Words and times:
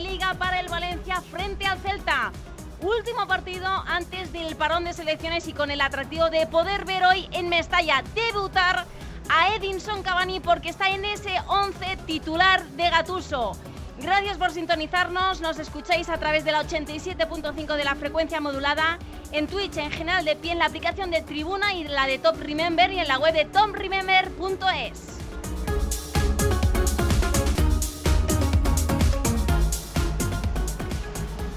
Liga 0.00 0.34
para 0.34 0.60
el 0.60 0.68
Valencia 0.68 1.20
frente 1.20 1.66
al 1.66 1.78
Celta. 1.78 2.32
Último 2.80 3.26
partido 3.26 3.66
antes 3.86 4.32
del 4.32 4.56
parón 4.56 4.84
de 4.84 4.92
selecciones 4.92 5.46
y 5.48 5.52
con 5.52 5.70
el 5.70 5.80
atractivo 5.80 6.30
de 6.30 6.46
poder 6.46 6.84
ver 6.84 7.04
hoy 7.04 7.28
en 7.32 7.48
Mestalla 7.48 8.02
debutar 8.14 8.84
a 9.30 9.54
Edinson 9.54 10.02
Cavani 10.02 10.40
porque 10.40 10.68
está 10.68 10.90
en 10.90 11.04
ese 11.04 11.32
11 11.46 11.96
titular 12.06 12.64
de 12.70 12.90
Gatuso. 12.90 13.52
Gracias 14.00 14.36
por 14.36 14.50
sintonizarnos, 14.50 15.40
nos 15.40 15.58
escucháis 15.58 16.08
a 16.08 16.18
través 16.18 16.44
de 16.44 16.52
la 16.52 16.62
87.5 16.64 17.76
de 17.76 17.84
la 17.84 17.94
frecuencia 17.94 18.40
modulada, 18.40 18.98
en 19.30 19.46
Twitch 19.46 19.76
en 19.76 19.92
general 19.92 20.24
de 20.24 20.34
pie 20.34 20.52
en 20.52 20.58
la 20.58 20.66
aplicación 20.66 21.10
de 21.10 21.22
Tribuna 21.22 21.74
y 21.74 21.84
la 21.84 22.06
de 22.06 22.18
Top 22.18 22.36
Remember 22.40 22.90
y 22.92 22.98
en 22.98 23.08
la 23.08 23.18
web 23.18 23.32
de 23.32 23.44
tomremember.es. 23.44 25.13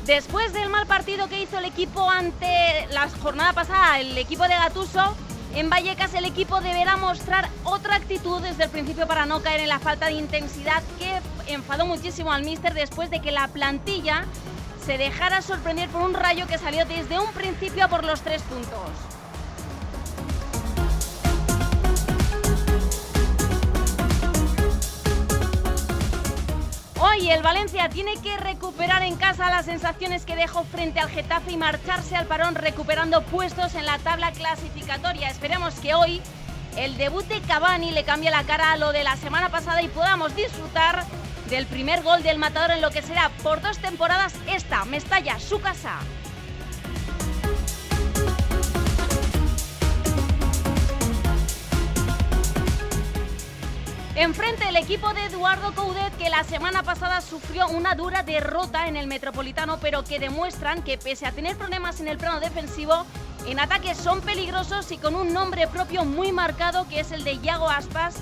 Después 0.08 0.54
del 0.54 0.70
mal 0.70 0.88
partido 0.88 1.28
que 1.28 1.42
hizo 1.42 1.58
el 1.58 1.66
equipo 1.66 2.10
ante 2.10 2.88
la 2.92 3.10
jornada 3.10 3.52
pasada, 3.52 4.00
el 4.00 4.18
equipo 4.18 4.44
de 4.44 4.56
Gatuso, 4.56 5.18
en 5.54 5.70
Vallecas 5.70 6.14
el 6.14 6.24
equipo 6.24 6.62
deberá 6.62 6.96
mostrar 6.96 7.50
otra 7.66 7.96
actitud 7.96 8.42
desde 8.42 8.64
el 8.64 8.70
principio 8.70 9.06
para 9.06 9.26
no 9.26 9.42
caer 9.42 9.60
en 9.60 9.68
la 9.68 9.80
falta 9.80 10.06
de 10.06 10.14
intensidad 10.14 10.82
que 10.98 11.20
enfadó 11.52 11.86
muchísimo 11.86 12.32
al 12.32 12.46
míster 12.46 12.74
después 12.74 13.10
de 13.10 13.20
que 13.20 13.34
la 13.34 13.50
plantilla 13.50 14.24
se 14.86 14.98
dejara 14.98 15.42
sorprender 15.42 15.90
por 15.90 16.04
un 16.04 16.14
rayo 16.14 16.48
que 16.48 16.58
salió 16.58 16.86
desde 16.86 17.20
un 17.20 17.34
principio 17.34 17.90
por 17.90 18.06
los 18.06 18.22
tres 18.22 18.42
puntos. 18.44 19.17
Hoy 27.18 27.32
el 27.32 27.42
Valencia 27.42 27.90
tiene 27.90 28.16
que 28.22 28.38
recuperar 28.38 29.02
en 29.02 29.16
casa 29.16 29.50
las 29.50 29.66
sensaciones 29.66 30.24
que 30.24 30.36
dejó 30.36 30.64
frente 30.66 31.00
al 31.00 31.10
Getafe 31.10 31.54
y 31.54 31.58
marcharse 31.58 32.16
al 32.16 32.28
parón 32.28 32.54
recuperando 32.54 33.24
puestos 33.24 33.74
en 33.74 33.88
la 33.88 33.98
tabla 33.98 34.32
clasificatoria. 34.34 35.28
Esperemos 35.32 35.74
que 35.80 35.96
hoy 35.96 36.22
el 36.78 36.96
debut 36.96 37.26
de 37.26 37.42
Cavani 37.42 37.90
le 37.90 38.04
cambie 38.04 38.30
la 38.30 38.44
cara 38.44 38.72
a 38.72 38.78
lo 38.78 38.92
de 38.92 39.04
la 39.04 39.16
semana 39.16 39.50
pasada 39.50 39.82
y 39.82 39.88
podamos 39.88 40.36
disfrutar 40.36 41.06
del 41.50 41.66
primer 41.66 42.04
gol 42.04 42.22
del 42.22 42.38
matador 42.38 42.70
en 42.70 42.82
lo 42.82 42.92
que 42.92 43.02
será 43.02 43.32
por 43.42 43.62
dos 43.62 43.80
temporadas 43.80 44.36
esta, 44.48 44.86
Mestalla, 44.86 45.40
su 45.40 45.60
casa. 45.60 45.98
Enfrente 54.18 54.68
el 54.68 54.76
equipo 54.78 55.14
de 55.14 55.26
Eduardo 55.26 55.76
Coudet 55.76 56.12
que 56.18 56.32
la 56.32 56.44
semana 56.44 56.82
pasada 56.82 57.22
sufrió 57.22 57.68
una 57.68 57.94
dura 57.94 58.24
derrota 58.24 58.88
en 58.88 58.96
el 58.96 59.06
Metropolitano 59.06 59.78
pero 59.80 60.04
que 60.04 60.18
demuestran 60.18 60.82
que 60.82 60.98
pese 60.98 61.28
a 61.28 61.32
tener 61.32 61.56
problemas 61.56 62.00
en 62.00 62.08
el 62.08 62.18
plano 62.18 62.40
defensivo, 62.40 63.06
en 63.46 63.60
ataque 63.60 63.94
son 63.94 64.22
peligrosos 64.22 64.92
y 64.92 64.98
con 64.98 65.14
un 65.14 65.34
nombre 65.34 65.68
propio 65.68 66.04
muy 66.04 66.32
marcado 66.32 66.88
que 66.88 67.02
es 67.02 67.12
el 67.12 67.24
de 67.24 67.38
Yago 67.38 67.70
Aspas 67.70 68.16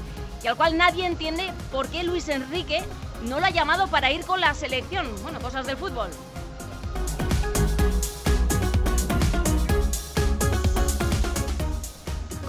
y 0.43 0.47
al 0.47 0.57
cual 0.57 0.75
nadie 0.75 1.05
entiende 1.05 1.49
por 1.71 1.87
qué 1.87 2.03
Luis 2.03 2.27
Enrique 2.27 2.83
no 3.21 3.39
lo 3.39 3.45
ha 3.45 3.51
llamado 3.51 3.87
para 3.87 4.11
ir 4.11 4.25
con 4.25 4.41
la 4.41 4.53
selección. 4.53 5.07
Bueno, 5.23 5.39
cosas 5.39 5.65
del 5.65 5.77
fútbol. 5.77 6.09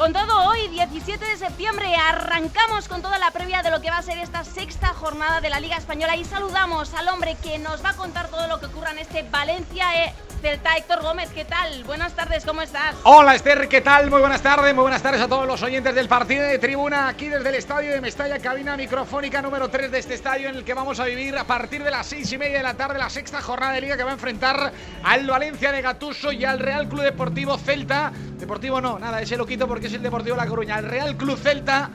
Con 0.07 0.13
todo, 0.13 0.49
hoy 0.49 0.69
17 0.69 1.25
de 1.25 1.37
septiembre 1.37 1.93
arrancamos 1.97 2.87
con 2.87 3.03
toda 3.03 3.19
la 3.19 3.33
previa 3.33 3.65
de 3.65 3.73
lo 3.73 3.81
que 3.81 3.91
va 3.91 3.99
a 3.99 4.03
ser 4.03 4.19
esta 4.19 4.45
sexta 4.45 4.95
jornada 4.95 5.41
de 5.41 5.51
la 5.51 5.59
Liga 5.59 5.79
Española 5.79 6.15
y 6.15 6.25
saludamos 6.25 6.95
al 6.95 7.09
hombre 7.09 7.37
que 7.43 7.59
nos 7.59 7.85
va 7.85 7.91
a 7.91 7.97
contar 7.97 8.29
todo 8.29 8.47
lo 8.47 8.61
que 8.61 8.67
ocurra 8.67 8.93
en 8.93 8.99
este 8.99 9.25
Valencia 9.25 10.05
e 10.05 10.15
Celta, 10.41 10.77
Héctor 10.77 11.03
Gómez, 11.03 11.31
¿qué 11.31 11.45
tal? 11.45 11.83
Buenas 11.85 12.15
tardes, 12.15 12.45
¿cómo 12.45 12.63
estás? 12.63 12.95
Hola 13.03 13.35
Esther, 13.35 13.69
¿qué 13.69 13.81
tal? 13.81 14.11
Muy 14.11 14.21
buenas 14.21 14.43
tardes, 14.43 14.73
muy 14.75 14.83
buenas 14.83 15.03
tardes 15.03 15.21
a 15.21 15.27
todos 15.27 15.47
los 15.47 15.61
oyentes 15.63 15.95
del 15.95 16.09
partido 16.09 16.45
de 16.45 16.59
tribuna 16.59 17.09
aquí 17.09 17.29
desde 17.29 17.49
el 17.49 17.55
estadio 17.57 17.91
de 17.91 18.01
Mestalla, 18.01 18.39
cabina 18.39 18.77
microfónica 18.77 19.43
número 19.43 19.71
3 19.71 19.91
de 19.91 19.99
este 19.99 20.15
estadio 20.15 20.49
en 20.51 20.57
el 20.57 20.65
que 20.65 20.75
vamos 20.75 21.01
a 21.01 21.07
vivir 21.07 21.37
a 21.37 21.45
partir 21.45 21.83
de 21.83 21.91
las 21.91 22.07
6 22.07 22.31
y 22.31 22.39
media 22.39 22.59
de 22.59 22.63
la 22.63 22.75
tarde 22.75 22.99
la 22.99 23.11
sexta 23.11 23.41
jornada 23.41 23.73
de 23.73 23.81
liga 23.81 23.97
que 23.97 24.05
va 24.05 24.11
a 24.11 24.15
enfrentar 24.15 24.73
al 25.03 25.27
Valencia 25.27 25.73
de 25.73 25.83
Gatuso 25.83 26.31
y 26.31 26.45
al 26.45 26.61
Real 26.61 26.87
Club 26.89 27.03
Deportivo 27.03 27.57
Celta. 27.59 28.13
Deportivo 28.39 28.81
no, 28.81 28.99
nada, 28.99 29.23
ese 29.23 29.39
lo 29.39 29.47
quito 29.47 29.67
porque 29.67 29.87
es 29.87 29.95
el 29.97 30.03
Deportivo 30.03 30.37
La 30.37 30.47
Coruña. 30.47 30.79
El 30.79 30.87
Real 30.87 31.17
Club 31.17 31.39
Celta 31.39 31.91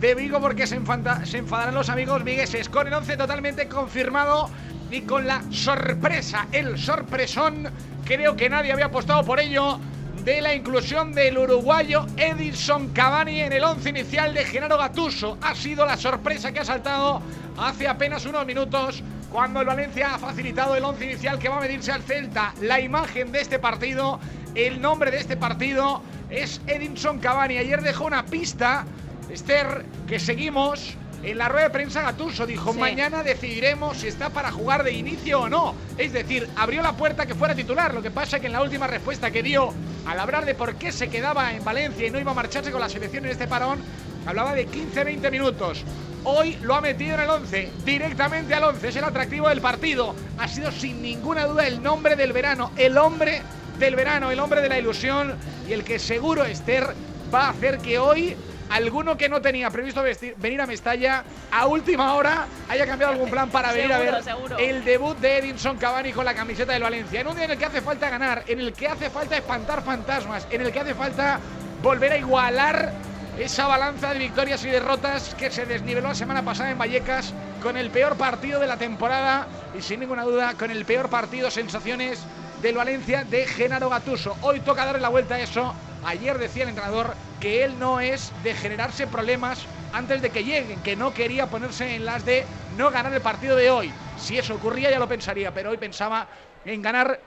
de 0.00 0.14
Vigo 0.14 0.40
porque 0.40 0.66
se, 0.66 0.78
se 1.24 1.38
enfadarán 1.38 1.74
los 1.74 1.88
amigos 1.88 2.22
vigueses 2.24 2.68
con 2.68 2.86
el 2.86 2.92
11 2.92 3.16
totalmente 3.16 3.68
confirmado 3.68 4.50
y 4.90 5.02
con 5.02 5.26
la 5.26 5.42
sorpresa, 5.50 6.46
el 6.52 6.78
sorpresón, 6.78 7.68
creo 8.04 8.36
que 8.36 8.48
nadie 8.48 8.72
había 8.72 8.86
apostado 8.86 9.24
por 9.24 9.40
ello, 9.40 9.80
de 10.24 10.40
la 10.40 10.54
inclusión 10.54 11.12
del 11.12 11.38
uruguayo 11.38 12.04
Edison 12.16 12.88
Cavani 12.92 13.42
en 13.42 13.52
el 13.52 13.62
once 13.62 13.90
inicial 13.90 14.34
de 14.34 14.44
Genaro 14.44 14.76
Gatuso. 14.76 15.38
Ha 15.40 15.54
sido 15.54 15.86
la 15.86 15.96
sorpresa 15.96 16.50
que 16.50 16.60
ha 16.60 16.64
saltado 16.64 17.22
hace 17.56 17.86
apenas 17.86 18.26
unos 18.26 18.44
minutos 18.44 19.04
cuando 19.30 19.60
el 19.60 19.66
Valencia 19.66 20.14
ha 20.14 20.18
facilitado 20.18 20.74
el 20.74 20.84
once 20.84 21.04
inicial 21.04 21.38
que 21.38 21.48
va 21.48 21.58
a 21.58 21.60
medirse 21.60 21.92
al 21.92 22.02
Celta. 22.02 22.52
La 22.60 22.80
imagen 22.80 23.30
de 23.30 23.40
este 23.40 23.60
partido, 23.60 24.18
el 24.56 24.80
nombre 24.80 25.10
de 25.10 25.18
este 25.18 25.36
partido 25.36 26.02
es 26.30 26.60
Edison 26.66 27.18
Cavani. 27.18 27.58
Ayer 27.58 27.82
dejó 27.82 28.06
una 28.06 28.24
pista, 28.24 28.86
Esther, 29.30 29.84
que 30.08 30.18
seguimos 30.18 30.96
en 31.22 31.38
la 31.38 31.48
rueda 31.48 31.64
de 31.64 31.70
prensa 31.70 32.02
Gatuso 32.02 32.46
dijo, 32.46 32.72
mañana 32.72 33.22
decidiremos 33.22 33.98
si 33.98 34.06
está 34.06 34.30
para 34.30 34.52
jugar 34.52 34.84
de 34.84 34.92
inicio 34.92 35.42
o 35.42 35.48
no. 35.48 35.74
Es 35.98 36.12
decir, 36.12 36.48
abrió 36.56 36.82
la 36.82 36.92
puerta 36.92 37.26
que 37.26 37.34
fuera 37.34 37.54
titular. 37.54 37.92
Lo 37.92 38.02
que 38.02 38.10
pasa 38.10 38.36
es 38.36 38.40
que 38.40 38.46
en 38.46 38.52
la 38.52 38.62
última 38.62 38.86
respuesta 38.86 39.30
que 39.30 39.42
dio 39.42 39.72
al 40.06 40.20
hablar 40.20 40.44
de 40.44 40.54
por 40.54 40.76
qué 40.76 40.92
se 40.92 41.08
quedaba 41.08 41.52
en 41.52 41.64
Valencia 41.64 42.06
y 42.06 42.10
no 42.10 42.20
iba 42.20 42.30
a 42.30 42.34
marcharse 42.34 42.70
con 42.70 42.80
la 42.80 42.88
selección 42.88 43.24
en 43.24 43.32
este 43.32 43.48
parón, 43.48 43.80
hablaba 44.26 44.54
de 44.54 44.68
15-20 44.68 45.30
minutos. 45.30 45.84
Hoy 46.24 46.58
lo 46.62 46.74
ha 46.74 46.80
metido 46.80 47.14
en 47.14 47.20
el 47.20 47.30
11, 47.30 47.72
directamente 47.84 48.54
al 48.54 48.64
11. 48.64 48.88
Es 48.88 48.96
el 48.96 49.04
atractivo 49.04 49.48
del 49.48 49.60
partido. 49.60 50.14
Ha 50.38 50.48
sido 50.48 50.70
sin 50.70 51.02
ninguna 51.02 51.46
duda 51.46 51.66
el 51.66 51.82
nombre 51.82 52.16
del 52.16 52.32
verano, 52.32 52.72
el 52.76 52.98
hombre 52.98 53.42
del 53.78 53.96
verano, 53.96 54.30
el 54.30 54.40
hombre 54.40 54.60
de 54.60 54.68
la 54.68 54.78
ilusión 54.78 55.34
y 55.68 55.72
el 55.72 55.84
que 55.84 55.98
seguro 55.98 56.44
Esther 56.44 56.94
va 57.32 57.46
a 57.46 57.50
hacer 57.50 57.78
que 57.78 57.98
hoy 57.98 58.36
alguno 58.70 59.16
que 59.16 59.28
no 59.28 59.40
tenía 59.40 59.70
previsto 59.70 60.02
venir 60.38 60.60
a 60.60 60.66
Mestalla 60.66 61.24
a 61.50 61.66
última 61.66 62.14
hora 62.14 62.46
haya 62.68 62.86
cambiado 62.86 63.12
algún 63.12 63.30
plan 63.30 63.48
para 63.50 63.72
venir 63.72 63.92
a 63.92 63.98
ver 63.98 64.14
el 64.58 64.84
debut 64.84 65.16
de 65.18 65.38
Edinson 65.38 65.76
Cavani 65.76 66.12
con 66.12 66.24
la 66.24 66.34
camiseta 66.34 66.72
del 66.72 66.82
Valencia. 66.82 67.20
En 67.20 67.26
un 67.28 67.36
día 67.36 67.44
en 67.44 67.52
el 67.52 67.58
que 67.58 67.66
hace 67.66 67.80
falta 67.80 68.10
ganar, 68.10 68.44
en 68.46 68.60
el 68.60 68.72
que 68.72 68.88
hace 68.88 69.10
falta 69.10 69.36
espantar 69.36 69.82
fantasmas, 69.82 70.46
en 70.50 70.62
el 70.62 70.72
que 70.72 70.80
hace 70.80 70.94
falta 70.94 71.38
volver 71.82 72.12
a 72.12 72.18
igualar 72.18 72.92
esa 73.38 73.66
balanza 73.66 74.12
de 74.12 74.18
victorias 74.18 74.64
y 74.64 74.68
derrotas 74.68 75.34
que 75.34 75.50
se 75.50 75.66
desniveló 75.66 76.08
la 76.08 76.14
semana 76.14 76.42
pasada 76.42 76.70
en 76.70 76.78
Vallecas 76.78 77.34
con 77.62 77.76
el 77.76 77.90
peor 77.90 78.16
partido 78.16 78.58
de 78.58 78.66
la 78.66 78.78
temporada 78.78 79.46
y 79.78 79.82
sin 79.82 80.00
ninguna 80.00 80.22
duda 80.22 80.54
con 80.54 80.70
el 80.70 80.84
peor 80.86 81.10
partido 81.10 81.50
sensaciones 81.50 82.24
del 82.66 82.76
Valencia 82.76 83.22
de 83.22 83.46
Genaro 83.46 83.88
Gatuso. 83.88 84.36
Hoy 84.42 84.58
toca 84.58 84.84
darle 84.84 85.00
la 85.00 85.08
vuelta 85.08 85.36
a 85.36 85.40
eso 85.40 85.72
Ayer 86.06 86.38
decía 86.38 86.62
el 86.62 86.68
entrenador 86.68 87.14
que 87.40 87.64
él 87.64 87.80
no 87.80 87.98
es 87.98 88.32
de 88.44 88.54
generarse 88.54 89.08
problemas 89.08 89.66
antes 89.92 90.22
de 90.22 90.30
que 90.30 90.44
lleguen, 90.44 90.80
que 90.82 90.94
no 90.94 91.12
quería 91.12 91.48
ponerse 91.48 91.96
en 91.96 92.04
las 92.04 92.24
de 92.24 92.44
no 92.76 92.92
ganar 92.92 93.12
el 93.12 93.20
partido 93.20 93.56
de 93.56 93.70
hoy. 93.70 93.92
Si 94.16 94.38
eso 94.38 94.54
ocurría 94.54 94.88
ya 94.88 95.00
lo 95.00 95.08
pensaría, 95.08 95.52
pero 95.52 95.70
hoy 95.70 95.78
pensaba 95.78 96.28
en 96.64 96.80
ganar 96.80 97.18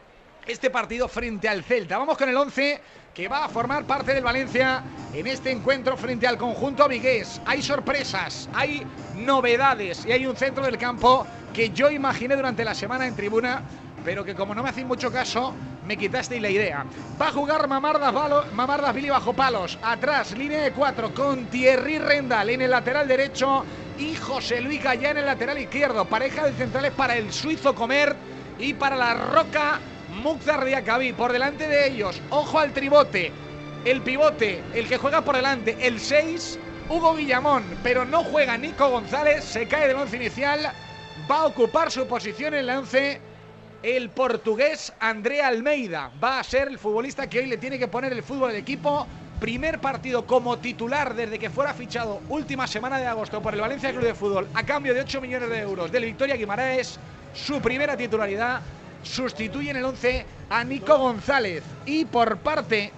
este 0.47 0.69
partido 0.69 1.09
frente 1.09 1.49
al 1.49 1.63
Celta. 1.65 1.97
Vamos 1.97 2.17
con 2.17 2.29
el 2.29 2.37
11 2.37 2.81
que 3.13 3.27
va 3.27 3.43
a 3.43 3.49
formar 3.49 3.83
parte 3.83 4.13
del 4.13 4.23
Valencia 4.23 4.81
en 5.13 5.27
este 5.27 5.51
encuentro 5.51 5.97
frente 5.97 6.25
al 6.25 6.37
conjunto 6.37 6.87
vigués. 6.87 7.41
Hay 7.45 7.61
sorpresas, 7.61 8.47
hay 8.53 8.87
novedades 9.15 10.05
y 10.05 10.13
hay 10.13 10.25
un 10.25 10.37
centro 10.37 10.63
del 10.63 10.77
campo 10.77 11.27
que 11.53 11.71
yo 11.71 11.89
imaginé 11.89 12.37
durante 12.37 12.63
la 12.63 12.73
semana 12.73 13.07
en 13.07 13.15
tribuna, 13.15 13.61
pero 14.09 14.25
que 14.25 14.33
como 14.33 14.55
no 14.55 14.63
me 14.63 14.69
hacéis 14.69 14.87
mucho 14.87 15.11
caso, 15.11 15.53
me 15.85 15.95
quitasteis 15.95 16.41
la 16.41 16.49
idea. 16.49 16.83
Va 17.21 17.27
a 17.27 17.31
jugar 17.31 17.67
Mamardas, 17.67 18.11
Mamardas 18.53 18.95
Billy 18.95 19.11
bajo 19.11 19.33
palos. 19.33 19.77
Atrás, 19.83 20.35
línea 20.35 20.63
de 20.63 20.71
cuatro 20.71 21.13
con 21.13 21.45
Thierry 21.45 21.99
Rendal 21.99 22.49
en 22.49 22.63
el 22.63 22.71
lateral 22.71 23.07
derecho 23.07 23.63
y 23.99 24.15
José 24.15 24.61
Luis 24.61 24.81
Gallá 24.81 25.11
en 25.11 25.17
el 25.17 25.27
lateral 25.27 25.59
izquierdo. 25.59 26.05
Pareja 26.05 26.47
de 26.47 26.53
centrales 26.53 26.91
para 26.93 27.17
el 27.17 27.31
suizo 27.31 27.75
Comer 27.75 28.15
y 28.57 28.73
para 28.73 28.95
la 28.95 29.13
Roca 29.13 29.79
Diacabí. 30.65 31.13
Por 31.13 31.31
delante 31.31 31.67
de 31.67 31.89
ellos, 31.89 32.19
ojo 32.31 32.57
al 32.57 32.73
tribote. 32.73 33.31
El 33.85 34.01
pivote, 34.01 34.63
el 34.73 34.87
que 34.87 34.97
juega 34.97 35.21
por 35.21 35.35
delante, 35.35 35.77
el 35.85 35.99
6, 35.99 36.57
Hugo 36.89 37.13
Villamón, 37.13 37.63
pero 37.83 38.05
no 38.05 38.23
juega 38.23 38.57
Nico 38.57 38.89
González, 38.89 39.43
se 39.43 39.67
cae 39.67 39.87
del 39.87 39.97
once 39.97 40.15
inicial, 40.15 40.73
va 41.29 41.41
a 41.41 41.45
ocupar 41.45 41.91
su 41.91 42.07
posición 42.07 42.55
en 42.55 42.61
el 42.61 42.69
11 42.71 43.28
el 43.83 44.09
portugués 44.09 44.93
André 44.99 45.41
Almeida. 45.41 46.11
Va 46.21 46.39
a 46.39 46.43
ser 46.43 46.67
el 46.67 46.79
futbolista 46.79 47.29
que 47.29 47.39
hoy 47.39 47.47
le 47.47 47.57
tiene 47.57 47.79
que 47.79 47.87
poner 47.87 48.13
el 48.13 48.23
fútbol 48.23 48.51
de 48.51 48.59
equipo. 48.59 49.07
Primer 49.39 49.79
partido 49.79 50.25
como 50.25 50.57
titular 50.57 51.15
desde 51.15 51.39
que 51.39 51.49
fuera 51.49 51.73
fichado 51.73 52.21
última 52.27 52.67
semana 52.67 52.99
de 52.99 53.07
agosto 53.07 53.41
por 53.41 53.53
el 53.53 53.61
Valencia 53.61 53.91
Club 53.91 54.03
de 54.03 54.13
Fútbol 54.13 54.49
a 54.53 54.65
cambio 54.65 54.93
de 54.93 55.01
8 55.01 55.21
millones 55.21 55.49
de 55.49 55.59
euros 55.59 55.91
del 55.91 56.03
Victoria 56.03 56.35
Guimaraes, 56.35 56.99
su 57.33 57.61
primera 57.61 57.95
titularidad 57.95 58.59
sustituye 59.01 59.69
en 59.69 59.77
el 59.77 59.85
11 59.85 60.25
a 60.49 60.63
Nico 60.65 60.97
González. 60.97 61.63
Y 61.85 62.03
por 62.03 62.37
parte 62.39 62.91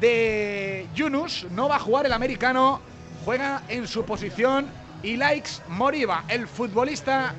de 0.00 0.88
Yunus 0.92 1.46
no 1.52 1.68
va 1.68 1.76
a 1.76 1.80
jugar 1.80 2.06
el 2.06 2.12
americano, 2.12 2.80
juega 3.24 3.62
en 3.68 3.86
su 3.86 4.04
posición 4.04 4.66
y 5.04 5.16
Likes 5.16 5.50
Moriba, 5.68 6.24
el 6.26 6.48
futbolista 6.48 7.32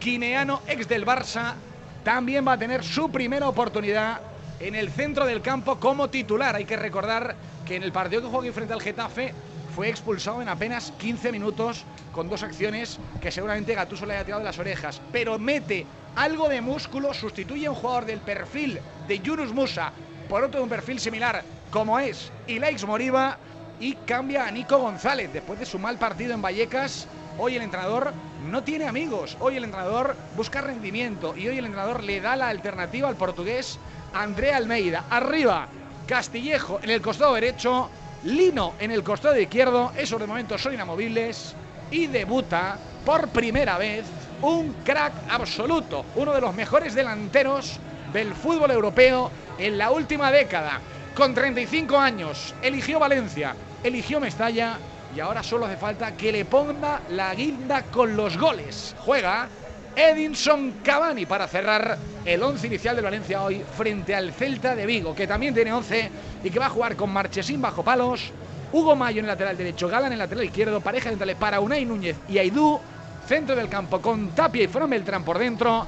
guineano 0.00 0.62
ex 0.68 0.86
del 0.86 1.04
Barça, 1.04 1.54
también 2.04 2.46
va 2.46 2.52
a 2.52 2.58
tener 2.58 2.82
su 2.84 3.10
primera 3.10 3.48
oportunidad 3.48 4.20
en 4.60 4.74
el 4.74 4.90
centro 4.90 5.24
del 5.26 5.42
campo 5.42 5.78
como 5.78 6.08
titular. 6.08 6.56
Hay 6.56 6.64
que 6.64 6.76
recordar 6.76 7.36
que 7.64 7.76
en 7.76 7.82
el 7.82 7.92
partido 7.92 8.22
que 8.22 8.28
jugó 8.28 8.52
frente 8.52 8.72
al 8.72 8.80
Getafe 8.80 9.34
fue 9.74 9.88
expulsado 9.88 10.42
en 10.42 10.48
apenas 10.48 10.92
15 10.98 11.30
minutos 11.32 11.84
con 12.12 12.28
dos 12.28 12.42
acciones 12.42 12.98
que 13.20 13.30
seguramente 13.30 13.74
Gatuso 13.74 14.06
le 14.06 14.14
haya 14.14 14.24
tirado 14.24 14.40
de 14.40 14.46
las 14.46 14.58
orejas. 14.58 15.00
Pero 15.12 15.38
mete 15.38 15.86
algo 16.16 16.48
de 16.48 16.60
músculo, 16.60 17.14
sustituye 17.14 17.66
a 17.66 17.70
un 17.70 17.76
jugador 17.76 18.06
del 18.06 18.20
perfil 18.20 18.80
de 19.06 19.20
Yunus 19.20 19.52
Musa 19.52 19.92
por 20.28 20.42
otro 20.42 20.58
de 20.58 20.64
un 20.64 20.68
perfil 20.68 20.98
similar 20.98 21.44
como 21.70 21.98
es 21.98 22.32
Ilaix 22.46 22.84
Moriba 22.84 23.38
y 23.80 23.94
cambia 23.94 24.46
a 24.46 24.50
Nico 24.50 24.78
González 24.78 25.32
después 25.32 25.60
de 25.60 25.66
su 25.66 25.78
mal 25.78 25.98
partido 25.98 26.34
en 26.34 26.42
Vallecas. 26.42 27.06
Hoy 27.40 27.54
el 27.54 27.62
entrenador 27.62 28.12
no 28.36 28.64
tiene 28.64 28.88
amigos, 28.88 29.36
hoy 29.38 29.56
el 29.56 29.62
entrenador 29.62 30.16
busca 30.34 30.60
rendimiento 30.60 31.36
y 31.36 31.46
hoy 31.46 31.58
el 31.58 31.66
entrenador 31.66 32.02
le 32.02 32.20
da 32.20 32.34
la 32.34 32.48
alternativa 32.48 33.08
al 33.08 33.14
portugués 33.14 33.78
André 34.12 34.52
Almeida. 34.52 35.04
Arriba, 35.08 35.68
Castillejo 36.08 36.80
en 36.82 36.90
el 36.90 37.00
costado 37.00 37.34
derecho, 37.34 37.90
Lino 38.24 38.74
en 38.80 38.90
el 38.90 39.04
costado 39.04 39.38
izquierdo, 39.38 39.92
esos 39.96 40.18
de 40.18 40.26
momento 40.26 40.58
son 40.58 40.74
inamovibles 40.74 41.54
y 41.92 42.08
debuta 42.08 42.76
por 43.04 43.28
primera 43.28 43.78
vez 43.78 44.04
un 44.42 44.72
crack 44.84 45.12
absoluto, 45.28 46.06
uno 46.16 46.32
de 46.32 46.40
los 46.40 46.52
mejores 46.56 46.96
delanteros 46.96 47.78
del 48.12 48.34
fútbol 48.34 48.72
europeo 48.72 49.30
en 49.58 49.78
la 49.78 49.92
última 49.92 50.32
década. 50.32 50.80
Con 51.14 51.34
35 51.34 51.96
años, 51.96 52.52
eligió 52.62 52.98
Valencia, 52.98 53.54
eligió 53.84 54.18
Mestalla 54.18 54.76
y 55.16 55.20
ahora 55.20 55.42
solo 55.42 55.66
hace 55.66 55.76
falta 55.76 56.16
que 56.16 56.32
le 56.32 56.44
ponga 56.44 57.00
la 57.10 57.34
guinda 57.34 57.82
con 57.84 58.16
los 58.16 58.36
goles. 58.36 58.94
Juega 58.98 59.48
Edinson 59.96 60.74
Cavani 60.82 61.26
para 61.26 61.48
cerrar 61.48 61.98
el 62.24 62.42
11 62.42 62.66
inicial 62.66 62.96
de 62.96 63.02
Valencia 63.02 63.42
hoy 63.42 63.64
frente 63.76 64.14
al 64.14 64.32
Celta 64.32 64.74
de 64.74 64.86
Vigo, 64.86 65.14
que 65.14 65.26
también 65.26 65.54
tiene 65.54 65.72
11 65.72 66.10
y 66.44 66.50
que 66.50 66.58
va 66.58 66.66
a 66.66 66.70
jugar 66.70 66.96
con 66.96 67.10
Marchesín 67.10 67.60
bajo 67.60 67.82
palos, 67.82 68.30
Hugo 68.72 68.94
Mayo 68.94 69.20
en 69.20 69.24
el 69.24 69.30
lateral 69.30 69.56
derecho, 69.56 69.88
Gala 69.88 70.06
en 70.06 70.12
el 70.12 70.18
lateral 70.18 70.44
izquierdo, 70.44 70.80
pareja 70.80 71.10
de 71.10 71.36
para 71.36 71.60
Unai 71.60 71.84
Núñez 71.84 72.16
y 72.28 72.38
Aidú, 72.38 72.78
centro 73.26 73.56
del 73.56 73.68
campo 73.68 74.00
con 74.00 74.30
Tapia 74.30 74.64
y 74.64 74.68
Fran 74.68 74.90
Beltrán 74.90 75.24
por 75.24 75.38
dentro, 75.38 75.86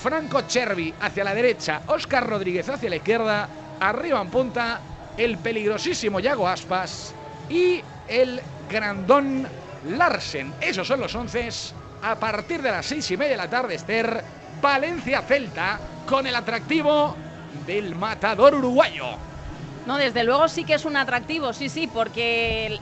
Franco 0.00 0.42
Chervi 0.42 0.94
hacia 1.00 1.24
la 1.24 1.34
derecha, 1.34 1.82
Oscar 1.88 2.26
Rodríguez 2.26 2.68
hacia 2.68 2.88
la 2.88 2.96
izquierda, 2.96 3.48
arriba 3.80 4.20
en 4.20 4.30
punta 4.30 4.80
el 5.16 5.36
peligrosísimo 5.38 6.20
Yago 6.20 6.48
Aspas 6.48 7.14
y 7.50 7.82
el 8.08 8.40
grandón 8.70 9.46
Larsen. 9.84 10.54
Esos 10.60 10.86
son 10.86 11.00
los 11.00 11.14
once 11.14 11.48
a 12.02 12.14
partir 12.18 12.62
de 12.62 12.70
las 12.70 12.86
seis 12.86 13.10
y 13.10 13.16
media 13.16 13.32
de 13.32 13.36
la 13.36 13.50
tarde, 13.50 13.74
Esther, 13.74 14.24
Valencia 14.62 15.22
Celta, 15.22 15.78
con 16.06 16.26
el 16.26 16.34
atractivo 16.34 17.16
del 17.66 17.94
matador 17.94 18.54
uruguayo. 18.54 19.06
No, 19.86 19.96
desde 19.96 20.24
luego 20.24 20.46
sí 20.48 20.64
que 20.64 20.74
es 20.74 20.84
un 20.84 20.96
atractivo, 20.96 21.52
sí, 21.52 21.68
sí, 21.68 21.86
porque 21.86 22.78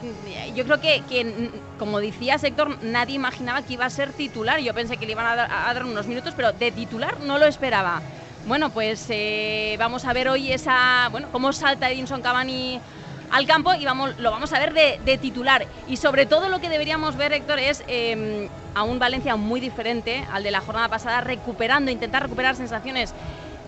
yo 0.55 0.65
creo 0.65 0.81
que, 0.81 1.51
como 1.79 2.01
decía 2.01 2.39
Sector, 2.39 2.83
nadie 2.83 3.15
imaginaba 3.15 3.63
que 3.63 3.75
iba 3.75 3.87
a 3.87 3.91
ser 3.91 4.13
titular. 4.13 4.61
Yo 4.61 4.75
pensé 4.75 4.97
que 4.97 5.07
le 5.07 5.13
iban 5.13 5.27
a 5.27 5.37
dar, 5.37 5.85
unos 5.85 6.07
minutos, 6.07 6.35
pero 6.37 6.53
de 6.53 6.73
titular 6.73 7.21
no 7.21 7.39
lo 7.39 7.47
esperaba. 7.47 8.03
Bueno, 8.47 8.71
pues 8.71 9.07
eh, 9.11 9.77
vamos 9.79 10.05
a 10.05 10.13
ver 10.13 10.29
hoy 10.29 10.53
esa, 10.53 11.09
bueno, 11.11 11.29
cómo 11.31 11.53
salta 11.53 11.91
Edinson 11.91 12.21
Cavani 12.21 12.81
al 13.31 13.47
campo 13.47 13.75
y 13.75 13.85
vamos, 13.85 14.19
lo 14.19 14.31
vamos 14.31 14.53
a 14.53 14.59
ver 14.59 14.73
de, 14.73 15.19
titular. 15.19 15.67
Y 15.87 15.97
sobre 15.97 16.27
todo 16.27 16.49
lo 16.49 16.61
que 16.61 16.69
deberíamos 16.69 17.17
ver, 17.17 17.33
Héctor, 17.33 17.59
es 17.59 17.83
em, 17.87 18.49
a 18.75 18.83
un 18.83 18.99
Valencia 18.99 19.37
muy 19.37 19.61
diferente 19.61 20.27
al 20.33 20.43
de 20.43 20.51
la 20.51 20.61
jornada 20.61 20.89
pasada, 20.89 21.21
recuperando, 21.21 21.91
intentar 21.91 22.23
recuperar 22.23 22.57
sensaciones 22.57 23.13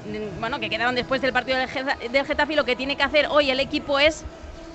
mm, 0.06 0.40
bueno, 0.40 0.60
que 0.60 0.70
quedaron 0.70 0.94
después 0.94 1.20
del 1.20 1.32
partido 1.32 1.58
del, 1.58 1.68
Getafe. 1.68 2.56
lo 2.56 2.64
que 2.64 2.76
tiene 2.76 2.96
que 2.96 3.02
hacer 3.02 3.26
hoy 3.28 3.50
el 3.50 3.60
equipo 3.60 3.98
es 3.98 4.24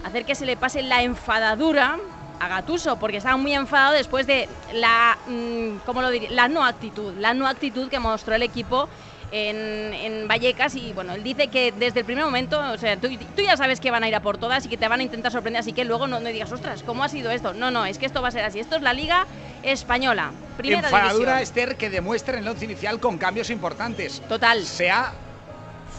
hacer 0.04 0.26
que 0.26 0.36
se 0.36 0.46
le 0.46 0.58
pase 0.58 0.82
la 0.82 1.02
enfadadura 1.02 1.98
a 2.40 2.48
Gatuso, 2.48 2.98
porque 2.98 3.18
estaba 3.18 3.38
muy 3.38 3.54
enfadado 3.54 3.94
después 3.94 4.28
de 4.28 4.50
la, 4.74 5.18
mm, 5.28 5.78
¿cómo 5.86 6.02
lo 6.02 6.10
diría? 6.10 6.30
La 6.32 6.48
no 6.48 6.64
actitud, 6.66 7.14
la 7.18 7.34
no 7.34 7.48
actitud 7.48 7.90
que 7.90 8.00
mostró 8.00 8.36
el 8.36 8.44
equipo 8.44 8.90
en, 9.36 10.28
Vallecas 10.28 10.76
y 10.76 10.94
bueno, 10.94 11.14
él 11.14 11.24
dice 11.24 11.48
que 11.50 11.72
desde 11.72 12.00
el 12.00 12.06
primer 12.06 12.24
momento, 12.24 12.60
o 12.60 12.78
sea, 12.78 12.98
tú, 12.98 13.10
ya 13.38 13.58
sabes 13.58 13.80
que 13.80 13.92
van 13.92 14.04
a 14.04 14.08
ir 14.08 14.16
a 14.16 14.22
por 14.22 14.38
todas 14.38 14.66
y 14.66 14.70
que 14.70 14.78
te 14.78 14.88
van 14.88 15.02
a 15.02 15.04
intentar 15.04 15.32
sorprender, 15.32 15.60
así 15.60 15.74
que 15.74 15.84
luego 15.84 16.08
no, 16.08 16.20
me 16.20 16.32
digas, 16.32 16.52
ostras, 16.52 16.84
¿cómo 16.84 17.04
ha 17.04 17.10
sido 17.10 17.32
esto? 17.32 17.54
No, 17.54 17.70
no, 17.70 17.86
es 17.86 17.98
que 17.98 18.06
esto 18.06 18.22
va 18.22 18.30
a 18.30 18.32
ser 18.32 18.44
así, 18.44 18.60
esto 18.60 18.78
es 18.78 18.82
la 18.82 18.94
Liga 18.94 19.28
Española, 19.62 20.32
primera 20.58 20.88
Enfadadura, 20.88 21.42
Esther, 21.42 21.76
que 21.76 21.90
demuestra 21.90 22.38
en 22.38 22.44
el 22.44 22.50
once 22.50 22.66
inicial 22.66 23.00
con 23.00 23.18
cambios 23.18 23.50
importantes. 23.50 24.22
Total. 24.28 24.66
Se 24.66 24.90
ha 24.90 25.14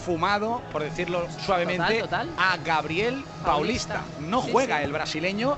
fumado, 0.05 0.63
por 0.73 0.83
decirlo 0.83 1.27
suavemente, 1.45 2.05
a 2.39 2.57
Gabriel 2.65 3.23
Paulista. 3.45 4.03
No 4.21 4.41
juega 4.41 4.83
el 4.83 4.93
brasileño 4.93 5.57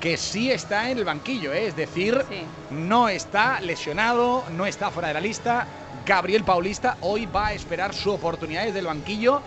que 0.00 0.16
sí 0.16 0.50
está 0.50 0.90
en 0.90 0.98
el 0.98 1.04
banquillo, 1.04 1.52
¿eh? 1.52 1.66
es 1.66 1.76
decir, 1.76 2.24
no 2.70 3.08
está 3.08 3.60
lesionado, 3.60 4.44
no 4.56 4.64
está 4.64 4.90
fuera 4.90 5.08
de 5.08 5.14
la 5.14 5.20
lista, 5.20 5.66
Gabriel 6.10 6.42
Paulista 6.42 6.96
hoy 7.02 7.26
va 7.26 7.46
a 7.46 7.52
esperar 7.52 7.94
su 7.94 8.10
oportunidad 8.10 8.64
desde 8.64 8.80
el 8.80 8.86
banquillo. 8.86 9.40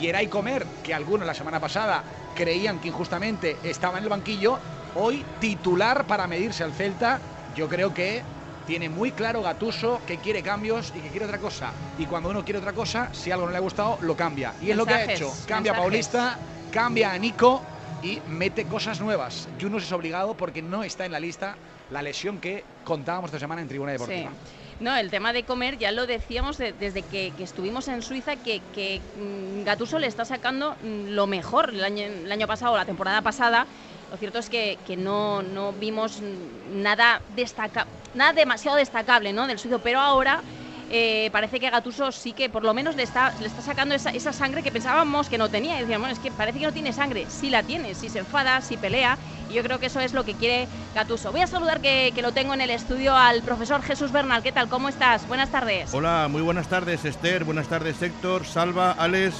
Geray 0.00 0.28
Comer, 0.28 0.64
que 0.82 0.94
algunos 0.94 1.26
la 1.26 1.34
semana 1.34 1.60
pasada 1.60 2.02
creían 2.34 2.78
que 2.78 2.88
injustamente 2.88 3.58
estaba 3.62 3.98
en 3.98 4.04
el 4.04 4.08
banquillo, 4.08 4.58
hoy 4.94 5.22
titular 5.40 6.06
para 6.06 6.26
medirse 6.26 6.64
al 6.64 6.72
Celta. 6.72 7.20
Yo 7.54 7.68
creo 7.68 7.92
que 7.92 8.22
tiene 8.66 8.88
muy 8.88 9.12
claro 9.12 9.42
Gatuso 9.42 10.00
que 10.06 10.16
quiere 10.16 10.42
cambios 10.42 10.90
y 10.96 11.00
que 11.00 11.10
quiere 11.10 11.26
otra 11.26 11.36
cosa. 11.36 11.70
Y 11.98 12.06
cuando 12.06 12.30
uno 12.30 12.42
quiere 12.42 12.60
otra 12.60 12.72
cosa, 12.72 13.10
si 13.12 13.30
algo 13.30 13.44
no 13.44 13.52
le 13.52 13.58
ha 13.58 13.60
gustado, 13.60 13.98
lo 14.00 14.16
cambia. 14.16 14.54
Y 14.62 14.70
es 14.70 14.76
lo 14.78 14.86
que 14.86 14.94
ha 14.94 15.12
hecho. 15.12 15.30
Cambia 15.46 15.72
a 15.72 15.76
Paulista, 15.76 16.38
cambia 16.70 17.12
a 17.12 17.18
Nico 17.18 17.60
y 18.02 18.22
mete 18.26 18.64
cosas 18.64 19.02
nuevas. 19.02 19.50
Yunus 19.58 19.82
es 19.82 19.92
obligado 19.92 20.34
porque 20.34 20.62
no 20.62 20.82
está 20.82 21.04
en 21.04 21.12
la 21.12 21.20
lista 21.20 21.56
la 21.90 22.00
lesión 22.00 22.38
que 22.38 22.64
contábamos 22.86 23.28
esta 23.28 23.38
semana 23.38 23.60
en 23.60 23.68
Tribuna 23.68 23.92
Deportiva. 23.92 24.30
No, 24.78 24.94
el 24.94 25.10
tema 25.10 25.32
de 25.32 25.46
comer 25.46 25.78
ya 25.78 25.90
lo 25.90 26.06
decíamos 26.06 26.58
desde 26.58 27.02
que, 27.02 27.32
estuvimos 27.38 27.88
en 27.88 28.02
Suiza, 28.02 28.36
que, 28.36 28.60
que 28.72 29.00
mm, 29.14 29.64
Gatuso 29.64 29.98
le 29.98 30.06
está 30.06 30.26
sacando 30.26 30.76
mm, 30.80 31.08
lo 31.08 31.26
mejor 31.26 31.70
el 31.70 31.82
año, 31.82 32.04
el 32.04 32.30
año 32.30 32.46
pasado, 32.46 32.76
la 32.76 32.84
temporada 32.84 33.22
pasada. 33.22 33.66
Lo 34.10 34.18
cierto 34.18 34.38
es 34.38 34.50
que, 34.50 34.78
no, 34.98 35.42
no, 35.42 35.72
vimos 35.72 36.20
nada, 36.20 37.22
destaca, 37.26 37.88
nada 38.12 38.34
demasiado 38.34 38.76
destacable 38.76 39.32
¿no? 39.32 39.46
del 39.46 39.58
suizo, 39.58 39.80
pero 39.80 39.98
ahora 40.00 40.44
eh, 40.90 41.30
parece 41.32 41.58
que 41.58 41.68
Gatuso 41.68 42.12
sí 42.12 42.32
que 42.32 42.48
por 42.48 42.62
lo 42.62 42.72
menos 42.72 42.94
le 42.94 43.02
está, 43.02 43.34
le 43.40 43.46
está 43.46 43.60
sacando 43.60 43.94
esa, 43.94 44.10
esa, 44.10 44.32
sangre 44.32 44.62
que 44.62 44.70
pensábamos 44.70 45.28
que 45.28 45.38
no 45.38 45.48
tenía. 45.48 45.76
Y 45.78 45.80
decíamos, 45.80 46.08
bueno, 46.08 46.14
es 46.14 46.20
que 46.20 46.30
parece 46.30 46.60
que 46.60 46.66
no 46.66 46.72
tiene 46.72 46.92
sangre. 46.92 47.26
Sí 47.28 47.50
la 47.50 47.62
tiene, 47.62 47.94
sí 47.94 48.08
se 48.08 48.20
enfada, 48.20 48.60
sí 48.60 48.76
pelea. 48.76 49.18
Y 49.50 49.54
yo 49.54 49.62
creo 49.62 49.80
que 49.80 49.86
eso 49.86 50.00
es 50.00 50.12
lo 50.12 50.24
que 50.24 50.34
quiere 50.34 50.68
Gatuso. 50.94 51.32
Voy 51.32 51.40
a 51.40 51.46
saludar 51.46 51.80
que, 51.80 52.12
que 52.14 52.22
lo 52.22 52.32
tengo 52.32 52.54
en 52.54 52.60
el 52.60 52.70
estudio 52.70 53.16
al 53.16 53.42
profesor 53.42 53.82
Jesús 53.82 54.12
Bernal. 54.12 54.42
¿Qué 54.42 54.52
tal? 54.52 54.68
¿Cómo 54.68 54.88
estás? 54.88 55.26
Buenas 55.26 55.50
tardes. 55.50 55.92
Hola, 55.92 56.28
muy 56.30 56.42
buenas 56.42 56.68
tardes 56.68 57.04
Esther, 57.04 57.44
buenas 57.44 57.68
tardes 57.68 58.00
Héctor, 58.00 58.44
Salva, 58.44 58.92
Alex 58.92 59.34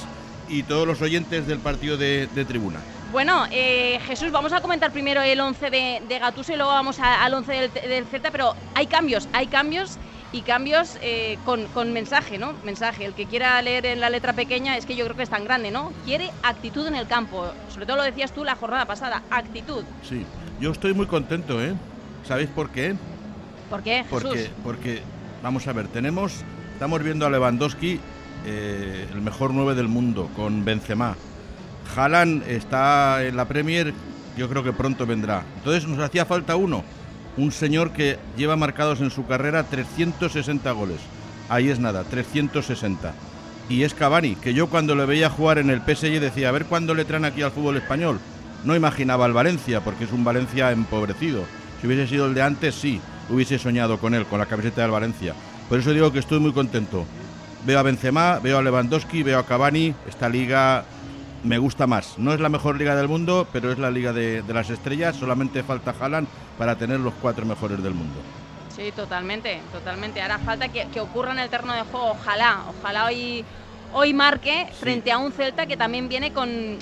y 0.49 0.63
todos 0.63 0.87
los 0.87 1.01
oyentes 1.01 1.47
del 1.47 1.59
partido 1.59 1.97
de, 1.97 2.27
tribuna. 2.47 2.79
Bueno, 3.11 3.45
eh, 3.51 3.99
Jesús, 4.05 4.31
vamos 4.31 4.51
a 4.51 4.61
comentar 4.61 4.91
primero 4.91 5.21
el 5.21 5.39
11 5.39 5.69
de, 5.69 6.01
de 6.07 6.19
Gatuso 6.19 6.53
y 6.53 6.57
luego 6.57 6.71
vamos 6.71 6.99
al 6.99 7.33
11 7.33 7.51
del, 7.51 7.73
del 7.73 8.05
Celta, 8.05 8.31
pero 8.31 8.53
hay 8.75 8.87
cambios, 8.87 9.29
hay 9.33 9.47
cambios 9.47 9.97
y 10.31 10.41
cambios 10.41 10.97
eh, 11.01 11.37
con, 11.45 11.93
mensaje, 11.93 12.37
¿no? 12.37 12.53
Mensaje. 12.63 13.05
El 13.05 13.13
que 13.13 13.25
quiera 13.25 13.61
leer 13.61 13.85
en 13.85 13.99
la 13.99 14.09
letra 14.09 14.33
pequeña 14.33 14.77
es 14.77 14.85
que 14.85 14.95
yo 14.95 15.05
creo 15.05 15.15
que 15.15 15.23
es 15.23 15.29
tan 15.29 15.43
grande, 15.43 15.71
¿no? 15.71 15.93
Quiere 16.05 16.31
actitud 16.43 16.85
en 16.87 16.95
el 16.95 17.07
campo. 17.07 17.45
Sobre 17.69 17.85
todo 17.85 17.97
lo 17.97 18.03
decías 18.03 18.31
tú 18.33 18.43
la 18.43 18.55
jornada 18.55 18.85
pasada, 18.85 19.23
actitud. 19.29 19.83
Sí, 20.03 20.25
yo 20.59 20.71
estoy 20.71 20.93
muy 20.93 21.07
contento, 21.07 21.63
¿eh? 21.63 21.75
¿Sabéis 22.25 22.49
por 22.49 22.69
qué? 22.69 22.95
¿Por 23.69 23.83
qué? 23.83 24.03
Jesús? 24.03 24.21
Porque, 24.21 24.49
porque, 24.63 25.01
vamos 25.41 25.67
a 25.67 25.73
ver, 25.73 25.87
tenemos, 25.87 26.43
estamos 26.73 27.01
viendo 27.03 27.25
a 27.25 27.29
Lewandowski, 27.29 27.99
eh, 28.45 29.07
el 29.11 29.21
mejor 29.21 29.53
9 29.53 29.75
del 29.75 29.87
mundo, 29.87 30.29
con 30.35 30.65
Benzema. 30.65 31.15
Haaland 31.95 32.43
está 32.49 33.23
en 33.23 33.37
la 33.37 33.47
Premier, 33.47 33.93
yo 34.37 34.49
creo 34.49 34.63
que 34.63 34.73
pronto 34.73 35.05
vendrá. 35.05 35.43
Entonces 35.57 35.87
nos 35.87 35.99
hacía 35.99 36.25
falta 36.25 36.57
uno 36.57 36.83
un 37.37 37.51
señor 37.51 37.91
que 37.91 38.17
lleva 38.35 38.55
marcados 38.55 38.99
en 39.01 39.11
su 39.11 39.25
carrera 39.25 39.63
360 39.63 40.71
goles. 40.71 40.97
Ahí 41.49 41.69
es 41.69 41.79
nada, 41.79 42.03
360. 42.03 43.13
Y 43.69 43.83
es 43.83 43.93
Cavani, 43.93 44.35
que 44.35 44.53
yo 44.53 44.67
cuando 44.67 44.95
le 44.95 45.05
veía 45.05 45.29
jugar 45.29 45.59
en 45.59 45.69
el 45.69 45.81
PSG 45.81 46.19
decía, 46.19 46.49
a 46.49 46.53
ver 46.53 46.65
cuándo 46.65 46.93
le 46.93 47.05
traen 47.05 47.25
aquí 47.25 47.41
al 47.41 47.51
fútbol 47.51 47.77
español. 47.77 48.19
No 48.63 48.75
imaginaba 48.75 49.25
el 49.25 49.33
Valencia, 49.33 49.81
porque 49.81 50.05
es 50.05 50.11
un 50.11 50.23
Valencia 50.23 50.71
empobrecido. 50.71 51.43
Si 51.79 51.87
hubiese 51.87 52.07
sido 52.07 52.25
el 52.25 52.33
de 52.33 52.41
antes, 52.41 52.75
sí, 52.75 52.99
hubiese 53.29 53.59
soñado 53.59 53.99
con 53.99 54.13
él, 54.13 54.25
con 54.25 54.39
la 54.39 54.45
camiseta 54.45 54.81
del 54.81 54.91
Valencia. 54.91 55.33
Por 55.69 55.79
eso 55.79 55.93
digo 55.93 56.11
que 56.11 56.19
estoy 56.19 56.39
muy 56.39 56.53
contento. 56.53 57.05
Veo 57.65 57.79
a 57.79 57.83
Benzema, 57.83 58.39
veo 58.39 58.57
a 58.57 58.63
Lewandowski, 58.63 59.23
veo 59.23 59.39
a 59.39 59.45
Cavani. 59.45 59.93
Esta 60.07 60.29
liga 60.29 60.85
me 61.43 61.57
gusta 61.57 61.87
más. 61.87 62.17
No 62.17 62.33
es 62.33 62.39
la 62.39 62.49
mejor 62.49 62.77
liga 62.77 62.95
del 62.95 63.07
mundo, 63.07 63.47
pero 63.51 63.71
es 63.71 63.79
la 63.79 63.91
liga 63.91 64.13
de, 64.13 64.43
las 64.47 64.69
estrellas. 64.69 65.15
Solamente 65.15 65.63
falta 65.63 65.93
Haaland 65.99 66.27
para 66.57 66.75
tener 66.75 66.99
los 66.99 67.13
cuatro 67.21 67.45
mejores 67.45 67.81
del 67.81 67.93
mundo. 67.93 68.19
Sí, 68.75 68.91
totalmente, 68.95 69.59
totalmente. 69.71 70.21
Ahora 70.21 70.39
falta 70.39 70.69
que, 70.69 70.99
ocurra 70.99 71.31
en 71.31 71.39
el 71.39 71.49
terreno 71.49 71.73
de 71.73 71.81
juego. 71.81 72.11
Ojalá, 72.11 72.63
ojalá 72.67 73.05
hoy, 73.05 73.43
hoy 73.93 74.13
marque 74.13 74.67
frente 74.79 75.11
a 75.11 75.17
un 75.17 75.31
Celta 75.31 75.65
que 75.65 75.77
también 75.77 76.09
viene 76.09 76.33
con... 76.33 76.77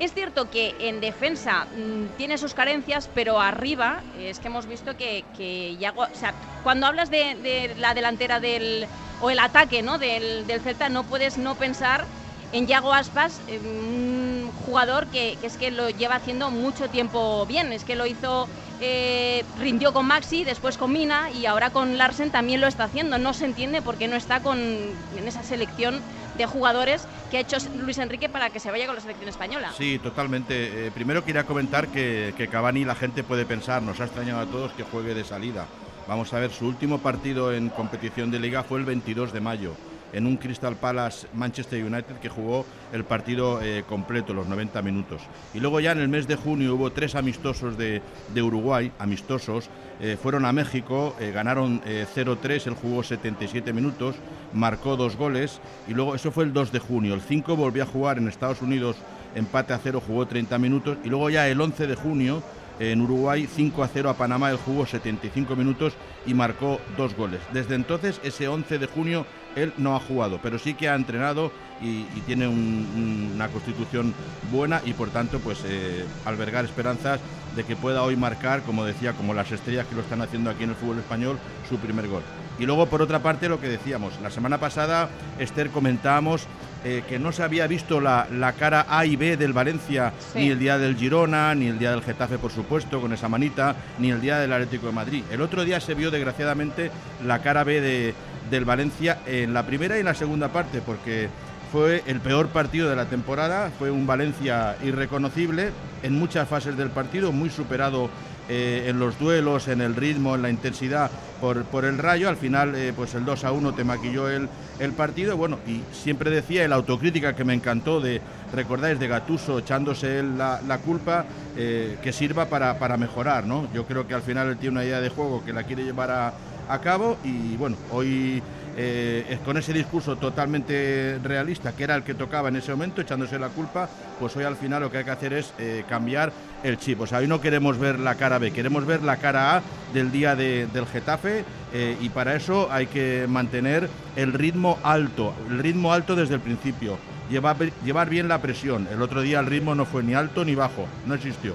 Es 0.00 0.12
cierto 0.12 0.50
que 0.50 0.74
en 0.80 1.00
defensa 1.00 1.66
mm, 1.66 2.16
tiene 2.16 2.36
sus 2.36 2.52
carencias, 2.52 3.08
pero 3.14 3.40
arriba 3.40 4.02
es 4.18 4.40
que 4.40 4.48
hemos 4.48 4.66
visto 4.66 4.96
que, 4.96 5.24
que 5.36 5.76
ya, 5.76 5.92
o 5.96 6.06
sea, 6.14 6.34
cuando 6.64 6.86
hablas 6.86 7.10
de, 7.10 7.72
la 7.78 7.94
delantera 7.94 8.40
del 8.40 8.86
o 9.20 9.30
el 9.30 9.38
ataque 9.38 9.82
¿no? 9.82 9.98
del, 9.98 10.48
del 10.48 10.60
Celta 10.60 10.88
no 10.88 11.04
puedes 11.04 11.38
no 11.38 11.54
pensar 11.54 12.06
en 12.54 12.68
Yago 12.68 12.94
Aspas, 12.94 13.40
eh, 13.48 13.58
un 13.58 14.48
jugador 14.64 15.08
que, 15.08 15.36
es 15.42 15.56
que 15.56 15.72
lo 15.72 15.90
lleva 15.90 16.14
haciendo 16.14 16.50
mucho 16.52 16.88
tiempo 16.88 17.44
bien, 17.46 17.72
es 17.72 17.82
que 17.82 17.96
lo 17.96 18.06
hizo, 18.06 18.48
eh, 18.80 19.44
rindió 19.58 19.92
con 19.92 20.06
Maxi, 20.06 20.44
después 20.44 20.78
con 20.78 20.92
Mina 20.92 21.30
y 21.32 21.46
ahora 21.46 21.70
con 21.70 21.98
Larsen 21.98 22.30
también 22.30 22.60
lo 22.60 22.68
está 22.68 22.84
haciendo. 22.84 23.18
No 23.18 23.34
se 23.34 23.44
entiende 23.44 23.82
por 23.82 23.96
qué 23.96 24.06
no 24.06 24.14
está 24.14 24.40
con, 24.40 24.58
en 24.60 25.26
esa 25.26 25.42
selección 25.42 26.00
de 26.38 26.46
jugadores 26.46 27.08
que 27.28 27.38
ha 27.38 27.40
hecho 27.40 27.56
Luis 27.76 27.98
Enrique 27.98 28.28
para 28.28 28.50
que 28.50 28.60
se 28.60 28.70
vaya 28.70 28.86
con 28.86 28.94
la 28.94 29.00
selección 29.00 29.28
española. 29.28 29.72
Sí, 29.76 29.98
totalmente. 29.98 30.86
Eh, 30.86 30.90
primero 30.92 31.24
quería 31.24 31.44
comentar 31.46 31.88
que, 31.88 32.34
que 32.36 32.46
Cavani 32.46 32.84
la 32.84 32.94
gente 32.94 33.24
puede 33.24 33.44
pensar, 33.46 33.82
nos 33.82 34.00
ha 34.00 34.04
extrañado 34.04 34.40
a 34.40 34.46
todos 34.46 34.70
que 34.72 34.84
juegue 34.84 35.14
de 35.14 35.24
salida. 35.24 35.66
Vamos 36.06 36.32
a 36.32 36.38
ver, 36.38 36.52
su 36.52 36.68
último 36.68 36.98
partido 36.98 37.52
en 37.52 37.68
competición 37.68 38.30
de 38.30 38.38
liga 38.38 38.62
fue 38.62 38.78
el 38.78 38.84
22 38.84 39.32
de 39.32 39.40
mayo 39.40 39.74
en 40.14 40.26
un 40.26 40.36
Crystal 40.36 40.76
Palace 40.76 41.26
Manchester 41.34 41.84
United 41.84 42.16
que 42.22 42.28
jugó 42.28 42.64
el 42.92 43.04
partido 43.04 43.60
eh, 43.60 43.84
completo, 43.86 44.32
los 44.32 44.46
90 44.46 44.80
minutos. 44.82 45.22
Y 45.52 45.60
luego 45.60 45.80
ya 45.80 45.92
en 45.92 45.98
el 45.98 46.08
mes 46.08 46.26
de 46.26 46.36
junio 46.36 46.74
hubo 46.76 46.92
tres 46.92 47.14
amistosos 47.14 47.76
de, 47.76 48.00
Uruguay, 48.40 48.92
amistosos, 48.98 49.68
eh, 50.00 50.16
fueron 50.20 50.44
a 50.44 50.52
México, 50.52 51.14
eh, 51.20 51.32
ganaron 51.32 51.80
0-3, 51.82 52.66
él 52.66 52.74
jugó 52.74 53.02
77 53.02 53.72
minutos, 53.72 54.16
marcó 54.52 54.96
dos 54.96 55.16
goles 55.16 55.60
y 55.88 55.94
luego 55.94 56.14
eso 56.14 56.30
fue 56.30 56.44
el 56.44 56.52
2 56.52 56.72
de 56.72 56.78
junio. 56.78 57.14
El 57.14 57.20
5 57.20 57.56
volvió 57.56 57.82
a 57.82 57.86
jugar 57.86 58.18
en 58.18 58.28
Estados 58.28 58.62
Unidos, 58.62 58.96
empate 59.34 59.72
a 59.72 59.78
cero, 59.78 60.00
jugó 60.04 60.26
30 60.26 60.58
minutos 60.58 60.98
y 61.04 61.08
luego 61.08 61.30
ya 61.30 61.48
el 61.48 61.60
11 61.60 61.86
de 61.86 61.94
junio 61.96 62.42
en 62.78 63.00
Uruguay 63.00 63.48
5 63.52 63.82
a 63.84 63.88
0 63.88 64.10
a 64.10 64.14
Panamá, 64.14 64.50
él 64.50 64.56
jugó 64.56 64.86
75 64.86 65.54
minutos 65.56 65.94
y 66.26 66.34
marcó 66.34 66.80
dos 66.96 67.14
goles. 67.14 67.40
Desde 67.52 67.74
entonces, 67.74 68.20
ese 68.24 68.48
11 68.48 68.78
de 68.78 68.86
junio, 68.86 69.26
él 69.56 69.72
no 69.78 69.96
ha 69.96 70.00
jugado, 70.00 70.38
pero 70.42 70.58
sí 70.58 70.74
que 70.74 70.88
ha 70.88 70.94
entrenado 70.94 71.52
y, 71.80 72.04
tiene 72.26 72.48
una 72.48 73.48
constitución 73.48 74.14
buena 74.50 74.80
y 74.86 74.94
por 74.94 75.10
tanto, 75.10 75.38
pues 75.40 75.62
eh, 75.66 76.04
albergar 76.24 76.64
esperanzas 76.64 77.20
de 77.54 77.64
que 77.64 77.76
pueda 77.76 78.02
hoy 78.02 78.16
marcar, 78.16 78.62
como 78.62 78.84
decía, 78.84 79.12
como 79.12 79.34
las 79.34 79.52
estrellas 79.52 79.86
que 79.86 79.94
lo 79.94 80.00
están 80.00 80.22
haciendo 80.22 80.50
aquí 80.50 80.64
en 80.64 80.70
el 80.70 80.76
fútbol 80.76 80.98
español, 80.98 81.38
su 81.68 81.76
primer 81.76 82.08
gol. 82.08 82.22
Y 82.58 82.66
luego, 82.66 82.86
por 82.86 83.02
otra 83.02 83.18
parte, 83.20 83.48
lo 83.48 83.60
que 83.60 83.68
decíamos, 83.68 84.14
la 84.22 84.30
semana 84.30 84.58
pasada, 84.58 85.08
Esther, 85.38 85.70
comentábamos 85.70 86.46
eh, 86.84 87.02
que 87.08 87.18
no 87.18 87.32
se 87.32 87.42
había 87.42 87.66
visto 87.66 88.00
la, 88.00 88.26
cara 88.58 88.86
A 88.88 89.06
y 89.06 89.16
B 89.16 89.36
del 89.36 89.52
Valencia, 89.52 90.12
ni 90.34 90.50
el 90.50 90.58
día 90.58 90.78
del 90.78 90.96
Girona, 90.96 91.54
ni 91.54 91.66
el 91.66 91.78
día 91.78 91.90
del 91.90 92.02
Getafe, 92.02 92.38
por 92.38 92.52
supuesto, 92.52 93.00
con 93.00 93.12
esa 93.12 93.28
manita, 93.28 93.74
ni 93.98 94.10
el 94.10 94.20
día 94.20 94.38
del 94.38 94.52
Atlético 94.52 94.86
de 94.86 94.92
Madrid. 94.92 95.24
El 95.30 95.40
otro 95.40 95.64
día 95.64 95.80
se 95.80 95.94
vio, 95.94 96.10
desgraciadamente, 96.10 96.90
la 97.26 97.40
cara 97.40 97.64
B 97.64 97.80
de, 97.80 98.14
del 98.50 98.64
Valencia 98.64 99.18
en 99.26 99.54
la 99.54 99.64
primera 99.64 99.98
y 99.98 100.02
la 100.02 100.14
segunda 100.14 100.48
parte, 100.48 100.80
porque 100.80 101.28
fue 101.72 102.02
el 102.06 102.20
peor 102.20 102.48
partido 102.48 102.88
de 102.88 102.96
la 102.96 103.06
temporada, 103.06 103.70
fue 103.78 103.90
un 103.90 104.06
Valencia 104.06 104.76
irreconocible 104.84 105.70
en 106.02 106.18
muchas 106.18 106.48
fases 106.48 106.76
del 106.76 106.90
partido, 106.90 107.32
muy 107.32 107.50
superado 107.50 108.10
eh, 108.48 108.84
en 108.88 108.98
los 108.98 109.18
duelos, 109.18 109.68
en 109.68 109.80
el 109.80 109.96
ritmo, 109.96 110.34
en 110.34 110.42
la 110.42 110.50
intensidad 110.50 111.10
por, 111.40 111.64
por 111.64 111.86
el 111.86 111.96
rayo. 111.96 112.28
Al 112.28 112.36
final, 112.36 112.74
eh, 112.74 112.92
pues 112.94 113.14
el 113.14 113.24
2 113.24 113.44
a 113.44 113.52
1 113.52 113.72
te 113.72 113.84
maquilló 113.84 114.28
el, 114.28 114.48
el 114.78 114.92
partido. 114.92 115.36
Bueno, 115.36 115.58
y 115.66 115.80
siempre 115.92 116.30
decía 116.30 116.68
la 116.68 116.76
autocrítica 116.76 117.34
que 117.34 117.42
me 117.42 117.54
encantó 117.54 118.00
de, 118.00 118.20
recordáis, 118.52 118.98
de 118.98 119.08
Gatuso 119.08 119.58
echándose 119.58 120.18
él 120.18 120.36
la, 120.36 120.78
culpa, 120.84 121.24
eh, 121.56 121.96
que 122.02 122.12
sirva 122.12 122.44
para, 122.44 122.78
para 122.78 122.98
mejorar, 122.98 123.46
¿no? 123.46 123.66
Yo 123.72 123.86
creo 123.86 124.06
que 124.06 124.14
al 124.14 124.22
final 124.22 124.48
él 124.48 124.58
tiene 124.58 124.74
una 124.74 124.84
idea 124.84 125.00
de 125.00 125.08
juego 125.08 125.42
que 125.42 125.54
la 125.54 125.62
quiere 125.62 125.82
llevar 125.82 126.10
a, 126.10 126.34
a 126.68 126.78
cabo 126.80 127.16
y 127.24 127.56
bueno, 127.56 127.76
hoy 127.90 128.42
eh, 128.76 129.38
con 129.44 129.56
ese 129.56 129.72
discurso 129.72 130.16
totalmente 130.16 131.20
realista, 131.22 131.72
que 131.72 131.84
era 131.84 131.94
el 131.94 132.02
que 132.02 132.14
tocaba 132.14 132.48
en 132.48 132.56
ese 132.56 132.72
momento, 132.72 133.00
echándose 133.00 133.38
la 133.38 133.48
culpa, 133.48 133.88
pues 134.18 134.34
hoy 134.36 134.44
al 134.44 134.56
final 134.56 134.82
lo 134.82 134.90
que 134.90 134.98
hay 134.98 135.04
que 135.04 135.10
hacer 135.12 135.32
es 135.32 135.54
eh, 135.58 135.84
cambiar 135.88 136.32
el 136.64 136.76
chip. 136.78 137.00
O 137.00 137.06
sea, 137.06 137.18
hoy 137.18 137.28
no 137.28 137.40
queremos 137.40 137.78
ver 137.78 138.00
la 138.00 138.16
cara 138.16 138.38
B, 138.38 138.50
queremos 138.50 138.84
ver 138.84 139.02
la 139.02 139.18
cara 139.18 139.56
A 139.56 139.62
del 139.92 140.10
día 140.10 140.34
del 140.34 140.86
Getafe 140.92 141.44
eh, 141.72 141.96
y 142.00 142.08
para 142.08 142.34
eso 142.34 142.68
hay 142.70 142.86
que 142.86 143.26
mantener 143.28 143.88
el 144.16 144.32
ritmo 144.32 144.78
alto, 144.82 145.34
el 145.48 145.60
ritmo 145.60 145.92
alto 145.92 146.16
desde 146.16 146.34
el 146.34 146.40
principio, 146.40 146.98
llevar, 147.30 147.56
llevar 147.84 148.08
bien 148.08 148.26
la 148.26 148.42
presión. 148.42 148.88
El 148.90 149.02
otro 149.02 149.22
día 149.22 149.38
el 149.38 149.46
ritmo 149.46 149.76
no 149.76 149.84
fue 149.84 150.02
ni 150.02 150.14
alto 150.14 150.44
ni 150.44 150.56
bajo, 150.56 150.86
no 151.06 151.14
existió. 151.14 151.54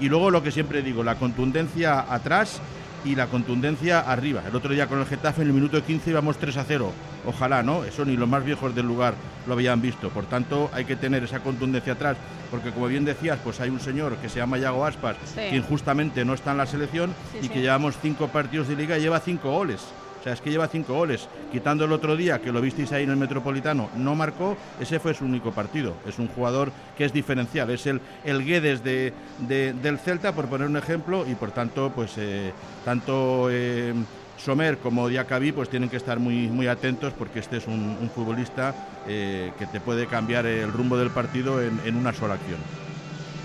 Y 0.00 0.08
luego 0.08 0.30
lo 0.30 0.42
que 0.42 0.52
siempre 0.52 0.82
digo, 0.82 1.02
la 1.02 1.16
contundencia 1.16 2.00
atrás 2.12 2.60
y 3.04 3.14
la 3.14 3.26
contundencia 3.26 4.00
arriba. 4.00 4.42
El 4.46 4.54
otro 4.54 4.72
día 4.72 4.86
con 4.86 4.98
el 4.98 5.06
Getafe 5.06 5.42
en 5.42 5.48
el 5.48 5.54
minuto 5.54 5.82
15 5.82 6.10
íbamos 6.10 6.38
3 6.38 6.56
a 6.56 6.64
0. 6.64 6.92
Ojalá, 7.26 7.62
¿no? 7.62 7.84
Eso 7.84 8.04
ni 8.04 8.16
los 8.16 8.28
más 8.28 8.44
viejos 8.44 8.74
del 8.74 8.86
lugar 8.86 9.14
lo 9.46 9.54
habían 9.54 9.80
visto. 9.80 10.10
Por 10.10 10.26
tanto, 10.26 10.70
hay 10.72 10.84
que 10.84 10.96
tener 10.96 11.22
esa 11.24 11.40
contundencia 11.40 11.94
atrás, 11.94 12.16
porque 12.50 12.70
como 12.70 12.86
bien 12.86 13.04
decías, 13.04 13.38
pues 13.42 13.60
hay 13.60 13.70
un 13.70 13.80
señor 13.80 14.16
que 14.16 14.28
se 14.28 14.38
llama 14.38 14.58
Yago 14.58 14.84
Aspas, 14.84 15.16
que 15.34 15.56
injustamente 15.56 16.24
no 16.24 16.34
está 16.34 16.52
en 16.52 16.58
la 16.58 16.66
selección 16.66 17.14
y 17.40 17.48
que 17.48 17.60
llevamos 17.60 17.96
cinco 18.00 18.28
partidos 18.28 18.68
de 18.68 18.76
liga 18.76 18.98
y 18.98 19.02
lleva 19.02 19.20
cinco 19.20 19.50
goles. 19.50 19.80
O 20.20 20.22
sea, 20.22 20.34
es 20.34 20.40
que 20.40 20.50
lleva 20.50 20.68
cinco 20.68 20.94
goles. 20.94 21.28
Quitando 21.50 21.86
el 21.86 21.92
otro 21.92 22.14
día, 22.14 22.40
que 22.40 22.52
lo 22.52 22.60
visteis 22.60 22.92
ahí 22.92 23.04
en 23.04 23.10
el 23.10 23.16
Metropolitano, 23.16 23.88
no 23.96 24.14
marcó, 24.14 24.56
ese 24.78 25.00
fue 25.00 25.14
su 25.14 25.24
único 25.24 25.50
partido. 25.52 25.94
Es 26.06 26.18
un 26.18 26.28
jugador 26.28 26.72
que 26.96 27.06
es 27.06 27.12
diferencial, 27.12 27.70
es 27.70 27.86
el, 27.86 28.00
el 28.24 28.44
Guedes 28.44 28.84
de, 28.84 29.12
del 29.48 29.98
Celta, 29.98 30.32
por 30.32 30.46
poner 30.46 30.68
un 30.68 30.76
ejemplo, 30.76 31.24
y 31.26 31.34
por 31.34 31.52
tanto, 31.52 31.90
pues 31.94 32.12
eh, 32.18 32.52
tanto 32.84 33.48
eh, 33.50 33.94
Somer 34.36 34.78
como 34.78 35.08
Diacabí 35.08 35.52
pues 35.52 35.68
tienen 35.68 35.88
que 35.88 35.96
estar 35.96 36.18
muy, 36.18 36.48
muy 36.48 36.66
atentos 36.66 37.12
porque 37.12 37.40
este 37.40 37.58
es 37.58 37.66
un, 37.66 38.10
futbolista 38.14 38.74
eh, 39.06 39.52
que 39.58 39.66
te 39.66 39.80
puede 39.80 40.06
cambiar 40.06 40.46
el 40.46 40.72
rumbo 40.72 40.96
del 40.96 41.10
partido 41.10 41.62
en, 41.62 41.80
en 41.84 41.96
una 41.96 42.12
sola 42.12 42.34
acción. 42.34 42.58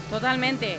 Totalmente. 0.10 0.78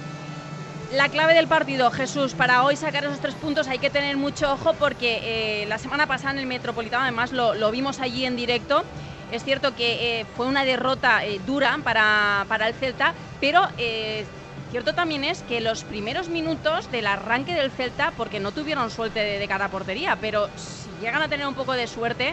La 0.97 1.11
clave 1.11 1.35
del 1.35 1.47
partido, 1.47 1.91
Jesús, 1.91 2.33
para 2.33 2.65
hoy 2.65 2.75
sacar 2.75 3.05
esos 3.05 3.21
tres 3.21 3.35
puntos 3.35 3.69
hay 3.69 3.79
que 3.79 3.91
tener 3.91 4.17
mucho 4.17 4.51
ojo 4.51 4.73
porque 4.73 5.21
eh, 5.63 5.67
la 5.67 5.77
semana 5.77 6.07
pasada 6.07 6.31
en 6.31 6.39
el 6.39 6.47
Metropolitano 6.47 7.03
además 7.03 7.33
lo, 7.33 7.71
vimos 7.71 8.01
allí 8.01 8.25
en 8.25 8.35
directo. 8.35 8.83
Es 9.31 9.45
cierto 9.45 9.77
que 9.77 10.21
eh, 10.21 10.27
fue 10.39 10.47
una 10.47 10.65
derrota 10.65 11.23
eh, 11.23 11.39
dura 11.45 11.79
para, 11.85 12.47
el 12.67 12.73
Celta, 12.73 13.13
pero 13.43 13.61
cierto 14.71 14.95
también 14.95 15.25
es 15.25 15.43
que 15.43 15.61
los 15.61 15.85
primeros 15.85 16.31
minutos 16.31 16.91
del 16.91 17.09
arranque 17.09 17.53
del 17.53 17.71
Celta, 17.71 18.15
porque 18.17 18.41
no 18.41 18.53
tuvieron 18.53 18.91
suerte 18.91 19.21
de, 19.21 19.49
cada 19.49 19.69
portería, 19.69 20.17
pero 20.19 20.49
si 20.57 20.89
llegan 21.05 21.21
a 21.21 21.29
tener 21.29 21.47
un 21.47 21.55
poco 21.55 21.75
de 21.75 21.89
suerte 21.89 22.33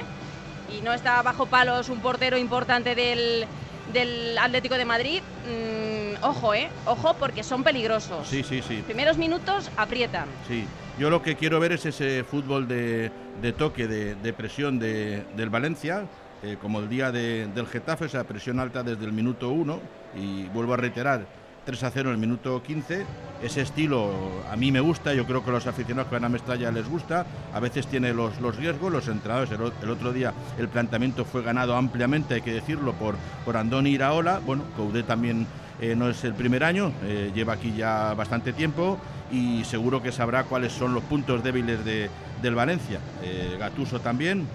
y 0.74 0.80
no 0.80 0.94
está 0.94 1.22
bajo 1.22 1.48
palos 1.48 1.90
un 1.90 2.00
portero 2.00 2.38
importante 2.38 2.96
del, 2.96 3.46
del 3.92 4.38
Atlético 4.38 4.76
de 4.76 4.86
Madrid, 4.86 5.22
mm, 5.48 6.24
ojo, 6.24 6.54
¿eh? 6.54 6.70
Ojo 6.86 7.16
porque 7.20 7.44
son 7.44 7.64
peligrosos. 7.64 8.28
Sí, 8.28 8.44
sí, 8.44 8.62
sí. 8.62 8.84
Primeros 8.86 9.18
minutos 9.18 9.70
aprietan. 9.76 10.28
Sí, 10.48 10.66
yo 11.00 11.10
lo 11.10 11.22
que 11.22 11.36
quiero 11.36 11.60
ver 11.60 11.74
es 11.74 11.86
ese 11.86 12.24
fútbol 12.24 12.68
de, 12.68 13.12
toque, 13.58 13.88
de, 13.88 14.34
presión 14.34 14.80
de, 14.80 15.26
del 15.36 15.50
Valencia, 15.50 16.06
eh, 16.44 16.58
como 16.62 16.80
el 16.80 16.90
día 16.90 17.12
del 17.12 17.68
Getafe, 17.68 18.06
esa 18.06 18.24
presión 18.26 18.60
alta 18.60 18.84
desde 18.84 19.06
el 19.06 19.12
minuto 19.12 19.50
uno, 19.50 19.80
y 20.16 20.44
vuelvo 20.50 20.74
a 20.74 20.78
reiterar, 20.78 21.26
3 21.66 21.84
a 21.84 21.92
0 21.92 22.10
en 22.10 22.16
el 22.16 22.20
minuto 22.20 22.62
15. 22.62 23.06
Ese 23.42 23.62
estilo 23.62 24.12
a 24.50 24.56
mí 24.56 24.72
me 24.72 24.80
gusta, 24.80 25.14
yo 25.14 25.26
creo 25.26 25.44
que 25.44 25.50
a 25.50 25.54
los 25.54 25.68
aficionados 25.68 26.10
que 26.10 26.16
van 26.16 26.26
a 26.26 26.30
Mestalla 26.30 26.72
les 26.72 26.88
gusta. 26.88 27.26
A 27.54 27.60
veces 27.60 27.88
tiene 27.88 28.14
los, 28.14 28.40
los 28.42 28.56
riesgos, 28.56 28.92
los 28.92 29.08
entrenadores. 29.08 29.52
El, 29.52 29.90
otro 29.90 30.14
día 30.14 30.34
el 30.58 30.70
planteamiento 30.70 31.26
fue 31.26 31.42
ganado 31.42 31.76
ampliamente, 31.76 32.36
hay 32.36 32.42
que 32.42 32.54
decirlo, 32.54 32.94
por, 32.94 33.16
por 33.46 33.58
Andoni 33.58 33.92
Iraola. 33.92 34.40
Bueno, 34.46 34.64
Coudet 34.78 35.06
también 35.06 35.48
eh, 35.82 35.96
no 35.96 36.10
es 36.10 36.24
el 36.24 36.34
primer 36.34 36.64
año, 36.64 36.94
eh, 37.04 37.32
lleva 37.34 37.54
aquí 37.54 37.74
ya 37.76 38.14
bastante 38.14 38.54
tiempo 38.54 38.98
y 39.32 39.64
seguro 39.64 40.02
que 40.02 40.12
sabrá 40.12 40.44
cuáles 40.44 40.72
son 40.72 40.94
los 40.94 41.04
puntos 41.04 41.44
débiles 41.44 41.84
de, 41.84 42.10
del 42.42 42.56
Valencia. 42.56 43.00
Eh, 43.24 43.58
Gatuso 43.60 44.00
también. 44.00 44.48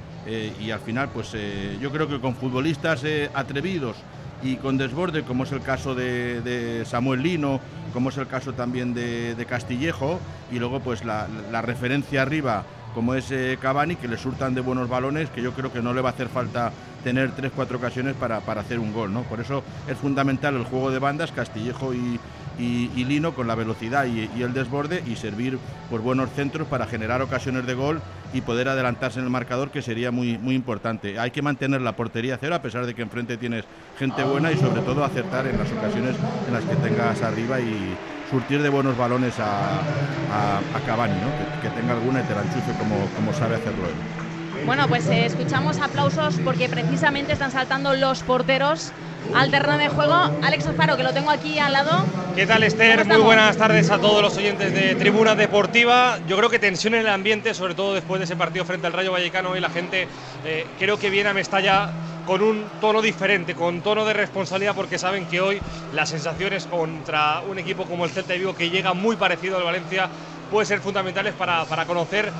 y 0.60 0.70
al 0.70 0.80
final, 0.80 1.08
pues 1.08 1.34
yo 1.80 1.90
creo 1.90 2.06
que 2.06 2.20
con 2.20 2.34
futbolistas 2.34 3.02
atrevidos, 3.32 3.96
y 4.42 4.56
con 4.56 4.78
desborde, 4.78 5.22
como 5.22 5.44
es 5.44 5.52
el 5.52 5.62
caso 5.62 5.94
de, 5.94 6.84
Samuel 6.86 7.22
Lino, 7.22 7.60
como 7.92 8.10
es 8.10 8.16
el 8.16 8.26
caso 8.26 8.52
también 8.52 8.94
de, 8.94 9.46
Castillejo, 9.48 10.20
y 10.52 10.58
luego 10.58 10.80
pues 10.80 11.04
la, 11.04 11.26
referencia 11.62 12.22
arriba 12.22 12.64
como 12.94 13.14
es 13.14 13.30
eh, 13.30 13.58
Cavani, 13.60 13.96
que 13.96 14.08
le 14.08 14.16
surtan 14.16 14.54
de 14.54 14.60
buenos 14.60 14.88
balones, 14.88 15.28
que 15.30 15.42
yo 15.42 15.52
creo 15.52 15.72
que 15.72 15.82
no 15.82 15.92
le 15.92 16.00
va 16.00 16.08
a 16.08 16.12
hacer 16.12 16.28
falta 16.28 16.72
tener 17.04 17.30
tres, 17.32 17.52
cuatro 17.54 17.78
ocasiones 17.78 18.16
para, 18.16 18.38
hacer 18.38 18.78
un 18.80 18.92
gol. 18.92 19.12
¿no? 19.12 19.22
Por 19.22 19.40
eso 19.40 19.62
es 19.86 19.96
fundamental 19.96 20.56
el 20.56 20.64
juego 20.64 20.90
de 20.90 20.98
bandas, 20.98 21.30
Castillejo 21.30 21.94
y, 21.94 22.18
Lino 22.58 23.34
con 23.34 23.46
la 23.46 23.54
velocidad 23.54 24.06
y, 24.06 24.42
el 24.42 24.52
desborde 24.52 25.02
y 25.06 25.16
servir 25.16 25.58
por 25.90 26.00
buenos 26.00 26.30
centros 26.30 26.66
para 26.68 26.86
generar 26.86 27.22
ocasiones 27.22 27.66
de 27.66 27.74
gol 27.74 28.00
y 28.34 28.42
poder 28.42 28.68
adelantarse 28.68 29.18
en 29.18 29.24
el 29.24 29.30
marcador, 29.30 29.70
que 29.70 29.80
sería 29.80 30.10
muy, 30.10 30.36
muy 30.36 30.54
importante. 30.54 31.18
Hay 31.18 31.30
que 31.30 31.40
mantener 31.40 31.80
la 31.80 31.96
portería 31.96 32.36
cero, 32.38 32.54
a 32.54 32.62
pesar 32.62 32.84
de 32.84 32.94
que 32.94 33.02
enfrente 33.02 33.36
tienes 33.36 33.64
gente 33.98 34.22
buena 34.24 34.52
y 34.52 34.56
sobre 34.56 34.82
todo 34.82 35.04
acertar 35.04 35.46
en 35.46 35.58
las 35.58 35.70
ocasiones 35.72 36.16
en 36.46 36.52
las 36.52 36.64
que 36.64 36.76
tengas 36.76 37.22
arriba 37.22 37.60
y 37.60 37.96
surtir 38.30 38.60
de 38.62 38.68
buenos 38.68 38.96
balones 38.96 39.38
a, 39.38 39.78
a, 39.78 40.80
Cavani, 40.86 41.14
¿no? 41.14 41.62
que, 41.62 41.68
tenga 41.70 41.94
alguna 41.94 42.20
y 42.20 42.24
te 42.24 42.34
la 42.34 42.42
enchufe 42.42 42.72
como, 42.78 42.96
como 43.16 43.32
sabe 43.32 43.56
hacerlo 43.56 43.84
él. 43.86 44.66
Bueno, 44.66 44.86
pues 44.88 45.06
eh, 45.08 45.24
escuchamos 45.24 45.78
aplausos 45.78 46.38
porque 46.44 46.68
precisamente 46.68 47.32
están 47.32 47.50
saltando 47.50 47.94
los 47.94 48.22
porteros 48.22 48.92
al 49.34 49.50
terreno 49.50 49.78
de 49.78 49.88
juego. 49.88 50.14
Alex 50.42 50.66
Alfaro, 50.66 50.96
que 50.96 51.02
lo 51.02 51.12
tengo 51.12 51.30
aquí 51.30 51.58
al 51.58 51.72
lado. 51.72 52.04
¿Qué 52.34 52.46
tal, 52.46 52.62
Esther? 52.62 53.04
Muy 53.04 53.18
buenas 53.18 53.56
tardes 53.56 53.90
a 53.90 53.98
todos 53.98 54.22
los 54.22 54.36
oyentes 54.36 54.72
de 54.72 54.94
Tribuna 54.94 55.34
Deportiva. 55.34 56.18
Yo 56.26 56.36
creo 56.36 56.50
que 56.50 56.58
tensión 56.58 56.94
en 56.94 57.00
el 57.00 57.08
ambiente, 57.08 57.54
sobre 57.54 57.74
todo 57.74 57.94
después 57.94 58.20
de 58.20 58.24
ese 58.24 58.36
partido 58.36 58.64
frente 58.64 58.86
al 58.86 58.92
Rayo 58.92 59.12
Vallecano 59.12 59.56
y 59.56 59.60
la 59.60 59.70
gente 59.70 60.08
eh, 60.44 60.66
creo 60.78 60.98
que 60.98 61.10
viene 61.10 61.30
a 61.30 61.34
Mestalla 61.34 61.90
con 62.26 62.42
un 62.42 62.64
tono 62.80 63.00
diferente, 63.00 63.54
con 63.54 63.80
tono 63.80 64.04
de 64.04 64.12
responsabilidad, 64.12 64.74
porque 64.74 64.98
saben 64.98 65.26
que 65.26 65.40
hoy 65.40 65.60
las 65.94 66.10
sensaciones 66.10 66.66
contra 66.66 67.40
un 67.40 67.58
equipo 67.58 67.86
como 67.86 68.04
el 68.04 68.10
Celta 68.10 68.34
de 68.34 68.40
Vigo, 68.40 68.54
que 68.54 68.70
llega 68.70 68.92
muy 68.92 69.16
parecido 69.16 69.56
al 69.56 69.64
Valencia, 69.64 70.08
pueden 70.50 70.66
ser 70.66 70.80
fundamentales 70.80 71.34
para, 71.34 71.64
para 71.64 71.86
conocer 71.86 72.30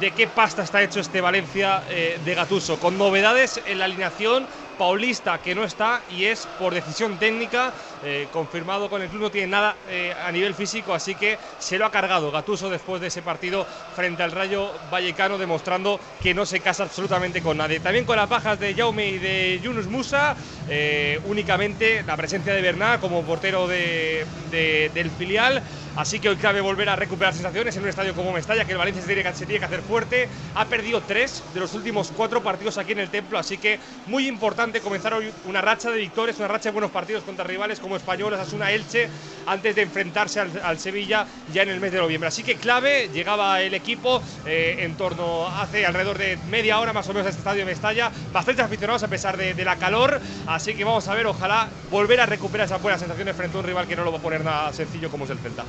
de 0.00 0.10
qué 0.10 0.26
pasta 0.26 0.62
está 0.62 0.82
hecho 0.82 1.00
este 1.00 1.20
Valencia 1.20 1.82
eh, 1.88 2.18
de 2.24 2.34
Gatuso, 2.34 2.78
con 2.78 2.98
novedades 2.98 3.60
en 3.66 3.78
la 3.78 3.84
alineación 3.84 4.46
Paulista 4.78 5.38
que 5.38 5.54
no 5.54 5.64
está 5.64 6.02
y 6.10 6.24
es 6.24 6.46
por 6.58 6.74
decisión 6.74 7.18
técnica, 7.18 7.72
eh, 8.04 8.28
confirmado 8.32 8.90
con 8.90 9.00
el 9.00 9.08
club, 9.08 9.22
no 9.22 9.30
tiene 9.30 9.46
nada 9.46 9.76
eh, 9.88 10.12
a 10.12 10.30
nivel 10.30 10.54
físico, 10.54 10.92
así 10.92 11.14
que 11.14 11.38
se 11.58 11.78
lo 11.78 11.86
ha 11.86 11.90
cargado 11.90 12.30
Gatuso 12.30 12.68
después 12.68 13.00
de 13.00 13.06
ese 13.06 13.22
partido 13.22 13.66
frente 13.96 14.22
al 14.22 14.32
Rayo 14.32 14.70
Vallecano, 14.90 15.38
demostrando 15.38 15.98
que 16.22 16.34
no 16.34 16.44
se 16.44 16.60
casa 16.60 16.82
absolutamente 16.82 17.40
con 17.40 17.56
nadie. 17.56 17.80
También 17.80 18.04
con 18.04 18.16
las 18.16 18.28
bajas 18.28 18.60
de 18.60 18.74
Jaume 18.74 19.08
y 19.08 19.18
de 19.18 19.60
Yunus 19.62 19.86
Musa, 19.86 20.36
eh, 20.68 21.20
únicamente 21.26 22.02
la 22.02 22.16
presencia 22.16 22.52
de 22.52 22.60
Bernat 22.60 23.00
como 23.00 23.22
portero 23.22 23.66
de, 23.66 24.26
del 24.50 25.10
filial. 25.10 25.62
Así 25.96 26.18
que 26.18 26.28
hoy 26.28 26.36
cabe 26.36 26.60
volver 26.60 26.88
a 26.88 26.96
recuperar 26.96 27.34
sensaciones 27.34 27.76
en 27.76 27.84
un 27.84 27.88
estadio 27.88 28.14
como 28.14 28.32
Mestalla, 28.32 28.64
que 28.64 28.72
el 28.72 28.78
Valencia 28.78 29.00
se 29.00 29.06
tiene, 29.06 29.32
se 29.32 29.46
tiene, 29.46 29.60
que 29.60 29.64
hacer 29.64 29.80
fuerte. 29.80 30.28
Ha 30.56 30.64
perdido 30.64 31.00
tres 31.02 31.44
de 31.54 31.60
los 31.60 31.72
últimos 31.74 32.12
cuatro 32.16 32.42
partidos 32.42 32.78
aquí 32.78 32.92
en 32.92 32.98
el 32.98 33.10
Templo, 33.10 33.38
así 33.38 33.58
que 33.58 33.78
muy 34.06 34.26
importante 34.26 34.80
comenzar 34.80 35.14
hoy 35.14 35.32
una 35.46 35.60
racha 35.60 35.92
de 35.92 35.98
victorias, 35.98 36.38
una 36.38 36.48
racha 36.48 36.70
de 36.70 36.72
buenos 36.72 36.90
partidos 36.90 37.22
contra 37.22 37.44
rivales 37.44 37.78
como 37.78 37.93
Españoles, 37.96 38.40
Asuna 38.40 38.70
Elche, 38.70 39.08
antes 39.46 39.74
de 39.74 39.82
enfrentarse 39.82 40.40
al, 40.40 40.78
Sevilla 40.78 41.26
ya 41.52 41.62
en 41.62 41.70
el 41.70 41.80
mes 41.80 41.92
de 41.92 41.98
noviembre. 41.98 42.28
Así 42.28 42.42
que 42.42 42.56
clave, 42.56 43.08
llegaba 43.12 43.60
el 43.60 43.74
equipo 43.74 44.22
eh, 44.46 44.76
en 44.80 44.96
torno 44.96 45.46
hace 45.48 45.86
alrededor 45.86 46.18
de 46.18 46.38
media 46.48 46.78
hora 46.80 46.92
más 46.92 47.08
o 47.08 47.12
menos 47.12 47.26
a 47.26 47.30
este 47.30 47.40
estadio 47.40 47.60
de 47.60 47.66
Mestalla, 47.66 48.10
bastantes 48.32 48.64
aficionados 48.64 49.02
a 49.02 49.08
pesar 49.08 49.36
de, 49.36 49.64
la 49.64 49.76
calor, 49.76 50.20
así 50.46 50.74
que 50.74 50.84
vamos 50.84 51.08
a 51.08 51.14
ver, 51.14 51.26
ojalá 51.26 51.68
volver 51.90 52.20
a 52.20 52.26
recuperar 52.26 52.66
esas 52.66 52.82
buenas 52.82 53.00
sensaciones 53.00 53.34
frente 53.34 53.56
a 53.56 53.60
un 53.60 53.66
rival 53.66 53.86
que 53.86 53.96
no 53.96 54.04
lo 54.04 54.12
va 54.12 54.18
a 54.18 54.22
poner 54.22 54.44
nada 54.44 54.72
sencillo 54.72 55.10
como 55.10 55.24
es 55.24 55.30
el 55.30 55.38
Celta. 55.38 55.64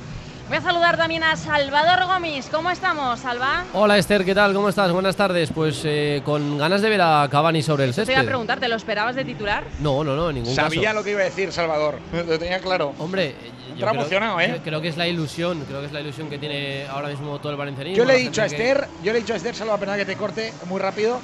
Voy 0.48 0.58
a 0.58 0.60
saludar 0.60 0.96
también 0.96 1.24
a 1.24 1.34
Salvador 1.34 2.06
Gómez. 2.06 2.48
¿Cómo 2.52 2.70
estamos, 2.70 3.18
Salva? 3.18 3.64
Hola 3.72 3.98
Esther, 3.98 4.24
¿qué 4.24 4.32
tal? 4.32 4.54
¿Cómo 4.54 4.68
estás? 4.68 4.92
Buenas 4.92 5.16
tardes. 5.16 5.50
Pues 5.52 5.82
eh, 5.82 6.22
con 6.24 6.56
ganas 6.56 6.82
de 6.82 6.88
ver 6.88 7.00
a 7.02 7.26
Cavani 7.28 7.64
sobre 7.64 7.82
el 7.82 7.92
césped. 7.92 8.06
Te 8.06 8.12
iba 8.12 8.22
a 8.22 8.26
preguntar, 8.26 8.60
¿te 8.60 8.68
lo 8.68 8.76
esperabas 8.76 9.16
de 9.16 9.24
titular? 9.24 9.64
No, 9.80 10.04
no, 10.04 10.14
no, 10.14 10.28
en 10.30 10.36
ningún 10.36 10.54
caso. 10.54 10.68
Sabía 10.68 10.92
lo 10.92 11.02
que 11.02 11.10
iba 11.10 11.20
a 11.22 11.24
decir 11.24 11.50
Salvador, 11.50 11.98
lo 12.12 12.38
tenía 12.38 12.60
claro. 12.60 12.94
Hombre, 13.00 13.34
yo 13.70 13.86
creo, 13.86 13.90
emocionado, 13.90 14.40
¿eh? 14.40 14.60
Creo 14.62 14.80
que 14.80 14.86
es 14.86 14.96
la 14.96 15.08
ilusión, 15.08 15.64
creo 15.66 15.80
que 15.80 15.86
es 15.86 15.92
la 15.92 16.00
ilusión 16.00 16.30
que 16.30 16.38
tiene 16.38 16.86
ahora 16.86 17.08
mismo 17.08 17.40
todo 17.40 17.50
el 17.50 17.58
valencianismo. 17.58 17.96
Yo 17.96 18.04
le 18.04 18.14
he 18.14 18.18
dicho 18.18 18.40
a 18.40 18.46
Esther, 18.46 18.86
yo 19.02 19.12
le 19.12 19.18
he 19.18 19.22
dicho 19.22 19.32
a 19.32 19.36
Esther, 19.38 19.56
Salva, 19.56 19.78
pena 19.78 19.96
que 19.96 20.04
te 20.04 20.14
corte 20.14 20.52
muy 20.66 20.80
rápido. 20.80 21.18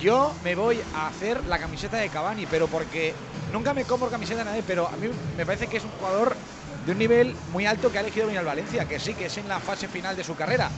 Yo 0.00 0.32
me 0.44 0.54
voy 0.54 0.78
a 0.94 1.08
hacer 1.08 1.44
la 1.46 1.58
camiseta 1.58 1.96
de 1.96 2.08
Cavani, 2.10 2.46
pero 2.46 2.68
porque 2.68 3.12
nunca 3.52 3.74
me 3.74 3.82
compro 3.82 4.08
camiseta 4.08 4.38
de 4.38 4.44
nadie, 4.44 4.62
pero 4.64 4.86
a 4.86 4.92
mí 4.92 5.08
me 5.36 5.44
parece 5.44 5.66
que 5.66 5.78
es 5.78 5.84
un 5.84 5.90
jugador 5.98 6.36
de 6.86 6.92
un 6.92 6.98
nivel 6.98 7.34
muy 7.52 7.66
alto 7.66 7.90
que 7.90 7.98
ha 7.98 8.00
elegido 8.00 8.28
al 8.28 8.44
Valencia, 8.44 8.84
que 8.86 9.00
sí, 9.00 9.14
que 9.14 9.26
es 9.26 9.36
en 9.38 9.48
la 9.48 9.58
fase 9.58 9.88
final 9.88 10.16
de 10.16 10.22
su 10.22 10.36
carrera. 10.36 10.70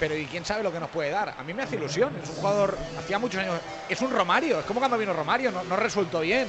Pero 0.00 0.16
y 0.16 0.24
quién 0.24 0.46
sabe 0.46 0.62
lo 0.62 0.72
que 0.72 0.80
nos 0.80 0.88
puede 0.88 1.10
dar. 1.10 1.34
A 1.38 1.42
mí 1.42 1.52
me 1.52 1.62
hace 1.62 1.76
ilusión. 1.76 2.16
Es 2.22 2.30
un 2.30 2.36
jugador, 2.36 2.78
hacía 2.98 3.18
muchos 3.18 3.42
años. 3.42 3.60
Es 3.86 4.00
un 4.00 4.10
Romario, 4.10 4.60
es 4.60 4.64
como 4.64 4.80
cuando 4.80 4.96
vino 4.96 5.12
Romario, 5.12 5.52
no, 5.52 5.62
no 5.62 5.76
resultó 5.76 6.20
bien. 6.20 6.48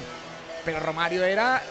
Pero 0.63 0.79
Romario 0.79 1.25
era 1.25 1.61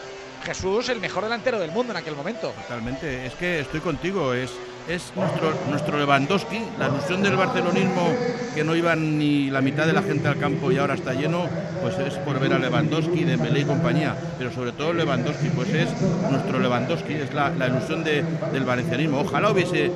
Jesús 0.45 0.89
el 0.89 0.99
mejor 0.99 1.23
delantero 1.23 1.59
del 1.59 1.71
mundo 1.71 1.91
en 1.91 1.97
aquel 1.97 2.15
momento. 2.15 2.53
Totalmente, 2.67 3.25
es 3.25 3.33
que 3.33 3.61
estoy 3.61 3.79
contigo, 3.79 4.33
es, 4.33 4.51
es 4.93 5.13
nuestro, 5.15 5.53
nuestro 5.69 5.97
Lewandowski, 5.97 6.59
la 6.77 6.89
ilusión 6.89 7.23
del 7.23 7.37
barcelonismo 7.37 8.13
que 8.53 8.63
no 8.63 8.75
iban 8.75 9.17
ni 9.17 9.49
la 9.49 9.61
mitad 9.61 9.85
de 9.85 9.93
la 9.93 10.01
gente 10.01 10.27
al 10.27 10.37
campo 10.37 10.69
y 10.71 10.77
ahora 10.77 10.95
está 10.95 11.13
lleno, 11.13 11.47
pues 11.81 11.97
es 11.99 12.15
por 12.15 12.39
ver 12.39 12.53
a 12.53 12.59
Lewandowski, 12.59 13.23
Dembélé 13.23 13.61
y 13.61 13.63
compañía, 13.63 14.15
pero 14.37 14.51
sobre 14.51 14.73
todo 14.73 14.91
Lewandowski, 14.91 15.49
pues 15.49 15.69
es 15.69 15.89
nuestro 16.29 16.59
Lewandowski, 16.59 17.13
es 17.13 17.33
la, 17.33 17.51
ilusión 17.67 18.03
del 18.03 18.65
valencianismo. 18.65 19.21
Ojalá 19.21 19.51
hubiese 19.51 19.91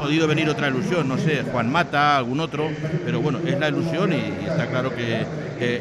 podido 0.00 0.26
venir 0.26 0.48
otra 0.48 0.68
ilusión, 0.68 1.08
no 1.08 1.16
sé, 1.16 1.44
Juan 1.52 1.70
Mata, 1.70 2.16
algún 2.16 2.40
otro, 2.40 2.68
pero 3.04 3.20
bueno, 3.20 3.38
es 3.46 3.58
la 3.58 3.68
ilusión 3.68 4.12
y, 4.12 4.48
está 4.48 4.66
claro 4.66 4.90
que, 4.94 5.26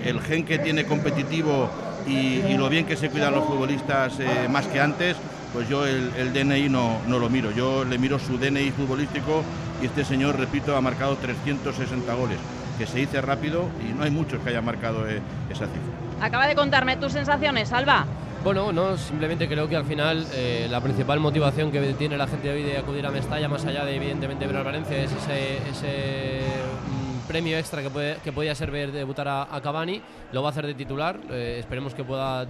el 0.08 0.22
gen 0.22 0.46
que 0.46 0.60
tiene 0.60 0.86
competitivo 0.86 1.70
y, 2.08 2.56
lo 2.56 2.70
bien 2.70 2.86
que 2.86 2.96
se 2.96 3.10
cuidan 3.10 3.34
los 3.34 3.46
futbolistas 3.46 4.20
eh, 4.20 4.48
más 4.50 4.68
que 4.68 4.80
antes, 4.80 5.18
pues 5.54 5.70
yo 5.70 5.86
el, 5.86 6.34
DNI 6.34 6.68
no, 6.68 6.98
no, 7.08 7.20
lo 7.20 7.30
miro, 7.30 7.52
yo 7.52 7.86
le 7.86 7.98
miro 7.98 8.18
su 8.20 8.38
DNI 8.38 8.72
futbolístico 8.72 9.44
y 9.82 9.86
este 9.86 10.04
señor, 10.04 10.38
repito, 10.38 10.76
ha 10.76 10.82
marcado 10.82 11.16
360 11.18 12.13
goles, 12.16 12.39
que 12.78 12.88
se 12.88 12.98
dice 12.98 13.22
rápido 13.22 13.68
y 13.88 13.94
no 13.94 14.04
hay 14.04 14.12
muchos 14.12 14.42
que 14.42 14.50
hayan 14.50 14.66
marcado 14.66 15.08
eh, 15.08 15.22
esa 15.50 15.66
cifra. 15.66 16.26
Acaba 16.26 16.48
de 16.48 16.56
contarme 16.56 16.98
tus 16.98 17.12
sensaciones, 17.12 17.72
Alba. 17.72 18.06
Bueno, 18.44 18.74
no, 18.74 18.98
simplemente 18.98 19.48
creo 19.48 19.70
que 19.70 19.78
al 19.78 19.86
final 19.86 20.28
eh, 20.34 20.68
la 20.70 20.82
principal 20.82 21.20
motivación 21.22 21.72
que 21.72 21.94
tiene 21.94 22.18
la 22.18 22.28
gente 22.28 22.50
de 22.50 22.54
hoy 22.54 22.63
de 22.63 22.78
acudir 22.78 23.06
a 23.06 23.12
Mestalla, 23.12 23.48
más 23.48 23.63
allá 23.66 23.86
de 23.86 23.96
evidentemente 23.96 24.46
ver 24.46 24.58
al 24.58 24.66
Valencia, 24.66 24.98
es 24.98 25.12
ese, 25.13 26.42
mm, 26.42 27.28
premio 27.28 27.58
extra 27.58 27.82
que, 27.82 27.89
puede, 27.89 28.18
que 28.18 28.34
podía 28.34 28.54
ser 28.54 28.70
ver 28.70 28.92
debutar 28.92 29.30
a, 29.30 29.62
Cavani. 29.63 30.02
Lo 30.34 30.42
va 30.42 30.50
a 30.50 30.52
hacer 30.52 30.68
de 30.68 30.74
titular. 30.74 31.22
Eh, 31.30 31.56
esperemos 31.60 31.94
que 31.94 32.04
pueda 32.04 32.46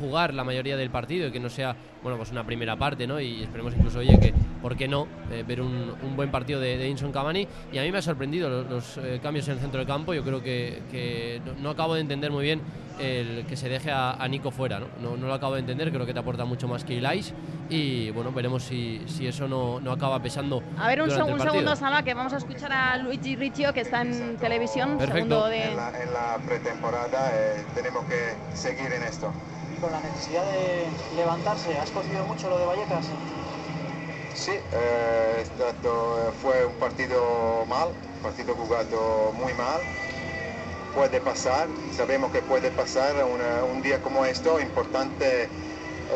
jugar 0.00 0.34
la 0.34 0.42
mayoría 0.42 0.76
del 0.76 0.90
partido 0.90 1.28
y 1.28 1.30
que 1.30 1.38
no 1.38 1.48
sea 1.48 1.76
bueno, 2.02 2.16
pues 2.16 2.30
una 2.30 2.44
primera 2.44 2.76
parte, 2.76 3.06
¿no? 3.06 3.20
Y 3.20 3.42
esperemos 3.42 3.74
incluso, 3.74 3.98
oye, 3.98 4.18
que, 4.20 4.32
¿por 4.62 4.76
qué 4.76 4.86
no? 4.86 5.06
Eh, 5.30 5.44
ver 5.46 5.60
un, 5.60 5.96
buen 6.16 6.30
partido 6.30 6.60
de, 6.60 6.76
de, 6.78 6.88
Inson 6.88 7.12
Cavani. 7.12 7.46
Y 7.72 7.78
a 7.78 7.82
mí 7.82 7.92
me 7.92 7.98
ha 7.98 8.02
sorprendido 8.02 8.64
los, 8.64 8.98
eh, 8.98 9.20
cambios 9.22 9.46
en 9.48 9.54
el 9.54 9.60
centro 9.60 9.78
del 9.78 9.86
campo. 9.86 10.14
Yo 10.14 10.22
creo 10.22 10.42
que, 10.42 11.40
no, 11.60 11.70
acabo 11.70 11.94
de 11.94 12.00
entender 12.00 12.30
muy 12.30 12.44
bien 12.44 12.60
el 12.98 13.46
que 13.46 13.56
se 13.56 13.68
deje 13.68 13.92
a, 13.92 14.26
Nico 14.28 14.50
fuera, 14.50 14.80
¿no? 14.80 15.16
¿no? 15.16 15.26
lo 15.26 15.32
acabo 15.32 15.54
de 15.54 15.60
entender, 15.60 15.92
creo 15.92 16.04
que 16.04 16.12
te 16.12 16.18
aporta 16.18 16.44
mucho 16.44 16.66
más 16.66 16.84
que 16.84 16.94
Ilais. 16.94 17.32
Y 17.70 18.10
bueno, 18.10 18.32
veremos 18.32 18.64
si, 18.64 19.02
si 19.06 19.26
eso 19.26 19.46
no, 19.46 19.80
no, 19.80 19.92
acaba 19.92 20.20
pesando. 20.20 20.62
A 20.78 20.88
ver, 20.88 21.02
un, 21.02 21.10
segundo, 21.10 21.76
Salva, 21.76 22.02
que 22.02 22.14
vamos 22.14 22.32
a 22.32 22.38
escuchar 22.38 22.72
a 22.72 22.96
Luigi 22.96 23.36
Riccio, 23.36 23.72
que 23.72 23.80
está 23.80 24.02
en 24.02 24.36
televisión. 24.38 24.98
Perfecto. 24.98 25.50
En, 25.50 25.76
la, 25.76 26.38
pretemporada 26.44 27.30
eh, 27.34 27.64
tenemos 27.74 28.04
que 28.06 28.34
seguir 28.56 28.92
en 28.92 29.02
esto 29.02 29.32
con 29.80 29.92
la 29.92 30.00
necesidad 30.00 30.44
de 30.44 30.86
levantarse, 31.16 31.76
¿has 31.78 31.90
cogido 31.90 32.24
mucho 32.24 32.48
lo 32.48 32.58
de 32.58 32.66
Vallecas? 32.66 33.06
Sí, 34.34 34.52
eh, 34.72 35.44
fue 36.42 36.66
un 36.66 36.74
partido 36.74 37.64
mal, 37.68 37.88
un 37.88 38.22
partido 38.22 38.54
jugado 38.54 39.32
muy 39.32 39.52
mal. 39.54 39.80
Puede 40.94 41.20
pasar, 41.20 41.68
sabemos 41.96 42.32
que 42.32 42.40
puede 42.42 42.70
pasar 42.70 43.14
un 43.24 43.82
día 43.82 44.00
como 44.00 44.24
esto, 44.24 44.58
importante 44.60 45.48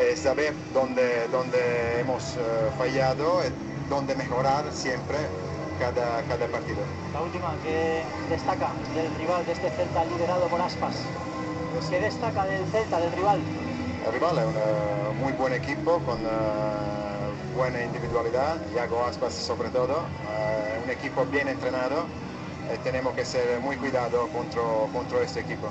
es 0.01 0.19
saber 0.19 0.53
dónde, 0.73 1.27
dónde 1.31 1.99
hemos 1.99 2.35
eh, 2.35 2.39
fallado, 2.77 3.41
dónde 3.89 4.15
mejorar 4.15 4.65
siempre 4.71 5.17
cada, 5.79 6.21
cada 6.23 6.47
partido. 6.47 6.79
La 7.13 7.21
última, 7.21 7.53
¿qué 7.63 8.03
destaca 8.29 8.71
del 8.95 9.13
rival 9.15 9.45
de 9.45 9.51
este 9.51 9.69
Celta 9.69 10.03
liderado 10.05 10.47
por 10.47 10.61
Aspas? 10.61 10.95
¿Qué 11.89 11.99
destaca 11.99 12.45
del 12.45 12.65
Celta, 12.67 12.99
del 12.99 13.11
rival? 13.11 13.39
El 14.05 14.13
rival 14.13 14.37
es 14.39 14.45
un 14.45 15.17
muy 15.19 15.33
buen 15.33 15.53
equipo 15.53 15.99
con 15.99 16.19
buena 17.55 17.83
individualidad, 17.83 18.57
Iago 18.73 19.05
Aspas 19.05 19.33
sobre 19.33 19.69
todo, 19.69 20.05
eh, 20.31 20.81
un 20.83 20.89
equipo 20.89 21.25
bien 21.25 21.47
entrenado. 21.47 22.05
y 22.73 22.77
tenemos 22.79 23.13
que 23.13 23.25
ser 23.25 23.59
muy 23.59 23.75
cuidados 23.75 24.29
contra, 24.29 24.61
contra 24.91 25.21
este 25.21 25.41
equipo. 25.41 25.69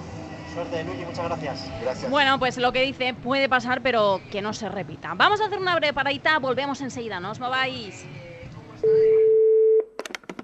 Suerte, 0.52 0.84
Luigi, 0.84 1.04
muchas 1.06 1.24
gracias. 1.24 1.70
Gracias. 1.80 2.10
Bueno, 2.10 2.38
pues 2.38 2.58
lo 2.58 2.70
que 2.72 2.82
dice 2.82 3.14
puede 3.14 3.48
pasar, 3.48 3.80
pero 3.80 4.20
que 4.30 4.42
no 4.42 4.52
se 4.52 4.68
repita. 4.68 5.14
Vamos 5.16 5.40
a 5.40 5.46
hacer 5.46 5.58
una 5.58 5.74
breve 5.74 5.94
paradita, 5.94 6.38
volvemos 6.38 6.80
enseguida, 6.82 7.18
no 7.18 7.30
os 7.30 7.40
mováis. 7.40 8.04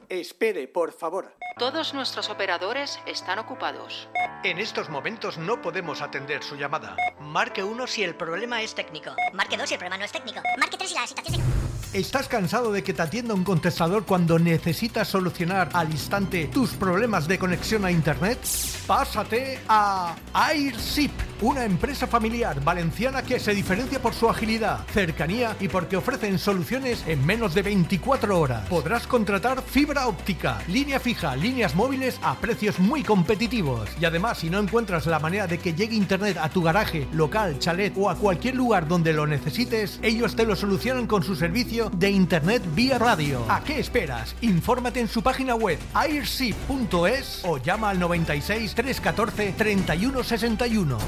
Espere, 0.09 0.66
por 0.68 0.92
favor. 0.92 1.35
Todos 1.59 1.92
nuestros 1.92 2.31
operadores 2.31 2.99
están 3.05 3.38
ocupados. 3.38 4.09
En 4.42 4.59
estos 4.59 4.88
momentos 4.88 5.37
no 5.37 5.61
podemos 5.61 6.01
atender 6.01 6.42
su 6.42 6.57
llamada. 6.57 6.97
Marque 7.21 7.62
uno 7.62 7.87
si 7.87 8.05
el 8.05 8.14
problema 8.14 8.62
es 8.62 8.75
técnico. 8.75 9.11
Marque 9.35 9.59
2 9.59 9.68
si 9.68 9.75
el 9.75 9.79
problema 9.79 9.99
no 9.99 10.05
es 10.07 10.12
técnico. 10.12 10.40
Marque 10.59 10.79
3 10.79 10.88
si 10.88 10.94
la 10.94 11.07
situación 11.07 11.35
es... 11.35 11.68
¿Estás 11.94 12.29
cansado 12.29 12.71
de 12.71 12.85
que 12.85 12.92
te 12.92 13.01
atienda 13.01 13.33
un 13.33 13.44
contestador 13.44 14.05
cuando 14.05 14.38
necesitas 14.38 15.09
solucionar 15.09 15.71
al 15.73 15.90
instante 15.90 16.44
tus 16.53 16.73
problemas 16.73 17.27
de 17.27 17.38
conexión 17.38 17.83
a 17.87 17.90
Internet? 17.90 18.38
Pásate 18.87 19.59
a 19.68 20.14
AirShip, 20.35 21.11
una 21.40 21.64
empresa 21.64 22.07
familiar 22.07 22.62
valenciana 22.62 23.23
que 23.23 23.40
se 23.40 23.55
diferencia 23.55 24.03
por 24.03 24.12
su 24.12 24.29
agilidad, 24.29 24.87
cercanía 24.92 25.57
y 25.61 25.68
porque 25.68 25.97
ofrecen 25.97 26.38
soluciones 26.38 27.03
en 27.07 27.25
menos 27.25 27.55
de 27.55 27.62
24 27.62 28.38
horas. 28.38 28.68
Podrás 28.68 29.07
contratar 29.07 29.62
fibra 29.62 29.98
óptica, 30.07 30.63
línea 30.69 31.01
fija, 31.01 31.35
líneas 31.35 31.75
móviles 31.75 32.21
a 32.23 32.37
precios 32.37 32.79
muy 32.79 33.03
competitivos. 33.03 33.89
Y 34.01 34.05
además, 34.05 34.39
si 34.39 34.51
no 34.51 34.59
encuentras 34.59 35.07
la 35.07 35.19
manera 35.19 35.47
de 35.47 35.59
que 35.59 35.75
llegue 35.75 35.97
Internet 35.97 36.37
a 36.41 36.49
tu 36.49 36.63
garaje, 36.63 37.09
local, 37.13 37.59
chalet 37.59 37.93
o 37.97 38.09
a 38.09 38.15
cualquier 38.15 38.55
lugar 38.55 38.87
donde 38.87 39.13
lo 39.13 39.27
necesites, 39.27 39.99
ellos 40.03 40.37
te 40.37 40.47
lo 40.47 40.55
solucionan 40.57 41.07
con 41.07 41.23
su 41.23 41.35
servicio 41.35 41.91
de 41.91 42.11
Internet 42.11 42.63
vía 42.75 42.99
radio. 42.99 43.45
¿A 43.49 43.65
qué 43.65 43.81
esperas? 43.81 44.37
Infórmate 44.41 45.01
en 45.01 45.09
su 45.09 45.23
página 45.23 45.55
web 45.55 45.79
airship.es 45.95 47.43
o 47.45 47.59
llama 47.59 47.91
al 47.91 47.99
96 47.99 48.75
314 48.75 49.55
3161. 49.57 50.99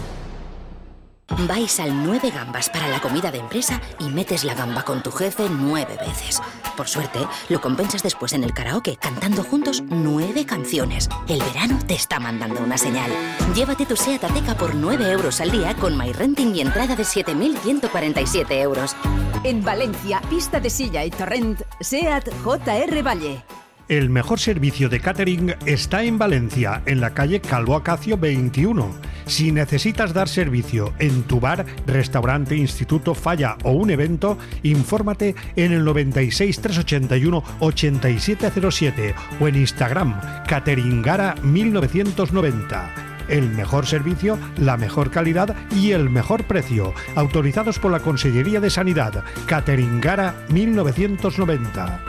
Vais 1.46 1.78
al 1.78 2.04
9 2.04 2.30
gambas 2.30 2.68
para 2.68 2.88
la 2.88 3.00
comida 3.00 3.30
de 3.30 3.38
empresa 3.38 3.80
y 4.00 4.08
metes 4.08 4.42
la 4.42 4.54
gamba 4.54 4.82
con 4.82 5.00
tu 5.02 5.12
jefe 5.12 5.48
nueve 5.48 5.96
veces. 6.04 6.40
Por 6.80 6.88
suerte, 6.88 7.18
lo 7.50 7.60
compensas 7.60 8.02
después 8.02 8.32
en 8.32 8.42
el 8.42 8.54
karaoke 8.54 8.96
cantando 8.96 9.44
juntos 9.44 9.82
nueve 9.86 10.46
canciones. 10.46 11.10
El 11.28 11.38
verano 11.42 11.78
te 11.86 11.92
está 11.92 12.18
mandando 12.18 12.58
una 12.62 12.78
señal. 12.78 13.10
Llévate 13.54 13.84
tu 13.84 13.96
SEAT 13.96 14.24
Ateca 14.24 14.54
por 14.54 14.74
9 14.74 15.10
euros 15.10 15.42
al 15.42 15.50
día 15.50 15.74
con 15.74 15.98
MyRenting 15.98 16.56
y 16.56 16.62
entrada 16.62 16.96
de 16.96 17.02
7.147 17.02 18.62
euros. 18.62 18.96
En 19.44 19.62
Valencia, 19.62 20.22
pista 20.30 20.58
de 20.58 20.70
silla 20.70 21.04
y 21.04 21.10
torrent, 21.10 21.60
SEAT 21.80 22.30
JR 22.42 23.06
Valle. 23.06 23.59
El 23.90 24.08
mejor 24.08 24.38
servicio 24.38 24.88
de 24.88 25.00
catering 25.00 25.56
está 25.66 26.04
en 26.04 26.16
Valencia, 26.16 26.80
en 26.86 27.00
la 27.00 27.12
calle 27.12 27.40
Calvo 27.40 27.74
Acacio 27.74 28.16
21. 28.16 28.88
Si 29.26 29.50
necesitas 29.50 30.14
dar 30.14 30.28
servicio 30.28 30.92
en 31.00 31.24
tu 31.24 31.40
bar, 31.40 31.66
restaurante, 31.88 32.54
instituto, 32.54 33.16
falla 33.16 33.58
o 33.64 33.72
un 33.72 33.90
evento, 33.90 34.38
infórmate 34.62 35.34
en 35.56 35.72
el 35.72 35.84
96 35.84 36.60
381 36.60 37.42
8707 37.58 39.14
o 39.40 39.48
en 39.48 39.56
Instagram 39.56 40.20
Cateringara 40.46 41.34
1990. 41.42 42.94
El 43.28 43.50
mejor 43.50 43.86
servicio, 43.86 44.38
la 44.56 44.76
mejor 44.76 45.10
calidad 45.10 45.56
y 45.72 45.90
el 45.90 46.10
mejor 46.10 46.44
precio. 46.44 46.94
Autorizados 47.16 47.80
por 47.80 47.90
la 47.90 47.98
Consellería 47.98 48.60
de 48.60 48.70
Sanidad. 48.70 49.24
Cateringara 49.46 50.46
1990. 50.48 52.04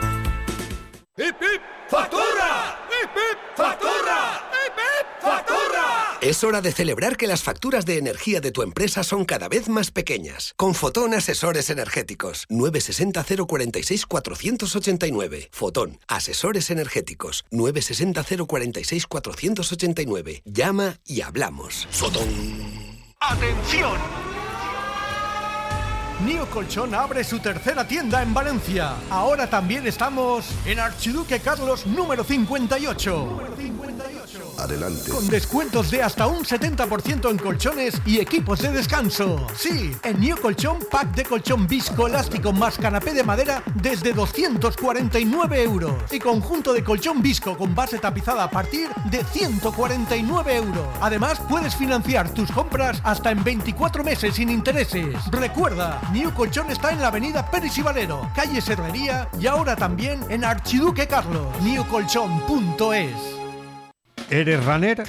¡Hip! 1.18 1.71
¡Factura! 1.92 2.88
¡Factura! 3.54 4.50
¡Factura! 5.20 6.18
Es 6.22 6.42
hora 6.42 6.62
de 6.62 6.72
celebrar 6.72 7.18
que 7.18 7.26
las 7.26 7.42
facturas 7.42 7.84
de 7.84 7.98
energía 7.98 8.40
de 8.40 8.50
tu 8.50 8.62
empresa 8.62 9.04
son 9.04 9.26
cada 9.26 9.46
vez 9.50 9.68
más 9.68 9.90
pequeñas. 9.90 10.54
Con 10.56 10.74
Fotón 10.74 11.12
Asesores 11.12 11.68
Energéticos. 11.68 12.46
960 12.48 13.44
046 13.46 14.06
489. 14.06 15.50
Fotón 15.52 15.98
Asesores 16.08 16.70
Energéticos. 16.70 17.44
960 17.50 18.46
046 18.46 19.06
489. 19.06 20.42
Llama 20.46 20.98
y 21.04 21.20
hablamos. 21.20 21.86
Fotón. 21.90 22.26
¡Atención! 23.20 24.31
Nio 26.24 26.46
Colchón 26.46 26.94
abre 26.94 27.24
su 27.24 27.40
tercera 27.40 27.86
tienda 27.86 28.22
en 28.22 28.32
Valencia. 28.32 28.94
Ahora 29.10 29.48
también 29.48 29.86
estamos 29.86 30.46
en 30.64 30.78
Archiduque 30.78 31.40
Carlos 31.40 31.84
número 31.86 32.22
58. 32.22 33.40
Adelante. 34.58 35.10
Con 35.10 35.28
descuentos 35.28 35.90
de 35.90 36.02
hasta 36.02 36.26
un 36.26 36.44
70% 36.44 37.30
en 37.30 37.38
colchones 37.38 38.00
y 38.06 38.20
equipos 38.20 38.60
de 38.60 38.70
descanso. 38.70 39.46
Sí, 39.56 39.92
en 40.04 40.20
Nio 40.20 40.40
Colchón, 40.40 40.78
pack 40.90 41.14
de 41.14 41.24
colchón 41.24 41.66
viscoelástico 41.66 42.52
más 42.52 42.78
canapé 42.78 43.12
de 43.12 43.24
madera 43.24 43.62
desde 43.74 44.12
249 44.12 45.62
euros. 45.62 45.94
Y 46.12 46.18
conjunto 46.18 46.72
de 46.72 46.84
colchón 46.84 47.22
visco 47.22 47.56
con 47.56 47.74
base 47.74 47.98
tapizada 47.98 48.44
a 48.44 48.50
partir 48.50 48.88
de 49.10 49.24
149 49.24 50.56
euros. 50.56 50.86
Además, 51.00 51.40
puedes 51.48 51.74
financiar 51.74 52.32
tus 52.32 52.50
compras 52.52 53.00
hasta 53.04 53.30
en 53.30 53.42
24 53.42 54.04
meses 54.04 54.34
sin 54.34 54.50
intereses. 54.50 55.16
Recuerda, 55.30 56.00
New 56.12 56.30
Colchón 56.34 56.70
está 56.70 56.92
en 56.92 57.00
la 57.00 57.06
avenida 57.06 57.50
Pérez 57.50 57.78
y 57.78 57.82
Valero, 57.82 58.30
calle 58.34 58.60
Serrería 58.60 59.30
y 59.40 59.46
ahora 59.46 59.74
también 59.74 60.20
en 60.28 60.44
Archiduque 60.44 61.06
Carlos. 61.06 61.46
newcolchón.es 61.62 63.14
¿Eres 64.28 64.62
runner? 64.62 65.04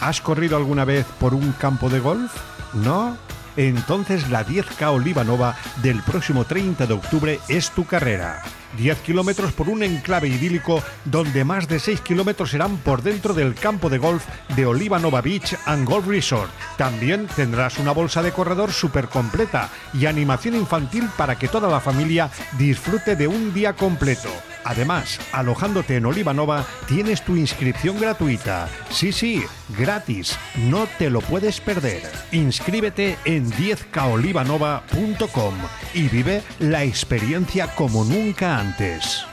¿Has 0.00 0.20
corrido 0.20 0.56
alguna 0.56 0.84
vez 0.84 1.06
por 1.20 1.32
un 1.32 1.52
campo 1.52 1.88
de 1.88 2.00
golf? 2.00 2.32
¿No? 2.72 3.16
Entonces 3.56 4.30
la 4.30 4.44
10K 4.44 4.90
Olivanova 4.92 5.54
del 5.80 6.02
próximo 6.02 6.44
30 6.44 6.86
de 6.86 6.94
octubre 6.94 7.40
es 7.48 7.70
tu 7.70 7.84
carrera. 7.84 8.42
10 8.76 8.98
kilómetros 8.98 9.52
por 9.52 9.68
un 9.68 9.82
enclave 9.82 10.28
idílico 10.28 10.82
donde 11.04 11.44
más 11.44 11.68
de 11.68 11.80
6 11.80 12.00
kilómetros 12.00 12.50
serán 12.50 12.76
por 12.78 13.02
dentro 13.02 13.34
del 13.34 13.54
campo 13.54 13.88
de 13.88 13.98
golf 13.98 14.24
de 14.54 14.66
Olivanova 14.66 15.20
Beach 15.20 15.56
and 15.66 15.88
Golf 15.88 16.06
Resort. 16.06 16.50
También 16.76 17.26
tendrás 17.34 17.78
una 17.78 17.92
bolsa 17.92 18.22
de 18.22 18.32
corredor 18.32 18.72
súper 18.72 19.08
completa 19.08 19.70
y 19.94 20.06
animación 20.06 20.54
infantil 20.54 21.08
para 21.16 21.38
que 21.38 21.48
toda 21.48 21.68
la 21.68 21.80
familia 21.80 22.30
disfrute 22.58 23.16
de 23.16 23.26
un 23.26 23.54
día 23.54 23.74
completo. 23.74 24.28
Además, 24.64 25.18
alojándote 25.32 25.96
en 25.96 26.06
Olivanova 26.06 26.64
tienes 26.86 27.24
tu 27.24 27.36
inscripción 27.36 27.98
gratuita. 27.98 28.68
Sí, 28.90 29.12
sí, 29.12 29.42
gratis. 29.78 30.36
No 30.56 30.86
te 30.98 31.08
lo 31.08 31.22
puedes 31.22 31.60
perder. 31.60 32.02
Inscríbete 32.32 33.16
en 33.24 33.50
10kaolivanova.com 33.50 35.54
y 35.94 36.08
vive 36.08 36.42
la 36.58 36.84
experiencia 36.84 37.74
como 37.74 38.04
nunca 38.04 38.57
antes. 38.58 39.24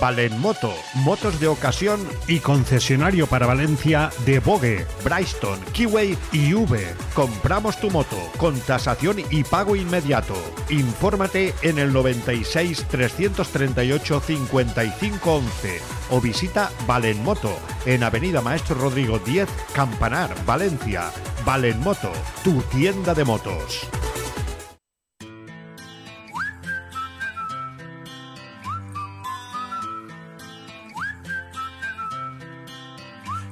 Valenmoto, 0.00 0.72
motos 0.94 1.40
de 1.40 1.48
ocasión 1.48 2.00
y 2.28 2.38
concesionario 2.38 3.26
para 3.26 3.46
Valencia 3.46 4.10
de 4.24 4.38
Bogue, 4.38 4.86
Bryston, 5.02 5.58
Kiway 5.72 6.16
y 6.30 6.54
V. 6.54 6.86
Compramos 7.14 7.80
tu 7.80 7.90
moto 7.90 8.16
con 8.36 8.58
tasación 8.60 9.16
y 9.30 9.42
pago 9.42 9.74
inmediato. 9.74 10.34
Infórmate 10.68 11.52
en 11.62 11.78
el 11.78 11.92
96 11.92 12.86
338 12.88 14.20
55 14.20 15.34
11 15.34 15.80
o 16.10 16.20
visita 16.20 16.70
Valenmoto 16.86 17.58
en 17.84 18.04
Avenida 18.04 18.40
Maestro 18.40 18.76
Rodrigo 18.76 19.18
10, 19.18 19.48
Campanar, 19.72 20.32
Valencia. 20.46 21.10
Valenmoto, 21.44 22.12
tu 22.44 22.62
tienda 22.62 23.14
de 23.14 23.24
motos. 23.24 23.88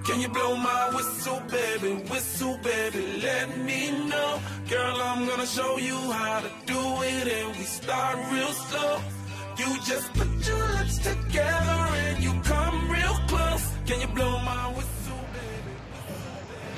Can 0.07 0.21
you 0.21 0.29
blow 0.29 0.55
my 0.55 0.89
whistle, 0.95 1.43
baby? 1.51 1.95
Whistle, 2.09 2.57
baby, 2.63 3.21
let 3.21 3.59
me 3.59 3.91
know. 4.07 4.39
Girl, 4.71 5.03
I'm 5.03 5.27
gonna 5.27 5.47
show 5.47 5.79
you 5.79 5.97
how 6.13 6.43
to 6.43 6.51
do 6.65 7.03
it, 7.03 7.27
and 7.27 7.57
we 7.59 7.65
start 7.65 8.17
real 8.31 8.53
slow. 8.53 9.01
You 9.59 9.67
just 9.85 10.13
put 10.15 10.29
your 10.47 10.65
lips 10.79 10.99
together 10.99 11.81
and 12.05 12.23
you 12.23 12.33
come 12.45 12.89
real 12.89 13.19
close. 13.27 13.65
Can 13.85 14.01
you 14.01 14.07
blow 14.15 14.39
my 14.45 14.69
whistle? 14.77 15.19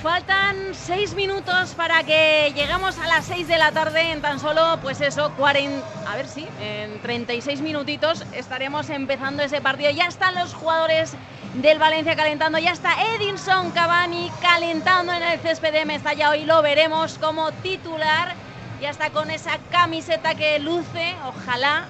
Faltan 0.03 0.75
seis 0.75 1.13
minutos 1.15 1.75
para 1.75 2.05
que 2.05 2.51
lleguemos 2.55 2.99
a 2.99 3.09
las 3.09 3.27
6 3.27 3.47
de 3.47 3.59
la 3.59 3.73
tarde 3.73 4.13
en 4.13 4.23
tan 4.23 4.41
solo, 4.41 4.79
pues 4.81 5.03
eso, 5.03 5.33
40, 5.37 5.85
a 6.11 6.17
ver 6.17 6.29
si, 6.29 6.49
en 6.61 7.03
36 7.03 7.61
minutitos 7.61 8.25
estaremos 8.33 8.89
empezando 8.89 9.43
ese 9.43 9.61
partido. 9.61 9.91
Ya 9.91 10.07
están 10.07 10.37
los 10.37 10.55
jugadores 10.55 11.15
del 11.63 11.79
Valencia 11.81 12.15
calentando, 12.15 12.59
ya 12.59 12.71
está 12.71 12.95
Edinson 13.15 13.73
Cavani 13.73 14.31
calentando 14.41 15.13
en 15.13 15.23
el 15.25 15.41
césped 15.41 15.73
de 15.73 15.85
Mestalla. 15.85 16.31
Hoy 16.31 16.45
lo 16.45 16.63
veremos 16.63 17.19
como 17.19 17.51
titular, 17.51 18.35
ya 18.81 18.91
está 18.91 19.11
con 19.11 19.31
esa 19.31 19.59
camiseta 19.71 20.37
que 20.37 20.61
luce, 20.61 21.17
ojalá, 21.27 21.87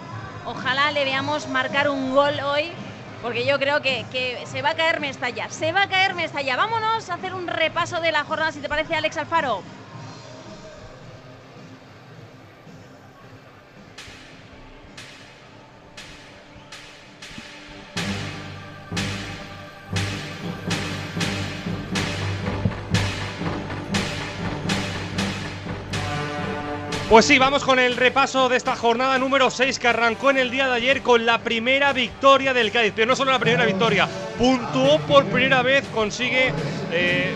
ojalá 0.47 0.91
le 0.93 1.05
veamos 1.05 1.49
marcar 1.49 1.91
un 1.91 2.15
gol 2.15 2.41
hoy 2.41 2.73
porque 3.21 3.45
yo 3.45 3.59
creo 3.59 3.83
que, 3.83 4.07
que 4.11 4.43
se 4.47 4.63
va 4.63 4.71
a 4.71 4.75
caer 4.75 5.01
Mestalla. 5.01 5.51
Se 5.51 5.73
va 5.73 5.83
a 5.83 5.89
caer 5.89 6.15
Mestalla. 6.15 6.57
Vámonos 6.57 7.11
a 7.11 7.15
hacer 7.15 7.35
un 7.35 7.47
repaso 7.47 8.01
de 8.01 8.13
la 8.13 8.25
jornada, 8.25 8.53
si 8.53 8.61
te 8.61 8.69
parece, 8.69 8.95
Alex 8.95 9.19
Alfaro. 9.19 9.63
Pues 27.09 27.25
sí, 27.25 27.39
vamos 27.39 27.65
con 27.65 27.79
el 27.79 27.97
repaso 27.97 28.51
de 28.51 28.59
esta 28.59 28.77
jornada 28.77 29.19
número 29.19 29.51
6 29.51 29.79
que 29.79 29.89
arrancó 29.89 30.29
en 30.29 30.37
el 30.37 30.51
día 30.51 30.69
de 30.69 30.75
ayer 30.75 31.01
con 31.01 31.25
la 31.25 31.39
primera 31.39 31.95
victoria 31.95 32.53
del 32.53 32.71
Cádiz. 32.71 32.93
Pero 32.95 33.07
no 33.07 33.17
solo 33.17 33.31
la 33.31 33.39
primera 33.39 33.65
victoria, 33.65 34.07
puntuó 34.37 34.99
por 35.01 35.25
primera 35.25 35.63
vez, 35.63 35.87
consigue 35.95 36.53
eh, 36.93 37.35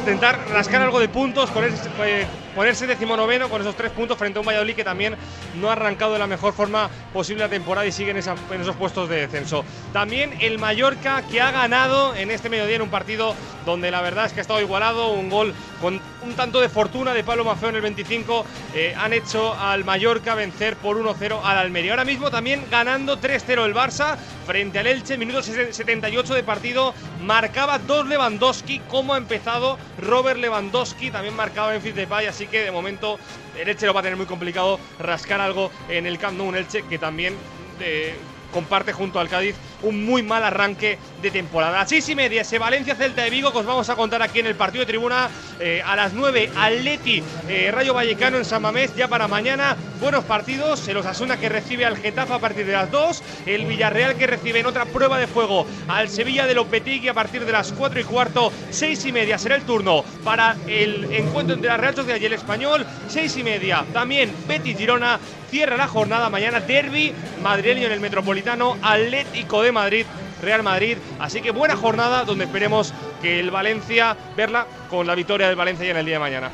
intentar 0.00 0.38
rascar 0.50 0.82
algo 0.82 1.00
de 1.00 1.08
puntos, 1.08 1.50
ponerse, 1.52 1.88
eh, 2.04 2.26
ponerse 2.56 2.86
decimonoveno 2.86 3.50
con 3.50 3.60
esos 3.60 3.76
tres 3.76 3.92
puntos 3.92 4.16
frente 4.16 4.38
a 4.38 4.40
un 4.40 4.46
Valladolid 4.46 4.74
que 4.74 4.82
también 4.82 5.14
no 5.60 5.68
ha 5.68 5.72
arrancado 5.72 6.14
de 6.14 6.18
la 6.18 6.26
mejor 6.26 6.54
forma 6.54 6.88
posible 7.12 7.44
la 7.44 7.50
temporada 7.50 7.86
y 7.86 7.92
sigue 7.92 8.10
en, 8.12 8.16
esos 8.16 8.76
puestos 8.76 9.10
de 9.10 9.16
descenso. 9.16 9.62
También 9.92 10.32
el 10.40 10.58
Mallorca 10.58 11.22
que 11.30 11.42
ha 11.42 11.50
ganado 11.50 12.14
en 12.14 12.30
este 12.30 12.48
mediodía 12.48 12.76
en 12.76 12.82
un 12.82 12.88
partido 12.88 13.34
donde 13.66 13.90
la 13.90 14.00
verdad 14.00 14.26
es 14.26 14.32
que 14.32 14.40
ha 14.40 14.42
estado 14.42 14.60
igualado, 14.60 15.10
un 15.10 15.28
gol 15.28 15.52
con 15.82 16.00
un 16.22 16.34
tanto 16.34 16.60
de 16.60 16.68
fortuna 16.68 17.12
de 17.12 17.24
Pablo 17.24 17.44
Mafeo 17.44 17.68
en 17.68 17.76
el 17.76 17.82
25, 17.82 18.46
eh, 18.74 18.94
han 18.96 19.12
hecho 19.12 19.54
al 19.54 19.84
Mallorca 19.84 20.34
vencer 20.34 20.76
por 20.76 20.96
1-0 20.96 21.40
al 21.44 21.58
Almería. 21.58 21.92
Ahora 21.92 22.04
mismo 22.04 22.30
también 22.30 22.64
ganando 22.70 23.20
3-0 23.20 23.64
el 23.64 23.74
Barça 23.74 24.16
frente 24.46 24.78
al 24.78 24.86
Elche, 24.86 25.18
minuto 25.18 25.42
78 25.42 26.34
de 26.34 26.42
partido, 26.42 26.94
marcaba 27.20 27.78
dos 27.78 28.06
Lewandowski, 28.06 28.80
como 28.88 29.14
ha 29.14 29.18
empezado 29.18 29.78
Robert 29.98 30.38
Lewandowski, 30.38 31.10
también 31.10 31.34
marcaba 31.34 31.74
en 31.74 31.94
Depay, 31.94 32.26
así 32.26 32.45
que 32.46 32.62
de 32.62 32.70
momento 32.70 33.18
el 33.58 33.68
Elche 33.68 33.86
lo 33.86 33.94
va 33.94 34.00
a 34.00 34.02
tener 34.02 34.16
muy 34.16 34.26
complicado 34.26 34.78
rascar 34.98 35.40
algo 35.40 35.70
en 35.88 36.06
el 36.06 36.18
Camp 36.18 36.36
Nou, 36.36 36.46
un 36.46 36.56
Elche 36.56 36.82
que 36.82 36.98
también 36.98 37.36
eh, 37.80 38.14
comparte 38.52 38.92
junto 38.92 39.20
al 39.20 39.28
Cádiz 39.28 39.56
un 39.82 40.04
muy 40.04 40.22
mal 40.22 40.42
arranque 40.44 40.98
de 41.22 41.30
temporada. 41.30 41.76
A 41.76 41.80
las 41.80 41.88
seis 41.88 42.08
y 42.08 42.14
media, 42.14 42.42
ese 42.42 42.58
Valencia 42.58 42.94
Celta 42.94 43.22
de 43.22 43.30
Vigo, 43.30 43.52
que 43.52 43.58
os 43.58 43.66
vamos 43.66 43.88
a 43.88 43.96
contar 43.96 44.22
aquí 44.22 44.40
en 44.40 44.46
el 44.46 44.54
partido 44.54 44.84
de 44.84 44.86
tribuna. 44.86 45.28
Eh, 45.58 45.82
a 45.84 45.96
las 45.96 46.12
9, 46.12 46.50
Atleti 46.54 47.22
eh, 47.48 47.70
Rayo 47.72 47.94
Vallecano 47.94 48.36
en 48.36 48.44
San 48.44 48.62
Mamés, 48.62 48.94
ya 48.94 49.08
para 49.08 49.28
mañana. 49.28 49.76
Buenos 50.00 50.24
partidos. 50.24 50.86
El 50.88 50.98
Osasuna 50.98 51.38
que 51.38 51.48
recibe 51.48 51.84
al 51.84 51.96
Getafe 51.96 52.34
a 52.34 52.38
partir 52.38 52.66
de 52.66 52.72
las 52.72 52.90
2. 52.90 53.22
El 53.46 53.64
Villarreal 53.64 54.16
que 54.16 54.26
recibe 54.26 54.60
en 54.60 54.66
otra 54.66 54.84
prueba 54.84 55.18
de 55.18 55.26
fuego 55.26 55.66
al 55.88 56.08
Sevilla 56.08 56.46
de 56.46 56.54
Lopetegui 56.54 57.08
a 57.08 57.14
partir 57.14 57.44
de 57.44 57.52
las 57.52 57.72
4 57.72 58.00
y 58.00 58.04
cuarto. 58.04 58.52
Seis 58.70 59.04
y 59.06 59.12
media 59.12 59.38
será 59.38 59.56
el 59.56 59.62
turno 59.62 60.04
para 60.24 60.56
el 60.66 61.04
encuentro 61.12 61.54
entre 61.54 61.70
la 61.70 61.76
Real 61.76 61.94
Sociedad 61.94 62.20
y 62.20 62.26
el 62.26 62.34
Español. 62.34 62.86
Seis 63.08 63.36
y 63.36 63.42
media 63.42 63.84
también 63.92 64.32
Betis 64.46 64.76
Girona. 64.76 65.18
Cierra 65.50 65.76
la 65.76 65.86
jornada 65.86 66.28
mañana 66.28 66.58
derby 66.58 67.14
madrileño 67.40 67.86
en 67.86 67.92
el 67.92 68.00
Metropolitano, 68.00 68.76
Atlético 68.82 69.62
de 69.62 69.65
Madrid, 69.72 70.06
Real 70.42 70.62
Madrid. 70.62 70.98
Así 71.18 71.40
que 71.40 71.50
buena 71.50 71.76
jornada 71.76 72.24
donde 72.24 72.44
esperemos 72.44 72.92
que 73.22 73.40
el 73.40 73.50
Valencia 73.50 74.16
verla 74.36 74.66
con 74.90 75.06
la 75.06 75.14
victoria 75.14 75.48
del 75.48 75.56
Valencia 75.56 75.84
ya 75.84 75.92
en 75.92 75.96
el 75.98 76.06
día 76.06 76.16
de 76.16 76.20
mañana. 76.20 76.50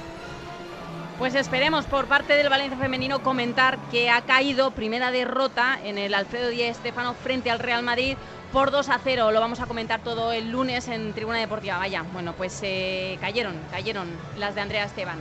Pues 1.19 1.35
esperemos 1.35 1.85
por 1.85 2.07
parte 2.07 2.35
del 2.35 2.49
Valencia 2.49 2.77
femenino 2.79 3.23
comentar 3.23 3.79
que 3.91 4.11
ha 4.11 4.23
caído 4.23 4.73
primera 4.73 5.11
derrota 5.11 5.79
en 5.85 5.99
el 5.99 6.15
Alfredo 6.15 6.49
Díaz 6.49 6.77
Estefano 6.77 7.15
frente 7.15 7.51
al 7.51 7.59
Real 7.61 7.83
Madrid 7.83 8.17
por 8.53 8.71
2 8.71 8.89
a 8.89 8.99
0. 9.03 9.31
Lo 9.31 9.41
vamos 9.41 9.61
a 9.61 9.67
comentar 9.67 10.01
todo 10.01 10.33
el 10.33 10.51
lunes 10.51 10.89
en 10.89 11.13
Tribuna 11.13 11.39
Deportiva. 11.39 11.79
Vaya, 11.79 12.05
bueno, 12.13 12.33
pues 12.33 12.59
eh, 12.63 13.19
cayeron, 13.21 13.55
cayeron 13.71 14.09
las 14.37 14.55
de 14.55 14.61
Andrea 14.63 14.85
Esteban. 14.85 15.19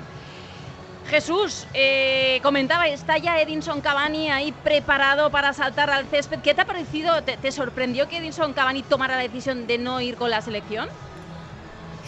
Jesús, 1.11 1.67
eh, 1.73 2.39
comentaba, 2.41 2.87
está 2.87 3.17
ya 3.17 3.41
Edinson 3.41 3.81
Cavani 3.81 4.31
ahí 4.31 4.53
preparado 4.53 5.29
para 5.29 5.51
saltar 5.51 5.89
al 5.89 6.05
césped. 6.05 6.39
¿Qué 6.39 6.53
te 6.53 6.61
ha 6.61 6.65
parecido? 6.65 7.21
¿Te, 7.21 7.51
sorprendió 7.51 8.07
que 8.07 8.19
Edinson 8.19 8.53
Cavani 8.53 8.81
tomara 8.81 9.17
la 9.17 9.21
decisión 9.21 9.67
de 9.67 9.77
no 9.77 9.99
ir 9.99 10.15
con 10.15 10.29
la 10.29 10.41
selección? 10.41 10.87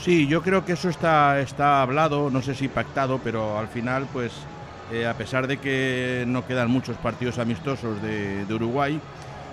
Sí, 0.02 0.26
yo 0.28 0.42
creo 0.42 0.64
que 0.64 0.72
eso 0.72 0.88
está, 0.88 1.42
está 1.42 1.82
hablado, 1.82 2.30
no 2.30 2.42
sé 2.42 2.56
si 2.56 2.70
pactado, 2.70 3.20
pero 3.22 3.60
al 3.60 3.68
final, 3.68 4.08
pues, 4.14 4.32
eh, 4.94 5.06
a 5.06 5.16
pesar 5.16 5.48
de 5.48 5.58
que 5.58 6.24
no 6.26 6.48
quedan 6.48 6.72
muchos 6.72 6.96
partidos 6.96 7.40
amistosos 7.40 8.02
de 8.02 8.54
Uruguay, 8.54 9.02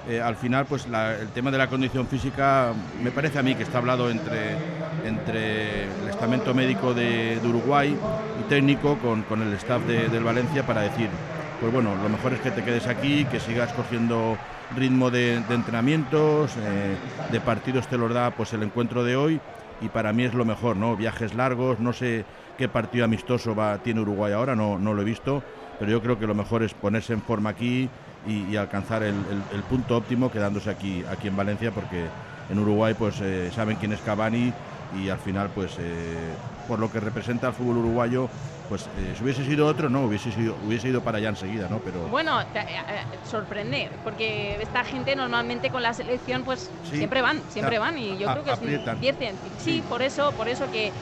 eh, 0.09 0.21
al 0.21 0.37
final, 0.37 0.67
pues, 0.67 0.87
el 0.87 1.29
tema 1.29 1.51
de 1.51 1.59
la 1.59 1.69
condición 1.69 2.07
física 2.07 2.73
me 3.03 3.11
parece 3.11 3.39
a 3.39 3.43
mí 3.43 3.55
que 3.55 3.63
está 3.63 3.79
hablado 3.79 4.11
entre, 4.11 4.57
entre 5.05 5.85
el 5.85 6.09
estamento 6.09 6.55
médico 6.55 6.95
de, 6.95 7.39
Uruguay 7.45 7.97
y 8.41 8.43
técnico 8.49 8.99
con, 8.99 9.23
con 9.25 9.43
el 9.43 9.53
staff 9.55 9.83
de- 9.85 10.09
del 10.09 10.25
Valencia 10.25 10.65
para 10.65 10.83
decir, 10.83 11.09
pues 11.61 11.73
bueno, 11.73 11.95
lo 11.97 12.09
mejor 12.09 12.33
es 12.33 12.41
que 12.41 12.51
te 12.51 12.63
quedes 12.65 12.87
aquí, 12.87 13.25
que 13.27 13.41
sigas 13.41 13.73
cogiendo 13.75 14.39
ritmo 14.75 15.11
de, 15.11 15.41
de 15.49 15.55
entrenamientos, 15.55 16.57
eh, 16.57 16.97
de 17.31 17.41
partidos 17.41 17.87
te 17.89 17.99
los 17.99 18.13
da 18.13 18.31
pues 18.31 18.53
el 18.53 18.63
encuentro 18.63 19.05
de 19.05 19.17
hoy 19.17 19.41
y 19.81 19.89
para 19.89 20.13
mí 20.13 20.25
es 20.25 20.35
lo 20.35 20.45
mejor, 20.45 20.77
¿no? 20.77 20.97
Viajes 20.97 21.35
largos, 21.35 21.81
no 21.81 21.93
sé 21.93 22.25
qué 22.57 22.69
partido 22.69 23.05
amistoso 23.05 23.55
va, 23.55 23.79
tiene 23.79 24.01
Uruguay 24.01 24.33
ahora, 24.33 24.55
no, 24.55 24.79
no 24.79 24.95
lo 24.95 25.03
he 25.03 25.05
visto, 25.05 25.43
pero 25.79 25.91
yo 25.91 26.03
creo 26.03 26.19
que 26.19 26.27
lo 26.27 26.35
mejor 26.35 26.63
es 26.63 26.75
ponerse 26.75 27.13
en 27.15 27.23
forma 27.23 27.51
aquí 27.51 27.89
y, 28.27 28.45
y 28.53 28.57
alcanzar 28.57 29.03
el, 29.03 29.15
el- 29.31 29.45
el 29.57 29.63
punto 29.65 29.97
óptimo 29.97 30.31
quedándose 30.31 30.71
aquí, 30.71 31.05
aquí 31.09 31.29
en 31.29 31.37
Valencia, 31.37 31.71
porque 31.73 32.07
en 32.49 32.59
Uruguay 32.59 32.95
pues 32.95 33.21
eh, 33.21 33.51
saben 33.53 33.77
quién 33.77 33.93
es 33.93 34.01
Cavani 34.01 34.53
y 34.93 35.09
al 35.09 35.19
final 35.19 35.49
pues 35.55 35.77
eh, 35.79 36.35
por 36.69 36.79
lo 36.79 36.91
que 36.91 37.01
representa 37.01 37.49
el 37.49 37.55
fútbol 37.55 37.79
uruguayo, 37.79 38.29
pues 38.69 38.89
eh, 38.99 39.15
si 39.17 39.23
hubiese 39.25 39.45
sido 39.45 39.67
otro, 39.67 39.89
no, 39.89 40.05
hubiese 40.05 40.31
sido, 40.33 40.55
hubiese 40.67 40.89
ido 40.89 41.01
para 41.01 41.19
allá 41.19 41.31
enseguida, 41.31 41.69
¿no? 41.69 41.81
Pero 41.85 42.09
Bueno, 42.09 42.39
te- 42.53 42.67
sorprende, 43.29 43.89
porque 44.05 44.57
esta 44.61 44.85
gente 44.85 45.15
normalmente 45.17 45.71
con 45.71 45.83
la 45.83 45.93
selección 45.95 46.45
pues 46.45 46.71
Sí. 46.85 46.97
siempre 46.99 47.23
van, 47.23 47.43
siempre 47.49 47.79
van 47.79 47.99
y 47.99 48.19
yo 48.19 48.31
creo 48.31 48.45
que 48.45 48.51
es 48.53 48.59
aprietan. 48.59 48.97
un 48.97 49.01
10 49.01 49.17
Sí, 49.59 49.83
por 49.89 50.03
eso, 50.03 50.33
por 50.33 50.49
eso 50.49 50.71
que 50.71 50.93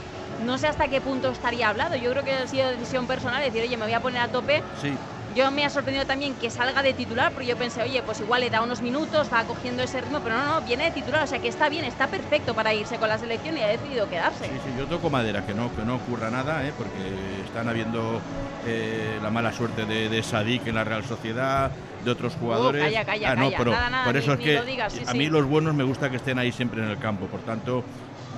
no 0.45 0.57
sé 0.59 0.67
hasta 0.69 0.89
qué 0.89 1.01
punto 1.01 1.31
estaría 1.31 1.69
hablado. 1.69 1.97
Yo 1.97 2.11
creo 2.13 2.25
que 2.25 2.33
ha 2.33 2.47
sido 2.47 2.69
decisión 2.71 3.07
personal 3.07 3.43
decir, 3.43 3.63
oye, 3.63 3.77
me 3.77 3.85
voy 3.85 3.95
a 3.95 4.01
poner 4.01 4.21
a 4.21 4.29
tope. 4.29 4.63
sí, 4.81 4.95
Yo 5.39 5.53
me 5.53 5.65
ha 5.65 5.71
sorprendido 5.71 6.05
también 6.05 6.35
que 6.35 6.51
salga 6.51 6.83
de 6.83 6.93
titular, 6.95 7.31
porque 7.31 7.47
yo 7.47 7.57
pensé, 7.57 7.81
oye, 7.85 8.03
pues 8.03 8.19
igual 8.19 8.41
le 8.41 8.51
da 8.51 8.61
unos 8.61 8.83
minutos, 8.83 9.29
va 9.33 9.45
cogiendo 9.45 9.85
ese 9.85 10.01
ritmo, 10.01 10.19
pero 10.19 10.37
no, 10.37 10.45
no, 10.45 10.67
viene 10.67 10.87
de 10.87 10.91
titular, 10.91 11.23
o 11.23 11.27
sea 11.29 11.39
que 11.39 11.47
está 11.47 11.69
bien, 11.69 11.85
está 11.85 12.09
perfecto 12.09 12.55
para 12.55 12.75
irse 12.75 12.97
con 12.97 13.09
la 13.09 13.19
selección 13.19 13.57
y 13.57 13.63
ha 13.63 13.69
decidido 13.69 14.09
quedarse. 14.11 14.47
Sí, 14.47 14.51
sí, 14.65 14.73
yo 14.77 14.87
toco 14.87 15.11
madera, 15.11 15.47
que 15.47 15.55
no, 15.55 15.73
que 15.77 15.85
no 15.85 15.95
ocurra 15.95 16.29
nada, 16.29 16.67
¿eh? 16.67 16.73
porque 16.77 17.45
están 17.45 17.69
habiendo 17.69 18.21
eh, 18.67 19.21
la 19.23 19.31
mala 19.31 19.53
suerte 19.53 19.85
de, 19.87 20.09
de 20.09 20.23
Sadik 20.25 20.67
en 20.67 20.75
la 20.75 20.83
Real 20.83 21.05
Sociedad, 21.05 21.71
de 22.05 22.11
otros 22.11 22.35
jugadores. 22.35 22.83
Uh, 22.83 22.87
calla, 22.87 23.05
calla, 23.05 23.31
Ah, 23.31 23.37
no, 23.37 23.45
calla, 23.45 23.59
pero 23.59 23.71
nada, 23.71 23.91
nada, 23.91 24.05
por 24.07 24.15
ni- 24.15 24.21
eso 24.21 24.33
es 24.33 24.41
que 24.41 24.55
lo 24.55 24.65
digas, 24.65 24.93
sí, 24.93 25.05
a 25.07 25.13
sí. 25.13 25.19
mí 25.19 25.27
los 25.29 25.47
buenos 25.47 25.73
me 25.73 25.85
gusta 25.85 26.11
que 26.11 26.17
estén 26.17 26.41
ahí 26.41 26.51
siempre 26.51 26.83
en 26.83 26.91
el 26.91 26.99
campo. 26.99 27.27
Por 27.27 27.43
tanto, 27.43 27.85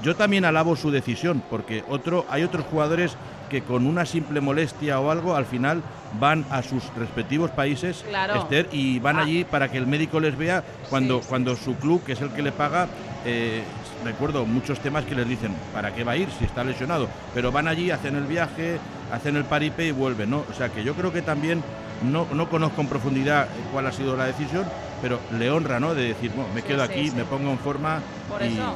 yo 0.02 0.16
también 0.16 0.44
alabo 0.44 0.76
su 0.76 0.90
decisión, 0.90 1.42
porque 1.50 1.84
otro, 1.88 2.24
hay 2.30 2.42
otros 2.42 2.64
jugadores 2.70 3.16
que 3.50 3.62
con 3.62 3.86
una 3.86 4.06
simple 4.06 4.40
molestia 4.40 5.00
o 5.00 5.10
algo 5.10 5.34
al 5.34 5.44
final 5.44 5.82
van 6.20 6.44
a 6.50 6.62
sus 6.62 6.84
respectivos 6.96 7.50
países 7.50 8.04
Claro. 8.08 8.34
Esther, 8.42 8.68
y 8.72 8.98
van 9.00 9.18
Ah. 9.18 9.22
allí 9.22 9.44
para 9.44 9.68
que 9.70 9.76
el 9.78 9.86
médico 9.86 10.20
les 10.20 10.36
vea 10.38 10.62
cuando, 10.88 11.16
Sí, 11.18 11.22
sí, 11.22 11.28
cuando 11.28 11.56
su 11.56 11.74
club, 11.76 12.02
que 12.04 12.12
es 12.12 12.20
el 12.20 12.30
que 12.30 12.42
le 12.42 12.52
paga, 12.52 12.86
eh, 13.24 13.62
recuerdo 14.04 14.46
muchos 14.46 14.78
temas 14.80 15.04
que 15.04 15.14
les 15.14 15.28
dicen, 15.28 15.54
¿para 15.74 15.92
qué 15.92 16.04
va 16.04 16.12
a 16.12 16.16
ir 16.16 16.28
si 16.38 16.44
está 16.44 16.62
lesionado? 16.64 17.08
Pero 17.34 17.50
van 17.52 17.68
allí, 17.68 17.90
hacen 17.90 18.14
el 18.16 18.24
viaje, 18.24 18.78
hacen 19.12 19.36
el 19.36 19.44
paripé 19.44 19.88
y 19.88 19.92
vuelven, 19.92 20.30
¿no? 20.30 20.44
O 20.48 20.54
sea 20.54 20.68
que 20.70 20.82
yo 20.84 20.94
creo 20.94 21.12
que 21.12 21.20
también, 21.22 21.62
no, 22.02 22.26
no 22.32 22.48
conozco 22.48 22.80
en 22.80 22.86
profundidad 22.86 23.48
cuál 23.72 23.86
ha 23.86 23.92
sido 23.92 24.16
la 24.16 24.24
decisión, 24.26 24.64
pero 25.00 25.20
le 25.38 25.50
honra, 25.50 25.80
¿no? 25.80 25.94
De 25.94 26.08
decir, 26.08 26.30
bueno, 26.34 26.50
me 26.54 26.60
Sí, 26.60 26.68
quedo 26.68 26.84
sí, 26.86 26.92
aquí, 26.92 27.10
sí. 27.10 27.16
me 27.16 27.24
pongo 27.24 27.50
en 27.50 27.58
forma 27.58 28.00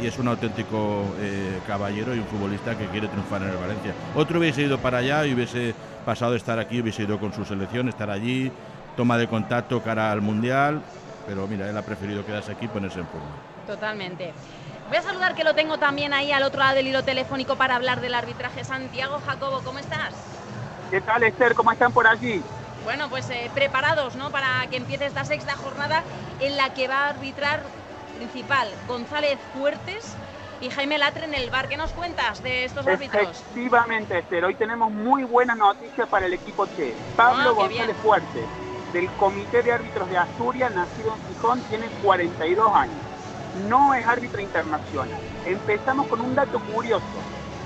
y 0.01 0.07
es 0.07 0.19
un 0.19 0.29
auténtico 0.29 1.05
eh, 1.21 1.61
caballero 1.67 2.15
y 2.15 2.19
un 2.19 2.27
futbolista 2.27 2.77
que 2.77 2.87
quiere 2.87 3.09
triunfar 3.09 3.43
en 3.43 3.49
el 3.51 3.57
Valencia. 3.57 3.93
Otro 4.15 4.39
hubiese 4.39 4.63
ido 4.63 4.79
para 4.79 4.99
allá 4.99 5.25
y 5.27 5.35
hubiese 5.35 5.75
pasado 6.05 6.33
de 6.33 6.39
estar 6.39 6.59
aquí, 6.59 6.81
hubiese 6.81 7.03
ido 7.03 7.19
con 7.19 7.33
su 7.33 7.45
selección, 7.45 7.89
estar 7.89 8.11
allí, 8.11 8.51
toma 8.97 9.17
de 9.19 9.27
contacto 9.29 9.83
cara 9.83 10.11
al 10.13 10.21
Mundial, 10.21 10.81
pero 11.27 11.47
mira, 11.47 11.69
él 11.69 11.77
ha 11.77 11.83
preferido 11.83 12.25
quedarse 12.25 12.53
aquí 12.53 12.67
y 12.67 12.69
ponerse 12.69 13.01
en 13.01 13.07
forma. 13.07 13.27
Totalmente. 13.67 14.33
Voy 14.89 14.99
a 14.99 15.03
saludar 15.03 15.35
que 15.35 15.45
lo 15.45 15.55
tengo 15.55 15.79
también 15.79 16.13
ahí 16.13 16.31
al 16.31 16.43
otro 16.43 16.61
lado 16.61 16.75
del 16.75 16.87
hilo 16.87 17.03
telefónico 17.03 17.57
para 17.57 17.77
hablar 17.77 18.01
del 18.03 18.15
arbitraje. 18.15 18.65
Santiago 18.65 19.19
Jacobo, 19.27 19.63
¿cómo 19.65 19.79
estás? 19.79 20.13
¿Qué 20.91 21.01
tal, 21.01 21.23
Esther? 21.23 21.55
¿Cómo 21.55 21.73
están 21.73 21.91
por 21.91 22.07
allí? 22.07 22.43
Bueno, 22.85 23.09
pues 23.09 23.29
eh, 23.31 23.51
preparados, 23.55 24.15
¿no? 24.17 24.31
Para 24.31 24.67
que 24.71 24.77
empiece 24.77 25.07
esta 25.07 25.25
sexta 25.25 25.57
jornada 25.57 26.03
en 26.41 26.57
la 26.57 26.75
que 26.75 26.87
va 26.89 27.07
a 27.07 27.09
arbitrar 27.11 27.63
principal 28.17 28.69
González 28.87 29.39
Fuertes 29.55 30.15
y 30.61 30.71
Jaime 30.71 30.99
Latre 30.99 31.25
en 31.25 31.35
el 31.35 31.51
bar. 31.51 31.69
¿Qué 31.69 31.77
nos 31.77 31.93
cuentas 31.93 32.43
de 32.43 32.65
estos 32.65 32.87
árbitros? 32.87 33.23
Efectivamente, 33.23 34.19
Esther. 34.19 34.45
Hoy 34.45 34.55
tenemos 34.55 34.91
muy 34.93 35.25
buena 35.25 35.55
noticia 35.55 36.07
para 36.07 36.27
el 36.27 36.35
equipo 36.35 36.67
Che. 36.67 36.95
Pablo 37.17 37.41
Ah, 37.41 37.45
qué 37.45 37.63
González 37.63 37.87
bien. 37.87 37.97
Fuerte, 37.97 38.45
del 38.93 39.11
Comité 39.13 39.63
de 39.63 39.73
Árbitros 39.73 40.09
de 40.11 40.19
Asturias, 40.19 40.73
nacido 40.75 41.15
en 41.15 41.35
Gijón, 41.35 41.61
tiene 41.65 41.87
42 42.03 42.75
años. 42.75 42.97
no 43.69 43.95
es 43.95 44.05
árbitro 44.07 44.41
internacional. 44.41 45.21
Empezamos 45.47 46.07
con 46.09 46.21
un 46.21 46.35
dato 46.35 46.59
curioso. 46.61 47.05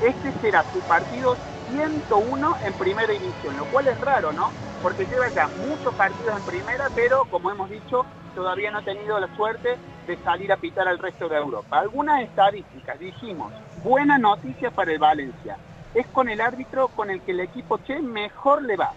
Este 0.02 0.32
será 0.42 0.62
su 0.72 0.80
partido 0.80 1.36
101 1.70 2.56
en 2.62 2.72
primera 2.74 3.10
división, 3.12 3.56
lo 3.56 3.64
cual 3.66 3.88
es 3.88 3.98
raro, 4.00 4.32
¿no? 4.32 4.50
Porque 4.80 5.06
lleva 5.06 5.28
ya 5.34 5.48
muchos 5.48 5.94
partidos 5.94 6.36
en 6.36 6.44
primera, 6.44 6.88
pero 6.94 7.24
como 7.30 7.50
hemos 7.50 7.68
dicho, 7.68 8.06
todavía 8.34 8.70
no 8.70 8.78
ha 8.78 8.82
tenido 8.82 9.18
la 9.18 9.34
suerte 9.36 9.76
de 10.06 10.16
salir 10.22 10.52
a 10.52 10.56
pitar 10.56 10.88
al 10.88 10.98
resto 10.98 11.28
de 11.28 11.36
Europa. 11.36 11.78
Algunas 11.78 12.22
estadísticas, 12.22 12.98
dijimos, 12.98 13.52
buena 13.82 14.18
noticia 14.18 14.70
para 14.70 14.92
el 14.92 14.98
Valencia. 14.98 15.58
Es 15.94 16.06
con 16.08 16.28
el 16.28 16.40
árbitro 16.40 16.88
con 16.88 17.10
el 17.10 17.20
que 17.22 17.32
el 17.32 17.40
equipo 17.40 17.78
Che 17.78 18.00
mejor 18.00 18.62
le 18.62 18.76
va. 18.76 18.92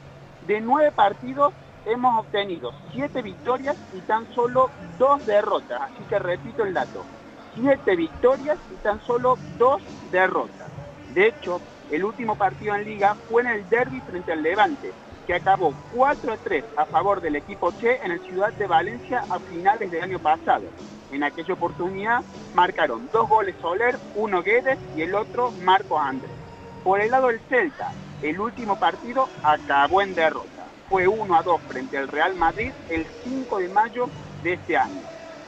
De 0.45 0.61
nueve 0.61 0.91
partidos 0.91 1.53
hemos 1.85 2.19
obtenido 2.19 2.71
siete 2.91 3.21
victorias 3.21 3.75
y 3.91 4.01
tan 4.01 4.31
solo 4.33 4.69
dos 4.97 5.25
derrotas. 5.25 5.81
Así 5.81 6.03
que 6.05 6.19
repito 6.19 6.63
el 6.63 6.73
dato. 6.73 7.05
Siete 7.55 7.95
victorias 7.95 8.57
y 8.69 8.75
tan 8.77 9.01
solo 9.01 9.37
dos 9.57 9.81
derrotas. 10.11 10.69
De 11.13 11.27
hecho, 11.27 11.61
el 11.89 12.03
último 12.05 12.35
partido 12.35 12.75
en 12.75 12.85
liga 12.85 13.17
fue 13.27 13.41
en 13.41 13.49
el 13.49 13.69
derby 13.69 13.99
frente 14.01 14.31
al 14.31 14.41
Levante, 14.41 14.93
que 15.25 15.33
acabó 15.33 15.73
4 15.93 16.33
a 16.33 16.37
3 16.37 16.63
a 16.77 16.85
favor 16.85 17.21
del 17.21 17.35
equipo 17.35 17.71
Che 17.71 17.99
en 18.03 18.11
el 18.11 18.19
Ciudad 18.21 18.51
de 18.53 18.67
Valencia 18.67 19.23
a 19.29 19.39
finales 19.39 19.91
del 19.91 20.03
año 20.03 20.19
pasado. 20.19 20.63
En 21.11 21.23
aquella 21.23 21.53
oportunidad 21.53 22.21
marcaron 22.53 23.09
dos 23.11 23.27
goles 23.27 23.55
Soler, 23.61 23.97
uno 24.15 24.41
Guedes 24.41 24.79
y 24.95 25.01
el 25.01 25.13
otro 25.13 25.51
Marco 25.63 25.99
Andrés. 25.99 26.31
Por 26.83 27.01
el 27.01 27.11
lado 27.11 27.27
del 27.27 27.39
Celta, 27.49 27.91
el 28.21 28.39
último 28.39 28.79
partido 28.79 29.27
acabó 29.43 30.01
en 30.01 30.15
derrota. 30.15 30.65
Fue 30.89 31.07
1 31.07 31.35
a 31.35 31.43
2 31.43 31.61
frente 31.67 31.97
al 31.97 32.07
Real 32.07 32.35
Madrid 32.35 32.71
el 32.89 33.05
5 33.23 33.59
de 33.59 33.69
mayo 33.69 34.09
de 34.43 34.53
este 34.53 34.77
año. 34.77 35.01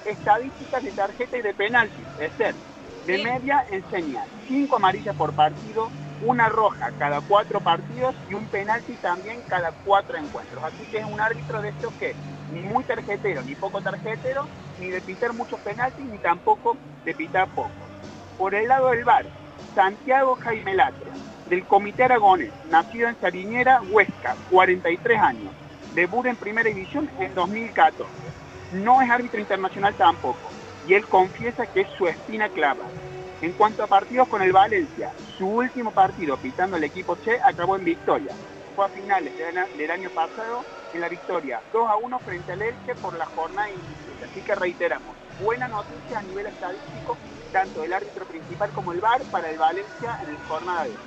Estadísticas 0.06 0.84
de 0.84 0.92
tarjeta 0.92 1.38
y 1.38 1.42
de 1.42 1.54
penalti, 1.54 2.04
es 2.20 2.32
ser, 2.34 2.56
de 3.06 3.24
media 3.24 3.66
enseña 3.72 4.26
5 4.48 4.76
amarillas 4.76 5.16
por 5.16 5.34
partido, 5.34 5.90
una 6.26 6.50
roja 6.50 6.92
cada 6.98 7.22
cuatro 7.22 7.60
partidos 7.60 8.16
y 8.30 8.34
un 8.34 8.46
penalti 8.46 8.94
también 8.94 9.42
cada 9.48 9.72
cuatro 9.86 10.18
encuentros. 10.18 10.64
Así 10.64 10.86
que 10.86 11.00
es 11.00 11.06
un 11.06 11.20
árbitro 11.20 11.62
de 11.62 11.70
estos 11.70 11.94
que 11.94 12.16
ni 12.52 12.62
muy 12.62 12.84
tarjetero 12.84 13.42
ni 13.44 13.56
poco 13.56 13.82
tarjetero, 13.82 14.48
ni 14.80 14.90
de 14.90 15.02
pitar 15.02 15.34
muchos 15.34 15.60
penaltis 15.60 16.06
ni 16.06 16.18
tampoco 16.20 16.78
de 17.06 17.14
pitar 17.14 17.48
poco. 17.50 17.70
Por 18.38 18.56
el 18.56 18.68
lado 18.68 18.90
del 18.90 19.04
bar, 19.04 19.26
Santiago 19.76 20.36
Jaime 20.36 20.76
Latre, 20.76 21.12
del 21.50 21.66
Comité 21.66 22.04
Aragonés, 22.04 22.52
nacido 22.70 23.10
en 23.10 23.20
Sariñera, 23.20 23.82
Huesca, 23.82 24.36
43 24.50 25.20
años, 25.20 25.54
debut 25.94 26.26
en 26.26 26.36
Primera 26.36 26.70
División 26.70 27.10
en 27.20 27.34
2014. 27.36 28.10
No 28.74 29.02
es 29.02 29.10
árbitro 29.10 29.40
internacional 29.40 29.94
tampoco, 29.96 30.52
y 30.88 30.94
él 30.94 31.08
confiesa 31.08 31.66
que 31.68 31.82
es 31.82 31.88
su 31.98 32.08
espina 32.08 32.50
clava. 32.50 32.86
En 33.41 33.54
cuanto 33.54 33.84
a 33.84 33.88
partidos 33.88 34.28
con 34.28 34.41
el 34.41 34.54
Valencia, 34.54 35.13
su 35.38 35.48
último 35.48 35.91
partido 35.91 36.38
pitando 36.38 36.78
el 36.78 36.84
equipo 36.84 37.17
Che 37.17 37.39
acabó 37.43 37.76
en 37.76 37.84
victoria. 37.84 38.34
Fue 38.76 38.86
a 38.86 38.89
finales 38.89 39.36
del 39.38 39.91
año 39.91 40.10
pasado 40.10 40.63
en 40.93 41.02
la 41.02 41.10
victoria 41.10 41.62
2 41.72 41.89
a 41.89 41.98
1 41.98 42.19
frente 42.19 42.52
al 42.54 42.62
Elche 42.62 42.96
por 42.96 43.17
la 43.17 43.26
jornada 43.26 43.69
inicial. 43.69 44.30
Así 44.30 44.41
que 44.41 44.56
reiteramos, 44.56 45.15
buena 45.41 45.67
noticia 45.67 46.19
a 46.19 46.24
nivel 46.24 46.48
estadístico, 46.48 47.17
tanto 47.52 47.84
el 47.84 47.93
árbitro 47.93 48.26
principal 48.26 48.72
como 48.72 48.93
el 48.93 49.02
VAR 49.02 49.22
para 49.24 49.50
el 49.50 49.58
Valencia 49.58 50.19
en 50.24 50.30
el 50.30 50.38
jornada 50.48 50.86
de 50.86 50.91
hoy. 50.91 50.98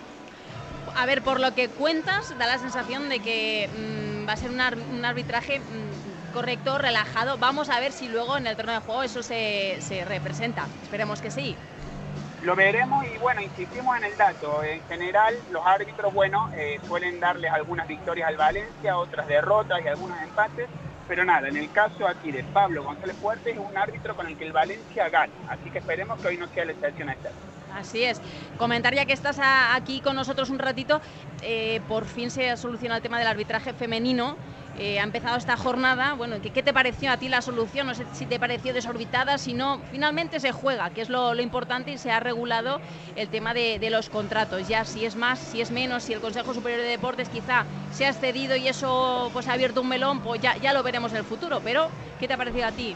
A 0.95 1.07
ver, 1.07 1.23
por 1.23 1.41
lo 1.41 1.55
que 1.55 1.69
cuentas, 1.69 2.37
da 2.39 2.47
la 2.47 2.59
sensación 2.59 3.09
de 3.09 3.21
que 3.21 3.69
mm, 3.69 4.29
va 4.29 4.35
a 4.35 4.37
ser 4.37 4.51
un, 4.51 4.61
arbitraje 5.05 5.59
mm, 5.59 6.33
correcto, 6.33 6.79
relajado. 6.79 7.39
Vamos 7.39 7.71
a 7.71 7.81
ver 7.81 7.93
si 7.93 8.09
luego 8.09 8.37
en 8.37 8.47
el 8.47 8.57
terreno 8.57 8.81
de 8.81 8.87
juego 8.87 9.03
eso 9.03 9.23
se, 9.23 9.79
se 9.81 10.05
representa. 10.05 10.67
Esperemos 10.83 11.21
que 11.21 11.31
sí. 11.31 11.57
Lo 12.47 12.55
veremos 12.55 13.05
y 13.13 13.19
bueno, 13.19 13.41
insistimos 13.43 13.97
en 13.97 14.05
el 14.05 14.17
dato. 14.17 14.63
En 14.63 14.81
general, 14.87 15.35
los 15.51 15.67
árbitros, 15.67 16.15
bueno, 16.15 16.49
eh, 16.55 16.79
suelen 16.87 17.19
darles 17.19 17.51
algunas 17.51 17.89
victorias 17.89 18.29
al 18.29 18.37
Valencia, 18.37 18.97
otras 18.99 19.27
derrotas 19.27 19.81
y 19.85 19.89
algunos 19.89 20.17
empates. 20.23 20.69
Pero 21.09 21.25
nada, 21.25 21.49
en 21.49 21.57
el 21.57 21.73
caso 21.73 22.07
aquí 22.07 22.31
de 22.31 22.45
Pablo 22.45 22.85
González 22.85 23.17
Fuerte 23.17 23.51
es 23.51 23.59
un 23.59 23.77
árbitro 23.77 24.15
con 24.15 24.29
el 24.29 24.37
que 24.37 24.45
el 24.45 24.53
Valencia 24.53 25.09
gana. 25.09 25.33
Así 25.49 25.71
que 25.71 25.79
esperemos 25.79 26.21
que 26.21 26.29
hoy 26.29 26.37
no 26.37 26.47
sea 26.47 26.65
la 26.67 26.71
excepción 26.71 27.09
a 27.09 27.15
esta. 27.15 27.31
Así 27.75 28.05
es. 28.05 28.23
Comentar 28.59 28.95
ya 28.95 29.07
que 29.07 29.13
estás 29.13 29.41
aquí 29.43 30.01
con 30.01 30.15
nosotros 30.15 30.49
un 30.49 30.61
ratito, 30.61 31.01
eh, 31.43 31.81
por 31.89 32.05
fin 32.05 32.31
se 32.31 32.49
ha 32.49 32.57
solucionado 32.57 32.99
el 32.99 33.03
tema 33.03 33.19
del 33.19 33.27
arbitraje 33.27 33.73
femenino. 33.73 34.37
Eh, 34.79 35.01
ha 35.01 35.05
empezado 35.05 35.39
esta 35.39 35.57
jornada. 35.57 36.15
Bueno, 36.15 36.37
¿qué, 36.43 36.63
te 36.63 36.73
pareció 36.75 37.11
a 37.11 37.17
ti 37.17 37.29
la 37.29 37.41
solución? 37.41 37.87
No 37.87 37.95
sé 37.95 38.05
si 38.13 38.27
te 38.27 38.39
pareció 38.39 38.75
desorbitada, 38.75 39.39
si 39.39 39.55
no, 39.55 39.81
finalmente 39.91 40.39
se 40.39 40.53
juega, 40.53 40.91
que 40.91 41.01
es 41.01 41.09
lo, 41.09 41.35
importante 41.41 41.93
y 41.93 41.99
se 41.99 42.11
ha 42.11 42.21
regulado 42.21 42.81
el 43.15 43.29
tema 43.29 43.55
de, 43.55 43.79
los 43.91 44.11
contratos. 44.11 44.69
Ya 44.69 44.85
si 44.85 45.07
es 45.07 45.17
más, 45.17 45.39
si 45.39 45.63
es 45.63 45.71
menos, 45.71 46.03
si 46.03 46.13
el 46.13 46.21
Consejo 46.21 46.53
Superior 46.53 46.83
de 46.83 46.89
Deportes 46.89 47.29
quizá 47.31 47.65
se 47.91 48.05
ha 48.05 48.11
excedido 48.11 48.57
y 48.57 48.69
eso 48.69 49.31
pues 49.33 49.49
ha 49.49 49.55
abierto 49.55 49.81
un 49.81 49.89
melón, 49.89 50.21
pues 50.21 50.43
ya, 50.43 50.57
ya 50.59 50.75
lo 50.75 50.83
veremos 50.83 51.13
en 51.13 51.19
el 51.19 51.25
futuro. 51.25 51.61
Pero, 51.65 51.89
¿qué 52.21 52.29
te 52.29 52.35
ha 52.35 52.37
parecido 52.37 52.67
a 52.67 52.73
ti? 52.73 52.95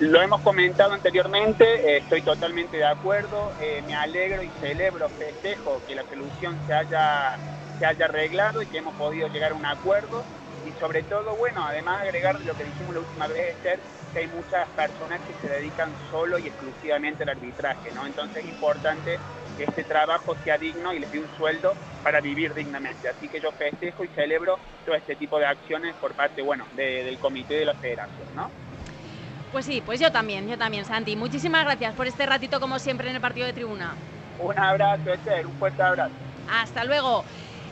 Lo 0.00 0.22
hemos 0.22 0.40
comentado 0.42 0.92
anteriormente, 0.92 1.64
eh, 1.64 1.98
estoy 1.98 2.22
totalmente 2.22 2.76
de 2.76 2.86
acuerdo, 2.86 3.52
eh, 3.60 3.82
me 3.86 3.94
alegro 3.94 4.42
y 4.42 4.48
celebro, 4.60 5.08
festejo 5.10 5.82
que 5.86 5.96
la 5.96 6.04
solución 6.04 6.56
se 6.66 6.72
haya, 6.72 7.36
se 7.78 7.84
haya 7.84 8.04
arreglado 8.04 8.62
y 8.62 8.66
que 8.66 8.78
hemos 8.78 8.94
podido 8.94 9.26
llegar 9.28 9.50
a 9.50 9.54
un 9.54 9.66
acuerdo 9.66 10.24
y 10.66 10.72
sobre 10.80 11.02
todo, 11.02 11.34
bueno, 11.36 11.64
además 11.64 12.02
agregar 12.02 12.40
lo 12.40 12.54
que 12.54 12.64
dijimos 12.64 12.94
la 12.94 13.00
última 13.00 13.26
vez, 13.26 13.56
Esther, 13.56 13.78
que 14.12 14.18
hay 14.20 14.26
muchas 14.28 14.68
personas 14.70 15.20
que 15.20 15.34
se 15.46 15.52
dedican 15.52 15.90
solo 16.10 16.38
y 16.38 16.46
exclusivamente 16.48 17.22
al 17.22 17.30
arbitraje, 17.30 17.90
¿no? 17.92 18.06
Entonces 18.06 18.44
es 18.44 18.50
importante 18.50 19.18
que 19.56 19.64
este 19.64 19.84
trabajo 19.84 20.36
sea 20.44 20.56
digno 20.56 20.92
y 20.92 21.00
les 21.00 21.10
dé 21.12 21.18
un 21.18 21.28
sueldo 21.36 21.74
para 22.02 22.20
vivir 22.20 22.54
dignamente. 22.54 23.08
Así 23.08 23.28
que 23.28 23.40
yo 23.40 23.50
festejo 23.52 24.04
y 24.04 24.08
celebro 24.08 24.58
todo 24.84 24.94
este 24.94 25.16
tipo 25.16 25.38
de 25.38 25.46
acciones 25.46 25.94
por 25.96 26.14
parte, 26.14 26.42
bueno, 26.42 26.66
del 26.74 27.18
comité 27.18 27.54
de 27.54 27.64
la 27.66 27.74
federación, 27.74 28.28
¿no? 28.34 28.50
Pues 29.52 29.64
sí, 29.64 29.82
pues 29.84 29.98
yo 29.98 30.12
también, 30.12 30.48
yo 30.48 30.58
también, 30.58 30.84
Santi. 30.84 31.16
Muchísimas 31.16 31.64
gracias 31.64 31.94
por 31.94 32.06
este 32.06 32.26
ratito, 32.26 32.60
como 32.60 32.78
siempre, 32.78 33.08
en 33.08 33.16
el 33.16 33.20
partido 33.20 33.46
de 33.46 33.52
tribuna. 33.52 33.94
Un 34.38 34.58
abrazo, 34.58 35.12
Esther, 35.12 35.46
un 35.46 35.54
fuerte 35.54 35.82
abrazo. 35.82 36.14
Hasta 36.50 36.84
luego. 36.84 37.24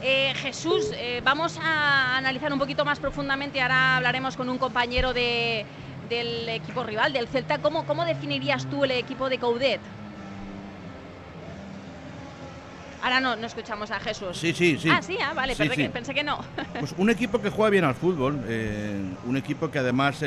Eh, 0.03 0.35
Jesús, 0.37 0.91
eh, 0.95 1.21
vamos 1.25 1.59
a 1.63 2.17
analizar 2.17 2.53
un 2.53 2.59
poquito 2.59 2.85
más 2.85 2.99
profundamente, 2.99 3.61
ahora 3.61 3.97
hablaremos 3.97 4.37
con 4.37 4.49
un 4.49 4.59
compañero 4.59 5.15
de, 5.15 5.65
del 6.09 6.49
equipo 6.49 6.85
rival, 6.85 7.13
del 7.13 7.29
Celta. 7.29 7.59
¿Cómo, 7.59 7.87
¿Cómo 7.87 8.05
definirías 8.05 8.67
tú 8.67 8.85
el 8.85 8.91
equipo 8.93 9.29
de 9.29 9.39
Coudet? 9.39 9.81
Ahora 13.03 13.21
no, 13.21 13.37
no 13.37 13.47
escuchamos 13.47 13.91
a 13.91 14.01
Jesús. 14.01 14.37
Sí, 14.37 14.53
sí, 14.53 14.79
sí. 14.79 14.91
Ah, 14.91 15.01
sí, 15.01 15.17
ah, 15.23 15.33
vale, 15.33 15.55
pensé, 15.55 16.13
Que, 16.13 16.25
no. 16.25 16.41
Pues 16.81 16.95
un 16.99 17.09
equipo 17.09 17.41
que 17.41 17.51
juega 17.51 17.71
bien 17.71 17.85
al 17.85 17.95
fútbol, 17.95 18.43
eh, 18.49 19.01
un 19.25 19.37
equipo 19.37 19.71
que 19.71 19.79
además 19.79 20.23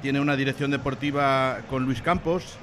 tiene 0.00 0.20
una 0.20 0.36
dirección 0.36 0.70
deportiva 0.70 1.58
con 1.68 1.84
Luis 1.84 2.00
Campos, 2.00 2.56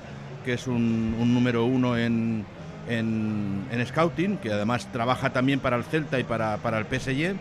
que 0.46 0.54
es 0.54 0.68
un 0.68 1.34
número 1.34 1.66
uno 1.66 1.98
en, 1.98 2.46
en, 2.88 3.66
Scouting, 3.86 4.38
que 4.38 4.52
además 4.52 4.88
trabaja 4.92 5.32
también 5.32 5.60
para 5.60 5.78
el 5.78 5.84
Celta 5.84 6.20
y 6.20 6.24
para, 6.24 6.58
para 6.58 6.78
el 6.78 6.86
PSG, 6.86 7.36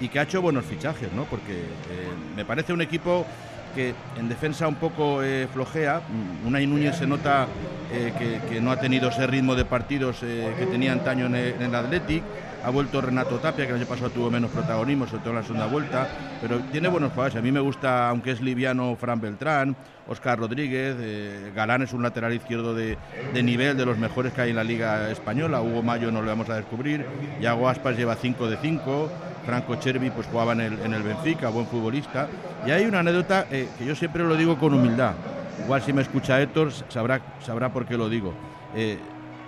y 0.00 0.08
que 0.08 0.20
ha 0.20 0.22
hecho 0.22 0.42
buenos 0.42 0.64
fichajes, 0.64 1.12
¿no? 1.12 1.24
Porque 1.24 1.52
eh, 1.52 2.08
me 2.36 2.44
parece 2.44 2.72
un 2.72 2.80
equipo 2.80 3.26
que 3.74 3.94
en 4.18 4.28
defensa 4.28 4.68
un 4.68 4.76
poco 4.76 5.22
eh, 5.22 5.48
flojea. 5.52 6.00
Una 6.44 6.60
Núñez 6.60 6.96
se 6.96 7.06
nota 7.06 7.46
eh, 7.92 8.12
que, 8.48 8.60
no 8.60 8.70
ha 8.70 8.80
tenido 8.80 9.08
ese 9.08 9.26
ritmo 9.26 9.54
de 9.54 9.64
partidos 9.64 10.18
que 10.20 10.66
tenía 10.70 10.92
antaño 10.92 11.26
en 11.26 11.34
el 11.34 11.74
Athletic 11.74 12.22
ha 12.64 12.70
vuelto 12.70 13.00
Renato 13.00 13.36
Tapia, 13.38 13.64
que 13.66 13.72
el 13.72 13.78
año 13.78 13.86
pasado 13.86 14.10
tuvo 14.10 14.30
menos 14.30 14.50
protagonismo, 14.50 15.06
sobre 15.06 15.20
todo 15.20 15.30
en 15.30 15.36
la 15.36 15.42
segunda 15.42 15.66
vuelta, 15.66 16.08
pero 16.40 16.58
tiene 16.72 16.88
buenos 16.88 17.12
jugadores. 17.12 17.36
A 17.36 17.42
mí 17.42 17.52
me 17.52 17.60
gusta, 17.60 18.08
aunque 18.08 18.32
es 18.32 18.40
liviano, 18.40 18.96
Fran 18.96 19.20
Beltrán, 19.20 19.76
Oscar 20.08 20.38
Rodríguez, 20.38 20.96
eh, 20.98 21.52
Galán 21.54 21.82
es 21.82 21.92
un 21.92 22.02
lateral 22.02 22.32
izquierdo 22.32 22.74
de, 22.74 22.96
nivel, 23.42 23.76
de 23.76 23.86
los 23.86 23.98
mejores 23.98 24.32
que 24.32 24.40
hay 24.42 24.50
en 24.50 24.56
la 24.56 24.64
Liga 24.64 25.10
Española, 25.10 25.60
Hugo 25.60 25.82
Mayo 25.82 26.10
no 26.10 26.22
lo 26.22 26.28
vamos 26.28 26.48
a 26.48 26.56
descubrir, 26.56 27.04
Yago 27.40 27.68
Aspas 27.68 27.96
lleva 27.96 28.16
5 28.16 28.48
de 28.48 28.56
5, 28.56 29.10
Franco 29.44 29.76
Chervi 29.76 30.10
pues 30.10 30.26
jugaba 30.26 30.52
en 30.52 30.60
el, 30.60 30.78
en 30.80 30.94
el 30.94 31.02
Benfica, 31.02 31.48
buen 31.48 31.66
futbolista. 31.66 32.28
Y 32.66 32.70
hay 32.70 32.84
una 32.86 33.00
anécdota 33.00 33.46
eh, 33.50 33.68
que 33.78 33.86
yo 33.86 33.94
siempre 33.94 34.24
lo 34.24 34.36
digo 34.36 34.58
con 34.58 34.74
humildad, 34.74 35.14
igual 35.62 35.82
si 35.82 35.92
me 35.92 36.02
escucha 36.02 36.40
Héctor 36.40 36.72
sabrá, 36.88 37.20
sabrá 37.40 37.72
por 37.72 37.86
qué 37.86 37.96
lo 37.96 38.08
digo. 38.08 38.34
Eh, 38.74 38.98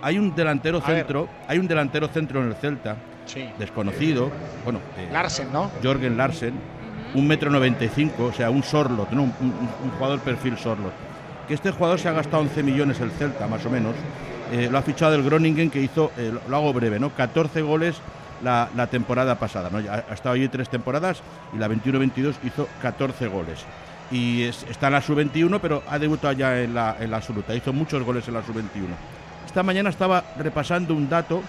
hay 0.01 0.17
un 0.17 0.35
delantero 0.35 0.81
centro, 0.81 1.27
hay 1.47 1.59
un 1.59 1.67
delantero 1.67 2.07
centro 2.07 2.41
en 2.41 2.47
el 2.47 2.55
Celta, 2.55 2.97
desconocido, 3.57 4.31
bueno, 4.63 4.79
eh, 4.97 5.09
Larsen, 5.11 5.51
¿no? 5.51 5.71
Jorgen 5.83 6.17
Larsen, 6.17 6.53
un 7.13 7.27
metro 7.27 7.49
noventa 7.49 7.85
y 7.85 7.89
cinco, 7.89 8.25
o 8.25 8.33
sea, 8.33 8.49
un 8.49 8.63
Sorlot, 8.63 9.11
¿no? 9.11 9.23
un, 9.23 9.91
jugador 9.97 10.19
perfil 10.19 10.57
Sorlot. 10.57 10.93
Que 11.47 11.53
este 11.53 11.71
jugador 11.71 11.99
se 11.99 12.07
ha 12.07 12.13
gastado 12.13 12.43
11 12.43 12.63
millones 12.63 12.99
el 12.99 13.11
Celta, 13.11 13.47
más 13.47 13.65
o 13.65 13.69
menos. 13.69 13.95
Eh, 14.51 14.69
lo 14.71 14.77
ha 14.77 14.81
fichado 14.81 15.15
el 15.15 15.23
Groningen, 15.23 15.69
que 15.69 15.81
hizo, 15.81 16.11
eh, 16.17 16.33
lo 16.47 16.55
hago 16.55 16.73
breve, 16.73 16.99
¿no? 16.99 17.09
14 17.11 17.61
goles 17.61 18.01
la, 18.43 18.87
temporada 18.89 19.35
pasada, 19.35 19.69
¿no? 19.69 19.77
Ha, 19.77 20.13
estado 20.13 20.35
allí 20.35 20.47
tres 20.47 20.69
temporadas 20.69 21.21
y 21.53 21.57
la 21.57 21.69
21-22 21.69 22.35
hizo 22.43 22.67
14 22.81 23.27
goles. 23.27 23.65
y 24.11 24.43
está 24.43 24.87
en 24.87 24.93
la 24.93 25.01
sub-21, 25.01 25.59
pero 25.61 25.83
ha 25.87 25.97
debutado 25.97 26.33
ya 26.33 26.59
en 26.59 26.73
la, 26.73 26.97
en 26.99 27.11
la 27.11 27.17
absoluta. 27.17 27.55
Hizo 27.55 27.71
muchos 27.71 28.03
goles 28.03 28.27
en 28.27 28.33
la 28.33 28.43
sub-21. 28.43 29.20
Esta 29.51 29.63
mañana 29.63 29.89
estaba 29.89 30.23
repasando 30.37 30.95
un 30.95 31.09
dato 31.09 31.43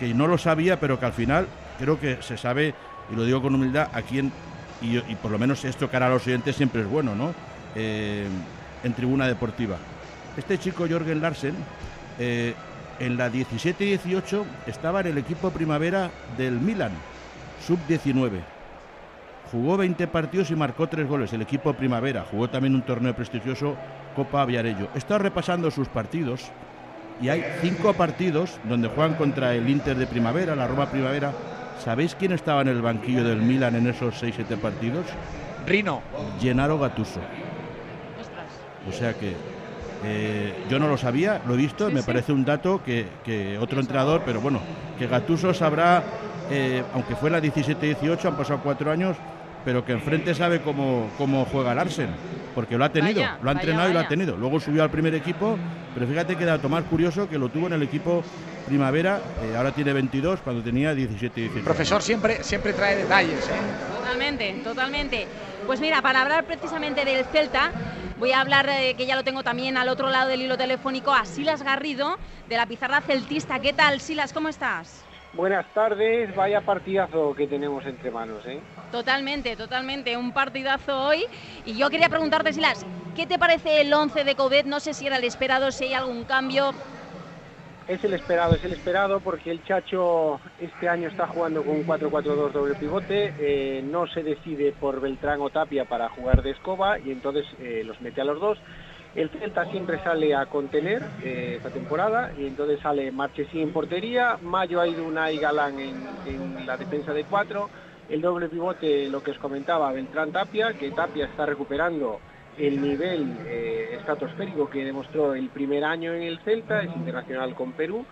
que 0.00 0.14
no 0.14 0.26
lo 0.26 0.38
sabía, 0.38 0.80
pero 0.80 0.98
que 0.98 1.04
al 1.04 1.12
final 1.12 1.46
creo 1.78 2.00
que 2.00 2.22
se 2.22 2.38
sabe, 2.38 2.74
y 3.12 3.14
lo 3.14 3.26
digo 3.26 3.42
con 3.42 3.54
humildad, 3.54 3.90
a 3.92 4.00
quién, 4.00 4.32
y, 4.80 4.98
por 5.16 5.30
lo 5.30 5.38
menos 5.38 5.62
esto 5.66 5.90
cara 5.90 6.06
a 6.06 6.08
los 6.08 6.26
oyentes 6.26 6.56
siempre 6.56 6.80
es 6.80 6.88
bueno, 6.88 7.14
¿no? 7.14 7.34
Eh, 7.74 8.26
en 8.82 8.94
tribuna 8.94 9.26
deportiva. 9.26 9.76
Este 10.38 10.56
chico, 10.56 10.86
Jorgen 10.88 11.20
Larsen, 11.20 11.54
eh, 12.18 12.54
en 12.98 13.18
la 13.18 13.30
17-18 13.30 14.42
estaba 14.66 15.00
en 15.00 15.08
el 15.08 15.18
equipo 15.18 15.50
primavera 15.50 16.10
del 16.38 16.58
Milan, 16.58 16.92
sub-19. 17.66 18.40
Jugó 19.52 19.76
20 19.76 20.06
partidos 20.06 20.50
y 20.50 20.56
marcó 20.56 20.88
3 20.88 21.06
goles. 21.06 21.30
El 21.34 21.42
equipo 21.42 21.74
primavera 21.74 22.24
jugó 22.30 22.48
también 22.48 22.74
un 22.74 22.80
torneo 22.80 23.14
prestigioso, 23.14 23.76
Copa 24.16 24.46
Viarello. 24.46 24.88
Está 24.94 25.18
repasando 25.18 25.70
sus 25.70 25.88
partidos 25.88 26.50
y 27.20 27.28
hay 27.28 27.44
5 27.60 27.94
partidos 27.94 28.58
donde 28.64 28.88
juegan 28.88 29.14
contra 29.14 29.54
el 29.54 29.68
Inter 29.68 29.96
de 29.96 30.06
Primavera, 30.06 30.54
la 30.54 30.66
Roma 30.66 30.86
Primavera. 30.86 31.32
¿Sabéis 31.82 32.14
quién 32.14 32.32
estaba 32.32 32.62
en 32.62 32.68
el 32.68 32.82
banquillo 32.82 33.24
del 33.24 33.42
Milan 33.42 33.76
en 33.76 33.86
esos 33.86 34.22
6-7 34.22 34.56
partidos? 34.58 35.06
Rino. 35.66 36.02
Gennaro 36.40 36.78
Gattuso. 36.78 37.20
O 38.88 38.92
sea 38.92 39.14
que 39.14 39.34
eh, 40.04 40.64
yo 40.68 40.78
no 40.78 40.88
lo 40.88 40.98
sabía, 40.98 41.40
lo 41.46 41.54
he 41.54 41.56
visto, 41.56 41.90
me 41.90 42.02
parece 42.02 42.32
un 42.32 42.44
dato 42.44 42.82
que, 42.84 43.58
otro 43.58 43.80
entrenador, 43.80 44.22
pero 44.24 44.40
bueno, 44.40 44.60
que 44.98 45.06
Gatuso 45.06 45.54
sabrá, 45.54 46.02
eh, 46.50 46.82
aunque 46.92 47.16
fue 47.16 47.30
la 47.30 47.40
17-18, 47.40 48.26
han 48.26 48.36
pasado 48.36 48.60
cuatro 48.62 48.90
años, 48.90 49.16
pero 49.64 49.84
que 49.84 49.92
enfrente 49.92 50.34
sabe 50.34 50.60
cómo, 50.60 51.10
cómo 51.16 51.44
juega 51.46 51.72
el 51.72 51.78
Arsen, 51.78 52.10
porque 52.54 52.76
lo 52.76 52.84
ha 52.84 52.90
tenido, 52.90 53.22
lo 53.42 53.50
ha 53.50 53.52
entrenado 53.52 53.90
y 53.90 53.92
lo 53.92 54.00
ha 54.00 54.08
tenido. 54.08 54.36
Luego 54.36 54.60
subió 54.60 54.82
al 54.82 54.90
primer 54.90 55.14
equipo, 55.14 55.58
pero 55.94 56.06
fíjate 56.06 56.36
que 56.36 56.44
dato 56.44 56.68
más 56.68 56.84
curioso 56.84 57.28
que 57.28 57.38
lo 57.38 57.48
tuvo 57.48 57.66
en 57.68 57.74
el 57.74 57.82
equipo 57.82 58.22
Primavera, 58.66 59.20
eh, 59.42 59.54
ahora 59.56 59.72
tiene 59.72 59.92
22, 59.92 60.40
cuando 60.40 60.62
tenía 60.62 60.94
17-18. 60.94 61.64
Profesor 61.64 62.00
siempre, 62.00 62.42
siempre 62.42 62.72
trae 62.72 62.96
detalles. 62.96 63.46
Totalmente, 63.98 64.60
totalmente. 64.64 65.26
Pues 65.66 65.80
mira, 65.80 66.00
para 66.00 66.22
hablar 66.22 66.44
precisamente 66.44 67.04
del 67.04 67.26
Celta, 67.26 67.70
Voy 68.18 68.30
a 68.30 68.40
hablar, 68.40 68.68
eh, 68.68 68.94
que 68.96 69.06
ya 69.06 69.16
lo 69.16 69.24
tengo 69.24 69.42
también 69.42 69.76
al 69.76 69.88
otro 69.88 70.08
lado 70.08 70.28
del 70.28 70.40
hilo 70.40 70.56
telefónico, 70.56 71.12
a 71.12 71.24
Silas 71.24 71.62
Garrido, 71.62 72.16
de 72.48 72.56
la 72.56 72.66
pizarra 72.66 73.00
celtista. 73.00 73.58
¿Qué 73.58 73.72
tal, 73.72 74.00
Silas? 74.00 74.32
¿Cómo 74.32 74.48
estás? 74.48 75.03
Buenas 75.36 75.66
tardes, 75.74 76.32
vaya 76.36 76.60
partidazo 76.60 77.34
que 77.34 77.48
tenemos 77.48 77.84
entre 77.86 78.08
manos, 78.08 78.46
¿eh? 78.46 78.60
Totalmente, 78.92 79.56
totalmente, 79.56 80.16
un 80.16 80.32
partidazo 80.32 81.08
hoy. 81.08 81.24
Y 81.66 81.76
yo 81.76 81.90
quería 81.90 82.08
preguntarte, 82.08 82.52
Silas, 82.52 82.86
¿qué 83.16 83.26
te 83.26 83.36
parece 83.36 83.80
el 83.80 83.92
11 83.92 84.22
de 84.22 84.36
Covet? 84.36 84.64
No 84.66 84.78
sé 84.78 84.94
si 84.94 85.08
era 85.08 85.16
el 85.16 85.24
esperado, 85.24 85.72
si 85.72 85.86
hay 85.86 85.94
algún 85.94 86.22
cambio. 86.22 86.72
Es 87.88 88.02
el 88.04 88.14
esperado, 88.14 88.54
es 88.54 88.64
el 88.64 88.74
esperado 88.74 89.18
porque 89.20 89.50
el 89.50 89.62
Chacho 89.64 90.40
este 90.60 90.88
año 90.88 91.08
está 91.08 91.26
jugando 91.26 91.64
con 91.64 91.76
un 91.76 91.84
4-4-2 91.84 92.52
doble 92.52 92.74
pivote, 92.76 93.34
eh, 93.38 93.82
no 93.82 94.06
se 94.06 94.22
decide 94.22 94.72
por 94.72 95.00
Beltrán 95.00 95.40
o 95.40 95.50
Tapia 95.50 95.84
para 95.84 96.08
jugar 96.08 96.42
de 96.42 96.52
escoba 96.52 96.98
y 97.00 97.10
entonces 97.10 97.44
eh, 97.58 97.82
los 97.84 98.00
mete 98.00 98.20
a 98.20 98.24
los 98.24 98.40
dos. 98.40 98.58
El 99.14 99.30
Celta 99.30 99.64
siempre 99.70 100.02
sale 100.02 100.34
a 100.34 100.46
contener 100.46 101.00
eh, 101.22 101.54
esta 101.56 101.70
temporada 101.70 102.32
y 102.36 102.46
entonces 102.46 102.80
sale 102.80 103.12
Marchesí 103.12 103.60
en 103.60 103.72
portería, 103.72 104.38
Mayo 104.42 104.80
ha 104.80 104.88
ido 104.88 105.04
una 105.04 105.30
y 105.30 105.38
Galán 105.38 105.78
en, 105.78 106.66
la 106.66 106.76
defensa 106.76 107.12
de 107.12 107.24
cuatro, 107.24 107.70
el 108.08 108.20
doble 108.20 108.48
pivote, 108.48 109.08
lo 109.08 109.22
que 109.22 109.30
os 109.30 109.38
comentaba, 109.38 109.92
Beltrán 109.92 110.32
Tapia, 110.32 110.72
que 110.72 110.90
Tapia 110.90 111.26
está 111.26 111.46
recuperando 111.46 112.18
el 112.58 112.80
nivel 112.80 113.36
eh, 113.46 113.90
estratosférico 113.98 114.68
que 114.68 114.84
demostró 114.84 115.34
el 115.34 115.48
primer 115.48 115.84
año 115.84 116.12
en 116.12 116.22
el 116.22 116.40
Celta, 116.40 116.82
es 116.82 116.90
internacional 116.96 117.54
con 117.54 117.72
Perú, 117.72 118.04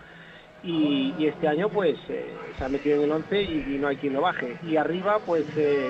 y, 0.63 1.13
este 1.25 1.49
año 1.49 1.67
pues 1.67 1.97
eh, 2.07 2.33
se 2.57 2.63
ha 2.63 2.69
metido 2.69 2.95
en 2.95 3.03
el 3.03 3.11
11 3.11 3.41
y, 3.41 3.77
no 3.77 3.89
hay 3.89 3.97
quien 3.97 4.13
lo 4.13 4.21
baje. 4.21 4.55
Y 4.63 4.77
arriba 4.77 5.19
pues 5.25 5.45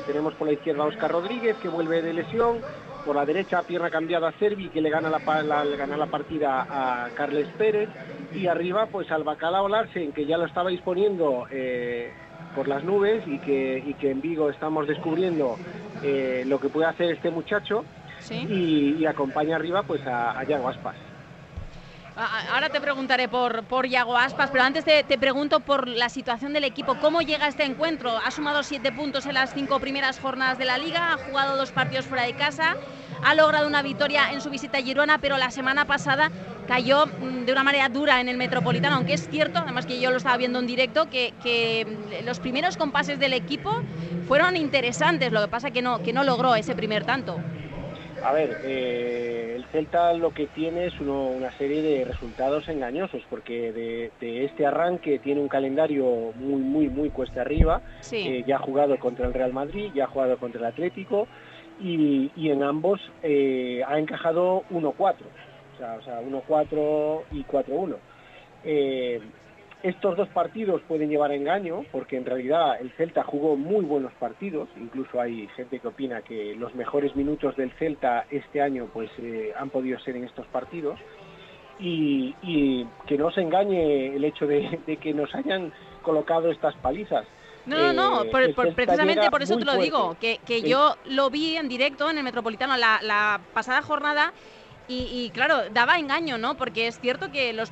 tenemos 0.08 0.34
por 0.34 0.48
la 0.48 0.54
izquierda 0.54 0.84
a 0.84 0.88
Oscar 0.88 1.12
Rodríguez 1.12 1.56
que 1.58 1.70
vuelve 1.70 2.02
de 2.02 2.14
lesión, 2.14 2.58
por 3.06 3.16
la 3.16 3.26
derecha 3.26 3.62
pierna 3.64 3.90
cambiada 3.90 4.30
a 4.30 4.40
Servi 4.40 4.70
que 4.70 4.82
le 4.82 4.90
gana 4.90 5.10
la, 5.10 5.66
le 5.66 5.78
gana 5.78 5.98
la 5.98 6.08
partida 6.08 6.66
a 6.70 7.10
Carles 7.16 7.48
Pérez. 7.58 7.90
Y 8.34 8.48
arriba 8.48 8.88
pues 8.88 9.12
al 9.12 9.24
Bacalao 9.24 9.68
Larsen 9.68 10.12
que 10.12 10.26
ya 10.26 10.38
lo 10.38 10.46
estaba 10.46 10.70
disponiendo 10.70 11.46
por 12.56 12.68
las 12.68 12.84
nubes 12.84 13.24
y 13.28 13.40
que, 13.40 13.84
y 13.86 13.94
que 13.96 14.12
en 14.12 14.22
Vigo 14.22 14.50
estamos 14.50 14.88
descubriendo 14.88 15.58
lo 16.46 16.60
que 16.60 16.70
puede 16.70 16.88
hacer 16.88 17.12
este 17.12 17.30
muchacho. 17.30 17.86
Y, 18.30 19.06
acompaña 19.06 19.58
arriba 19.58 19.84
pues 19.84 20.06
a, 20.08 20.40
a 20.40 20.44
Yago 20.44 20.70
Aspas. 20.70 20.96
Ahora 22.16 22.70
te 22.70 22.80
preguntaré 22.80 23.28
por, 23.28 23.64
por 23.66 23.88
Yago 23.88 24.16
Aspas, 24.16 24.52
pero 24.52 24.64
antes 24.64 24.86
te, 24.86 25.04
pregunto 25.18 25.62
por 25.62 25.88
la 25.88 26.10
situación 26.10 26.54
del 26.54 26.64
equipo. 26.64 27.00
¿Cómo 27.00 27.22
llega 27.22 27.48
este 27.48 27.64
encuentro? 27.64 28.20
Ha 28.24 28.30
sumado 28.30 28.62
siete 28.62 28.92
puntos 28.92 29.26
en 29.26 29.34
las 29.34 29.52
cinco 29.52 29.80
primeras 29.80 30.20
jornadas 30.20 30.60
de 30.60 30.66
la 30.66 30.78
liga, 30.78 31.14
ha 31.14 31.18
jugado 31.18 31.58
dos 31.58 31.72
partidos 31.72 32.06
fuera 32.06 32.24
de 32.24 32.36
casa, 32.36 32.78
ha 33.24 33.34
logrado 33.34 33.68
una 33.68 33.82
victoria 33.82 34.32
en 34.32 34.42
su 34.42 34.52
visita 34.52 34.78
a 34.78 34.82
Girona, 34.82 35.18
pero 35.18 35.38
la 35.38 35.50
semana 35.50 35.86
pasada 35.86 36.32
cayó 36.68 37.08
mm, 37.08 37.46
de 37.46 37.52
una 37.52 37.64
manera 37.64 37.90
dura 37.90 38.22
en 38.22 38.30
el 38.30 38.38
Metropolitano, 38.38 38.98
aunque 38.98 39.14
es 39.14 39.28
cierto, 39.28 39.60
además 39.60 39.88
que 39.88 40.00
yo 40.00 40.12
lo 40.12 40.18
estaba 40.18 40.38
viendo 40.38 40.60
en 40.60 40.68
directo, 40.68 41.10
que, 41.10 41.34
que 41.42 41.86
mm, 42.22 42.26
los 42.26 42.40
primeros 42.40 42.78
compases 42.78 43.18
del 43.18 43.34
equipo 43.34 43.72
fueron 44.28 44.56
interesantes, 44.56 45.32
lo 45.32 45.42
que 45.42 45.48
pasa 45.48 45.72
que 45.72 45.82
no, 45.82 46.04
que 46.04 46.14
no 46.14 46.24
logró 46.24 46.54
ese 46.56 46.76
primer 46.76 47.06
tanto. 47.06 47.40
A 48.24 48.32
ver, 48.32 48.62
eh, 48.64 49.54
el 49.58 49.66
Celta 49.66 50.14
lo 50.14 50.34
que 50.34 50.48
tiene 50.48 50.86
es 50.86 50.98
una 51.02 51.52
serie 51.58 51.82
de 51.82 52.06
resultados 52.06 52.70
engañosos, 52.70 53.22
porque 53.30 53.74
de, 53.74 54.46
este 54.46 54.66
arranque 54.66 55.20
tiene 55.20 55.42
un 55.42 55.50
calendario 55.50 56.32
muy, 56.36 56.62
muy, 56.62 56.88
muy 56.88 57.10
cuesta 57.10 57.42
arriba. 57.42 57.82
Eh, 58.12 58.46
ya 58.48 58.56
ha 58.56 58.60
jugado 58.60 58.98
contra 58.98 59.28
el 59.28 59.34
Real 59.34 59.52
Madrid, 59.52 59.92
ya 59.94 60.06
ha 60.06 60.08
jugado 60.08 60.38
contra 60.38 60.62
el 60.62 60.66
Atlético, 60.68 61.28
y, 61.82 62.32
en 62.38 62.64
ambos 62.64 63.02
eh, 63.24 63.84
ha 63.86 64.00
encajado 64.00 64.64
1-4, 64.72 64.96
o 64.96 65.78
sea, 65.78 65.96
o 65.96 66.02
sea 66.04 66.22
1-4 66.22 67.24
y 67.32 67.44
4-1. 67.44 67.98
Estos 69.84 70.16
dos 70.16 70.30
partidos 70.30 70.82
pueden 70.88 71.10
llevar 71.10 71.32
a 71.32 71.36
engaño 71.36 71.84
porque 71.92 72.16
en 72.16 72.24
realidad 72.26 72.80
el 72.80 72.90
Celta 72.94 73.22
jugó 73.26 73.58
muy 73.58 73.84
buenos 73.84 74.14
partidos, 74.14 74.70
incluso 74.78 75.20
hay 75.20 75.50
gente 75.58 75.80
que 75.80 75.90
opina 75.90 76.22
que 76.22 76.56
los 76.56 76.74
mejores 76.74 77.14
minutos 77.18 77.58
del 77.58 77.70
Celta 77.74 78.26
este 78.32 78.62
año 78.62 78.88
pues 78.94 79.10
eh, 79.18 79.52
han 79.60 79.70
podido 79.70 80.00
ser 80.00 80.16
en 80.16 80.24
estos 80.24 80.48
partidos. 80.48 80.98
Y, 81.80 82.34
que 83.08 83.18
no 83.18 83.30
se 83.32 83.42
engañe 83.42 84.16
el 84.16 84.24
hecho 84.24 84.48
de, 84.48 84.80
que 85.02 85.14
nos 85.14 85.36
hayan 85.36 85.74
colocado 86.02 86.50
estas 86.50 86.76
palizas. 86.78 87.26
No, 87.66 87.78
no, 87.78 87.94
no, 87.94 88.24
eh, 88.24 88.54
precisamente 88.74 89.30
por 89.30 89.42
eso 89.44 89.58
te 89.58 89.66
lo 89.66 89.76
digo, 89.76 90.16
que, 90.18 90.40
yo 90.62 90.96
lo 91.06 91.30
vi 91.30 91.58
en 91.58 91.68
directo 91.68 92.10
en 92.10 92.20
el 92.20 92.24
Metropolitano 92.24 92.78
la 92.78 93.42
pasada 93.54 93.82
jornada 93.82 94.32
y, 94.88 95.30
claro, 95.34 95.70
daba 95.72 95.98
engaño, 95.98 96.38
¿no? 96.38 96.56
Porque 96.56 96.88
es 96.88 97.00
cierto 97.00 97.32
que 97.32 97.54
los, 97.54 97.72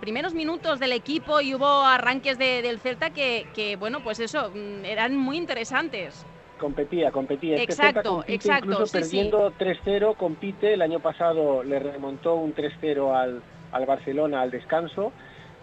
primeros 0.00 0.32
minutos 0.32 0.78
del 0.78 0.92
equipo 0.92 1.40
y 1.40 1.54
hubo 1.54 1.66
arranques 1.66 2.38
del 2.38 2.78
Celta 2.78 3.10
que, 3.10 3.76
bueno, 3.78 4.00
pues 4.02 4.20
eso, 4.20 4.50
mm, 4.54 4.84
eran 4.84 5.16
muy 5.16 5.36
interesantes. 5.36 6.24
Competía, 6.58 7.10
competía. 7.10 7.56
Este 7.56 7.64
exacto, 7.64 8.24
exacto. 8.26 8.70
Incluso 8.70 8.92
perdiendo 8.92 9.52
3-0, 9.58 10.16
compite. 10.16 10.72
El 10.72 10.82
año 10.82 11.00
pasado 11.00 11.62
le 11.62 11.78
remontó 11.78 12.36
un 12.36 12.54
3-0 12.54 13.14
al, 13.14 13.42
al, 13.72 13.86
Barcelona 13.86 14.40
al 14.40 14.50
descanso. 14.50 15.12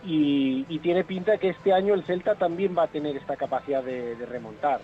Y, 0.06 0.64
tiene 0.80 1.06
pinta 1.06 1.38
que 1.38 1.50
este 1.50 1.72
año 1.72 1.94
el 1.94 2.04
Celta 2.04 2.36
también 2.36 2.76
va 2.78 2.84
a 2.84 2.88
tener 2.88 3.16
esta 3.16 3.38
capacidad 3.38 3.82
de 3.82 4.18
remontar. 4.30 4.82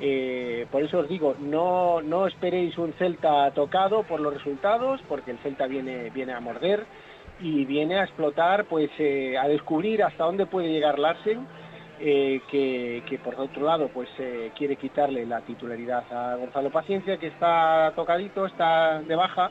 Eh, 0.00 0.66
por 0.70 0.82
eso 0.82 1.00
os 1.00 1.08
digo, 1.08 1.36
no, 1.38 2.00
no 2.00 2.26
esperéis 2.26 2.76
un 2.78 2.92
Celta 2.94 3.50
tocado 3.50 4.02
por 4.04 4.20
los 4.20 4.32
resultados, 4.32 5.00
porque 5.08 5.30
el 5.30 5.38
Celta 5.38 5.66
viene, 5.66 6.10
viene 6.10 6.32
a 6.32 6.40
morder 6.40 6.86
y 7.38 7.64
viene 7.66 7.98
a 7.98 8.04
explotar, 8.04 8.64
pues 8.64 8.90
eh, 8.98 9.36
a 9.36 9.46
descubrir 9.46 10.02
hasta 10.02 10.24
dónde 10.24 10.46
puede 10.46 10.68
llegar 10.68 10.98
Larsen, 10.98 11.46
eh, 12.00 12.40
que, 12.50 13.02
que, 13.06 13.18
por 13.18 13.38
otro 13.38 13.66
lado 13.66 13.88
pues 13.92 14.08
quiere 14.56 14.76
quitarle 14.76 15.26
la 15.26 15.42
titularidad 15.42 16.04
a 16.10 16.36
Gonzalo 16.36 16.70
Paciencia, 16.70 17.18
que 17.18 17.26
está 17.26 17.92
tocadito, 17.94 18.46
está 18.46 19.02
de 19.02 19.14
baja, 19.14 19.50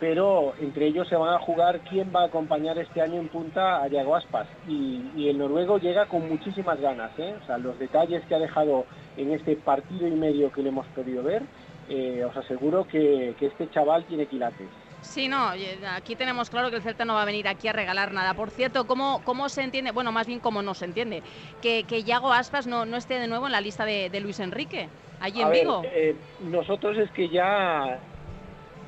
pero 0.00 0.54
entre 0.60 0.86
ellos 0.86 1.08
se 1.08 1.16
van 1.16 1.34
a 1.34 1.38
jugar 1.40 1.80
quién 1.80 2.12
va 2.14 2.22
a 2.22 2.26
acompañar 2.26 2.78
este 2.78 3.00
año 3.00 3.20
en 3.20 3.28
punta 3.28 3.82
a 3.82 3.88
Yago 3.88 4.14
Aspas. 4.14 4.46
Y, 4.68 5.28
el 5.28 5.38
noruego 5.38 5.78
llega 5.78 6.06
con 6.06 6.28
muchísimas 6.28 6.80
ganas, 6.80 7.10
¿eh? 7.18 7.34
o 7.42 7.46
sea, 7.46 7.58
los 7.58 7.78
detalles 7.78 8.24
que 8.26 8.34
ha 8.34 8.38
dejado 8.38 8.86
en 9.16 9.32
este 9.32 9.56
partido 9.56 10.06
y 10.06 10.12
medio 10.12 10.50
que 10.52 10.62
le 10.62 10.70
hemos 10.70 10.86
podido 10.88 11.22
ver, 11.22 11.42
eh, 11.90 12.24
os 12.24 12.34
aseguro 12.36 12.86
que, 12.86 13.34
este 13.38 13.70
chaval 13.70 14.04
tiene 14.04 14.26
quilates. 14.26 14.68
Sí, 15.00 15.28
no, 15.28 15.50
aquí 15.94 16.16
tenemos 16.16 16.50
claro 16.50 16.70
que 16.70 16.76
el 16.76 16.82
Celta 16.82 17.04
no 17.04 17.14
va 17.14 17.22
a 17.22 17.26
venir 17.26 17.46
aquí 17.46 17.68
a 17.68 17.72
regalar 17.72 18.12
nada. 18.12 18.34
Por 18.34 18.50
cierto, 18.50 18.86
¿cómo, 18.86 19.20
cómo 19.24 19.48
se 19.48 19.62
entiende? 19.62 19.92
Bueno, 19.92 20.10
más 20.10 20.26
bien 20.26 20.40
cómo 20.40 20.62
no 20.62 20.74
se 20.74 20.86
entiende, 20.86 21.22
que, 21.62 21.84
que 21.84 22.02
Yago 22.02 22.32
Aspas 22.32 22.66
no, 22.66 22.84
no 22.84 22.96
esté 22.96 23.20
de 23.20 23.28
nuevo 23.28 23.46
en 23.46 23.52
la 23.52 23.60
lista 23.60 23.84
de, 23.84 24.20
Luis 24.20 24.40
Enrique, 24.40 24.88
allí 25.20 25.42
en 25.42 25.50
Vigo. 25.50 25.82
Eh, 25.84 26.16
nosotros 26.40 26.96
es 26.96 27.10
que 27.12 27.28
ya 27.28 28.00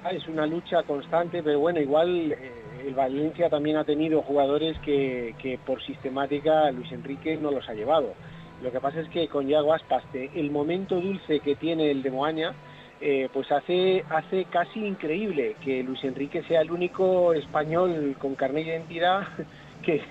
es 0.09 0.27
una 0.29 0.47
lucha 0.47 0.83
constante, 0.85 1.43
pero 1.43 1.61
bueno, 1.61 1.81
igual 1.81 2.33
eh, 2.33 2.53
el 2.87 2.95
Valencia 2.95 3.51
también 3.51 3.77
ha 3.77 3.85
tenido 3.85 4.23
jugadores 4.23 4.79
que, 4.81 5.59
por 5.67 5.83
sistemática 5.83 6.71
Luis 6.71 6.91
Enrique 6.93 7.37
no 7.37 7.51
los 7.51 7.69
ha 7.69 7.75
llevado. 7.75 8.15
Lo 8.63 8.73
que 8.73 8.81
pasa 8.81 9.01
es 9.01 9.09
que 9.09 9.29
con 9.29 9.47
Yago 9.47 9.75
Aspas, 9.75 10.05
el 10.13 10.51
momento 10.51 11.01
dulce 11.01 11.41
que 11.41 11.55
tiene 11.55 11.91
el 11.91 12.03
de 12.03 12.11
Moaña, 12.11 12.55
eh, 13.01 13.29
pues 13.33 13.51
hace, 13.53 14.05
hace 14.11 14.45
casi 14.47 14.85
increíble 14.85 15.57
que 15.65 15.83
Luis 15.83 16.03
Enrique 16.05 16.43
sea 16.43 16.61
el 16.61 16.71
único 16.71 17.33
español 17.33 18.15
con 18.19 18.35
carnet 18.35 18.67
de 18.67 18.73
identidad 18.73 19.23
que, 19.83 20.03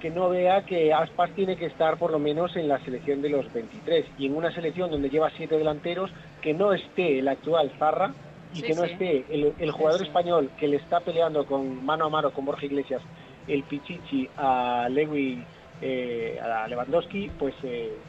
que 0.00 0.10
no 0.10 0.30
vea 0.30 0.64
que 0.64 0.92
Aspas 0.94 1.30
tiene 1.32 1.56
que 1.56 1.66
estar 1.66 1.98
por 1.98 2.10
lo 2.10 2.18
menos 2.18 2.56
en 2.56 2.68
la 2.68 2.78
selección 2.80 3.20
de 3.20 3.28
los 3.28 3.52
23 3.52 4.06
y 4.18 4.26
en 4.26 4.36
una 4.36 4.50
selección 4.52 4.90
donde 4.90 5.10
lleva 5.10 5.30
siete 5.36 5.58
delanteros 5.58 6.10
que 6.40 6.54
no 6.54 6.72
esté 6.72 7.18
el 7.18 7.28
actual 7.28 7.70
Zarra 7.78 8.14
y 8.52 8.56
Sí, 8.60 8.62
que 8.62 8.74
no 8.74 8.84
sí. 8.84 8.92
esté 8.92 9.26
el, 9.34 9.54
el 9.58 9.70
jugador 9.70 10.00
Sí, 10.00 10.06
español 10.06 10.52
que 10.56 10.68
le 10.68 10.76
está 10.76 11.00
peleando 11.00 11.46
con 11.46 11.84
mano 11.84 12.06
a 12.06 12.08
mano 12.10 12.32
con 12.32 12.44
Borja 12.44 12.66
Iglesias 12.66 13.02
el 13.46 13.64
Pichichi 13.64 14.28
a 14.36 14.88
Lewy 14.90 15.46
eh, 15.80 16.38
a 16.42 16.68
Lewandowski 16.68 17.30
pues 17.38 17.54
eh, 17.62 18.02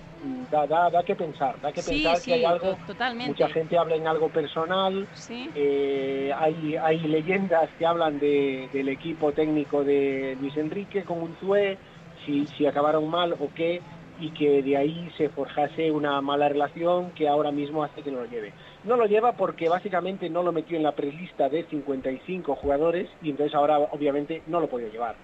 da, 0.49 0.67
da, 0.67 0.89
da 0.89 1.03
que 1.03 1.15
pensar 1.15 1.59
da 1.61 1.71
que 1.71 1.81
pensar 1.83 2.21
que 2.21 2.33
hay 2.33 2.43
algo 2.43 2.75
to- 2.75 2.85
totalmente. 2.87 3.29
mucha 3.43 3.47
gente 3.53 3.77
habla 3.77 3.95
en 3.95 4.07
algo 4.07 4.29
personal 4.29 5.07
Sí. 5.13 5.51
eh, 5.55 6.31
hay, 6.35 6.75
hay 6.75 6.99
leyendas 7.07 7.69
que 7.77 7.85
hablan 7.85 8.19
de- 8.19 8.69
del 8.73 8.89
equipo 8.89 9.31
técnico 9.33 9.83
de 9.83 10.35
Luis 10.39 10.55
Enrique 10.57 11.03
con 11.05 11.21
Unzué, 11.21 11.79
si, 12.25 12.45
si 12.47 12.65
acabaron 12.65 13.07
mal 13.09 13.35
o 13.39 13.49
qué, 13.53 13.83
y 14.21 14.29
que 14.31 14.61
de 14.61 14.77
ahí 14.77 15.09
se 15.17 15.29
forjase 15.29 15.89
una 15.91 16.21
mala 16.21 16.47
relación 16.47 17.11
que 17.11 17.27
ahora 17.27 17.51
mismo 17.51 17.83
hace 17.83 18.03
que 18.03 18.11
no 18.11 18.19
lo 18.19 18.27
lleve. 18.29 18.53
No 18.83 18.95
lo 18.95 19.07
lleva 19.07 19.31
porque 19.33 19.67
básicamente 19.67 20.29
no 20.29 20.43
lo 20.43 20.51
metió 20.51 20.77
en 20.77 20.83
la 20.83 20.91
prelista 20.91 21.49
de 21.49 21.63
55 21.65 22.55
jugadores 22.55 23.09
y 23.23 23.31
entonces 23.31 23.55
ahora 23.55 23.79
obviamente 23.79 24.43
no 24.45 24.59
lo 24.59 24.69
podía 24.69 24.89
llevar. 24.89 25.15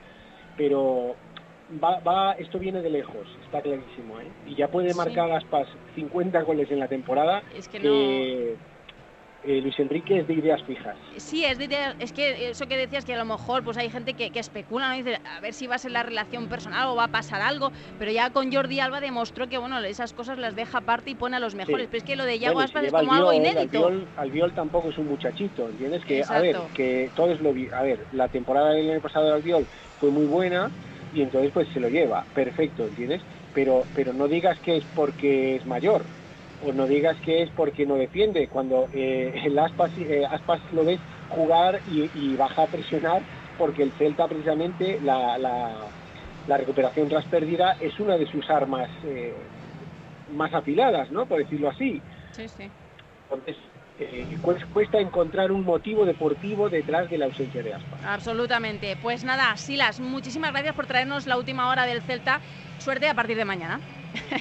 Pero 0.58 1.16
va, 1.82 2.00
va, 2.00 2.32
esto 2.34 2.58
viene 2.58 2.82
de 2.82 2.89
lejos, 2.89 3.28
está 3.45 3.62
clarísimo. 3.62 4.20
¿eh? 4.20 4.32
Y 4.48 4.56
ya 4.56 4.68
puede 4.70 4.89
Sí. 4.91 4.98
marcar 4.98 5.32
Aspas 5.32 5.68
50 5.93 6.41
goles 6.41 6.72
en 6.72 6.80
la 6.80 6.88
temporada. 6.88 7.43
Es 7.56 7.68
que 7.68 7.78
eh, 7.84 8.56
eh, 9.43 9.61
Luis 9.61 9.77
Enrique 9.79 10.19
es 10.19 10.27
de 10.27 10.33
ideas 10.33 10.61
fijas. 10.63 10.97
Sí, 11.17 11.45
es, 11.45 11.57
de 11.57 11.65
idea- 11.65 11.95
es 11.99 12.11
que 12.11 12.49
eso 12.49 12.67
que 12.67 12.77
decías 12.77 13.05
que 13.05 13.13
a 13.13 13.17
lo 13.17 13.25
mejor 13.25 13.63
pues 13.63 13.77
hay 13.77 13.89
gente 13.89 14.13
que, 14.13 14.31
que 14.31 14.39
especula, 14.39 14.89
¿no? 14.89 14.95
Dice, 14.95 15.19
a 15.23 15.39
ver 15.41 15.53
si 15.53 15.67
va 15.67 15.75
a 15.75 15.79
ser 15.79 15.91
la 15.91 16.03
relación 16.03 16.47
personal 16.49 16.88
o 16.89 16.95
va 16.95 17.05
a 17.05 17.07
pasar 17.07 17.41
algo, 17.41 17.71
pero 17.97 18.11
ya 18.11 18.29
con 18.31 18.51
Jordi 18.51 18.79
Alba 18.79 18.99
demostró 19.01 19.47
que 19.47 19.57
bueno, 19.57 19.79
esas 19.79 20.13
cosas 20.13 20.38
las 20.38 20.55
deja 20.55 20.79
aparte 20.79 21.11
y 21.11 21.15
pone 21.15 21.35
a 21.38 21.39
los 21.39 21.55
mejores, 21.55 21.83
Sí. 21.85 21.88
pero 21.91 21.97
es 21.99 22.03
que 22.03 22.15
lo 22.15 22.25
de 22.25 22.39
Yago 22.39 22.55
Bueno, 22.55 22.65
Aspas 22.65 22.85
es 22.85 22.91
como 22.93 23.13
algo 23.13 23.33
inédito. 23.33 23.85
Albiol, 23.88 24.09
Albiol 24.15 24.53
tampoco 24.53 24.89
es 24.89 24.97
un 24.97 25.07
muchachito, 25.07 25.69
¿entiendes? 25.69 26.03
Que, 26.05 26.23
a 26.27 26.39
ver, 26.39 26.57
que 26.73 27.11
todos 27.15 27.39
lo 27.39 27.53
vi, 27.53 27.69
a 27.71 27.81
ver, 27.83 28.07
la 28.11 28.29
temporada 28.29 28.71
del 28.71 28.89
año 28.89 29.01
pasado 29.01 29.27
de 29.27 29.33
Albiol 29.33 29.67
fue 29.99 30.11
muy 30.11 30.25
buena 30.25 30.71
y 31.11 31.21
entonces 31.21 31.51
pues 31.53 31.69
se 31.73 31.79
lo 31.79 31.88
lleva, 31.89 32.27
perfecto, 32.33 32.85
¿entiendes? 32.88 33.23
Pero, 33.53 33.88
pero 33.93 34.13
no 34.13 34.27
digas 34.27 34.59
que 34.61 34.77
es 34.77 34.85
porque 34.93 35.55
es 35.55 35.65
mayor, 35.65 36.09
o 36.62 36.72
no 36.72 36.88
digas 36.88 37.18
que 37.22 37.43
es 37.43 37.49
porque 37.51 37.86
no 37.86 37.95
defiende, 37.95 38.47
cuando 38.47 38.88
eh, 38.93 39.34
el 39.45 39.58
Aspas, 39.60 39.91
eh, 39.97 40.26
Aspas 40.30 40.62
lo 40.72 40.84
ves 40.84 40.99
jugar 41.30 41.82
y, 41.86 42.10
y 42.14 42.36
baja 42.36 42.64
a 42.64 42.68
presionar 42.68 43.22
porque 43.58 43.84
el 43.84 43.91
Celta 43.93 44.28
precisamente 44.28 44.99
la, 45.01 45.38
la, 45.38 45.88
la 46.47 46.58
recuperación 46.58 47.10
tras 47.10 47.26
pérdida 47.26 47.76
es 47.80 47.99
una 47.99 48.18
de 48.18 48.28
sus 48.28 48.49
armas 48.49 48.89
eh, 49.03 49.36
más 50.32 50.53
afiladas, 50.53 51.12
¿no? 51.12 51.26
Por 51.26 51.39
decirlo 51.39 51.70
así. 51.70 52.01
Sí, 52.32 52.47
sí. 52.47 52.72
Entonces, 53.30 53.58
eh, 54.00 54.38
cues- 54.41 54.66
cuesta 54.74 55.00
encontrar 55.00 55.52
un 55.52 55.64
motivo 55.64 56.06
deportivo 56.06 56.70
detrás 56.70 57.10
de 57.10 57.18
la 57.18 57.26
ausencia 57.26 57.64
de 57.64 57.74
Aspas. 57.74 58.00
Absolutamente. 58.06 58.95
Pues 59.02 59.24
nada, 59.24 59.56
Silas, 59.58 60.00
muchísimas 60.00 60.52
gracias 60.52 60.76
por 60.76 60.86
traernos 60.88 61.26
la 61.28 61.38
última 61.38 61.70
hora 61.70 61.86
del 61.86 62.02
Celta. 62.02 62.39
Suerte 62.78 63.08
a 63.10 63.14
partir 63.14 63.38
de 63.38 63.45
mañana. 63.45 63.80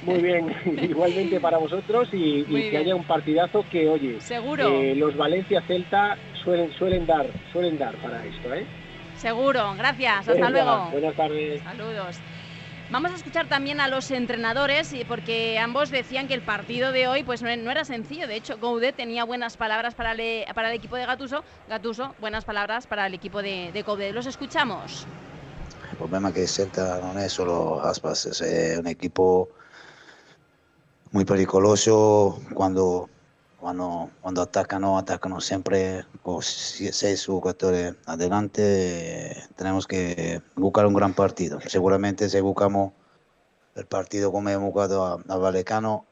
Muy 0.03 0.21
bien, 0.23 0.47
igualmente 0.91 1.41
para 1.41 1.59
vosotros 1.59 2.09
y, 2.13 2.45
que 2.45 2.55
bien. 2.55 2.77
haya 2.77 2.95
un 2.95 3.05
partidazo 3.05 3.65
que, 3.71 3.89
oye, 3.89 4.21
Seguro. 4.21 4.69
eh, 4.69 4.95
los 4.97 5.17
Valencia-Celta 5.17 6.17
suelen, 6.45 6.71
suelen 6.73 7.07
dar, 7.07 7.27
suelen 7.53 7.79
dar 7.79 7.97
para 7.97 8.25
esto, 8.25 8.53
¿eh? 8.55 8.67
Seguro. 9.15 9.75
Gracias. 9.77 10.29
Hasta 10.29 10.33
Venga, 10.35 10.51
luego. 10.51 10.91
Buenas 10.91 11.15
tardes. 11.17 11.63
Saludos. 11.63 12.21
Vamos 12.89 13.11
a 13.11 13.16
escuchar 13.16 13.49
también 13.49 13.80
a 13.80 13.89
los 13.89 14.12
entrenadores 14.12 14.95
porque 15.09 15.59
ambos 15.59 15.91
decían 15.91 16.28
que 16.28 16.34
el 16.34 16.43
partido 16.43 16.93
de 16.93 17.09
hoy 17.09 17.24
pues 17.24 17.43
no 17.43 17.55
no 17.57 17.70
era 17.72 17.84
sencillo. 17.84 18.28
De 18.28 18.37
hecho, 18.37 18.59
Goudet 18.59 18.95
tenía 18.95 19.24
buenas 19.24 19.57
palabras 19.57 19.95
para 19.95 20.12
el, 20.12 20.20
el 20.20 20.72
equipo 20.72 20.95
de 20.95 21.05
Gatuso. 21.05 21.43
Gatuso, 21.68 22.14
buenas 22.20 22.45
palabras 22.45 22.87
para 22.87 23.07
el 23.09 23.14
equipo 23.14 23.43
de, 23.43 23.72
de 23.72 23.82
Coudet. 23.82 24.14
Los 24.14 24.26
escuchamos. 24.26 25.05
Il 25.91 25.97
problema 25.97 26.30
che 26.30 26.43
il 26.43 26.49
Celta 26.49 27.01
non 27.01 27.18
è 27.18 27.28
solo 27.28 27.80
Aspas, 27.80 28.41
è 28.41 28.76
un 28.76 28.87
equipo 28.87 29.49
muy 31.11 31.24
pericoloso 31.24 32.41
quando, 32.53 33.09
quando, 33.67 34.11
quando 34.23 34.43
attaccano, 34.43 34.97
attaccano 34.97 35.41
sempre 35.41 36.07
con 36.23 36.41
si- 36.41 36.93
seis 36.93 37.27
jugadores 37.27 37.97
adelante. 38.07 39.43
Tenemos 39.57 39.89
que 39.89 40.41
buscar 40.55 40.87
un 40.87 40.95
gran 40.95 41.14
partido. 41.14 41.59
Seguramente 41.67 42.29
si 42.29 42.39
buscamos 42.39 42.93
el 43.75 43.85
partido 43.87 44.31
como 44.31 44.51
hemos 44.51 44.71
jugado 44.71 45.05
a, 45.05 45.21
a 45.27 45.37
Vallecano, 45.37 46.07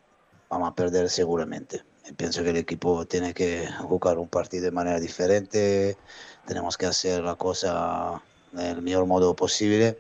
vamos 0.50 0.68
a 0.68 0.74
perder 0.74 1.08
seguramente. 1.08 1.84
Pienso 2.16 2.42
que 2.42 2.50
el 2.50 2.56
equipo 2.56 3.06
tiene 3.06 3.32
que 3.32 3.68
buscar 3.88 4.18
un 4.18 4.26
partido 4.26 4.64
de 4.64 4.72
manera 4.72 4.98
diferente, 4.98 5.96
tenemos 6.48 6.76
que 6.76 6.86
hacer 6.86 7.22
la 7.22 7.36
cosa 7.36 8.20
del 8.50 8.82
mejor 8.82 9.06
modo 9.06 9.36
posible. 9.36 9.96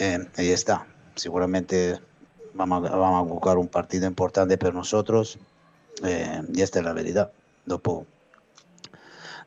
Eh, 0.00 0.26
ahí 0.38 0.50
está. 0.50 0.86
Seguramente 1.14 2.00
vamos 2.54 2.88
a, 2.88 2.96
vamos 2.96 3.20
a 3.20 3.30
buscar 3.34 3.58
un 3.58 3.68
partido 3.68 4.06
importante 4.06 4.56
para 4.56 4.72
nosotros 4.72 5.38
eh, 6.04 6.42
y 6.52 6.62
esta 6.62 6.78
es 6.80 6.84
la 6.84 6.92
verdad. 6.92 7.32
Dopo, 7.64 8.06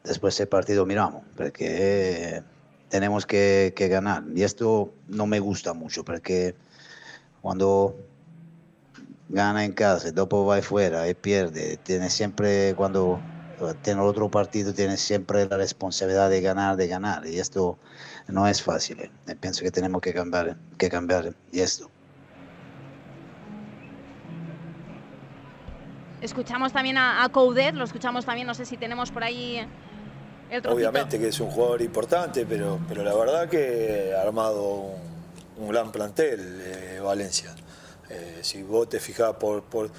después 0.03 0.37
del 0.37 0.47
partido 0.47 0.85
miramos, 0.85 1.23
porque 1.35 2.37
eh, 2.37 2.43
tenemos 2.89 3.25
que, 3.25 3.73
que 3.75 3.87
ganar. 3.87 4.23
Y 4.35 4.43
esto 4.43 4.93
no 5.07 5.25
me 5.27 5.39
gusta 5.39 5.73
mucho, 5.73 6.03
porque 6.03 6.55
cuando 7.41 7.95
gana 9.29 9.63
en 9.63 9.73
casa 9.73 10.11
después 10.11 10.47
va 10.47 10.61
fuera 10.61 11.07
y 11.07 11.13
pierde, 11.13 11.77
tiene 11.77 12.09
siempre, 12.09 12.73
cuando 12.75 13.19
tiene 13.81 14.01
otro 14.01 14.29
partido, 14.29 14.73
tiene 14.73 14.97
siempre 14.97 15.45
la 15.47 15.57
responsabilidad 15.57 16.29
de 16.29 16.41
ganar, 16.41 16.75
de 16.77 16.87
ganar. 16.87 17.25
Y 17.27 17.39
esto 17.39 17.77
no 18.27 18.47
es 18.47 18.61
fácil. 18.61 18.99
Eh, 19.01 19.35
Pienso 19.39 19.63
que 19.63 19.71
tenemos 19.71 20.01
que 20.01 20.13
cambiar, 20.13 20.57
que 20.77 20.89
cambiar 20.89 21.33
y 21.51 21.59
esto. 21.61 21.89
Escuchamos 26.21 26.73
también 26.73 26.97
a, 26.97 27.23
a 27.23 27.29
Coudet, 27.29 27.73
lo 27.75 27.85
escuchamos 27.85 28.25
también, 28.25 28.45
no 28.45 28.53
sé 28.53 28.65
si 28.65 28.75
tenemos 28.77 29.11
por 29.11 29.23
ahí 29.23 29.65
el. 30.49 30.67
Obviamente 30.67 31.17
que 31.17 31.29
es 31.29 31.39
un 31.39 31.49
jugador 31.49 31.81
importante, 31.81 32.45
pero, 32.45 32.79
pero 32.87 33.03
la 33.03 33.15
verdad 33.15 33.47
que 33.47 34.13
ha 34.17 34.21
armado 34.21 34.91
un, 35.57 35.69
gran 35.69 35.91
plantel 35.91 36.61
eh, 36.61 36.99
Valencia. 37.01 37.55
Eh, 38.09 38.39
si 38.41 38.63
vos 38.63 38.89
te 38.89 38.99
fijás 38.99 39.35
por, 39.35 39.63
por, 39.63 39.89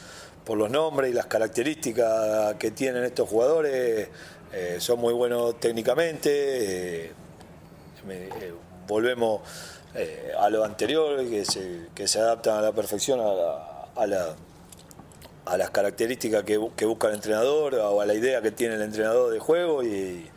los 0.56 0.70
nombres 0.70 1.10
y 1.10 1.14
las 1.14 1.26
características 1.26 2.54
que 2.56 2.72
tienen 2.72 3.04
estos 3.04 3.28
jugadores, 3.28 4.08
eh, 4.52 4.76
son 4.80 4.98
muy 4.98 5.14
buenos 5.14 5.58
técnicamente. 5.60 7.12
me- 8.06 8.28
volvemos 8.88 9.40
a 10.38 10.50
lo 10.50 10.64
anterior, 10.64 11.24
que 11.28 11.44
se, 11.44 11.86
que 11.94 12.08
se 12.08 12.18
adaptan 12.18 12.58
a 12.58 12.60
la 12.62 12.72
perfección 12.72 13.20
a 13.20 13.24
la- 13.32 13.86
a 13.94 14.06
la 14.06 14.34
a 15.50 15.56
las 15.56 15.70
características 15.70 16.44
que, 16.44 16.60
bu- 16.60 16.72
que 16.76 16.84
busca 16.84 17.08
el 17.08 17.14
entrenador 17.14 17.74
o 17.74 18.00
a 18.00 18.06
la 18.06 18.14
idea 18.14 18.40
que 18.40 18.52
tiene 18.52 18.76
el 18.76 18.82
entrenador 18.82 19.32
de 19.32 19.40
juego 19.40 19.82
y, 19.82 20.30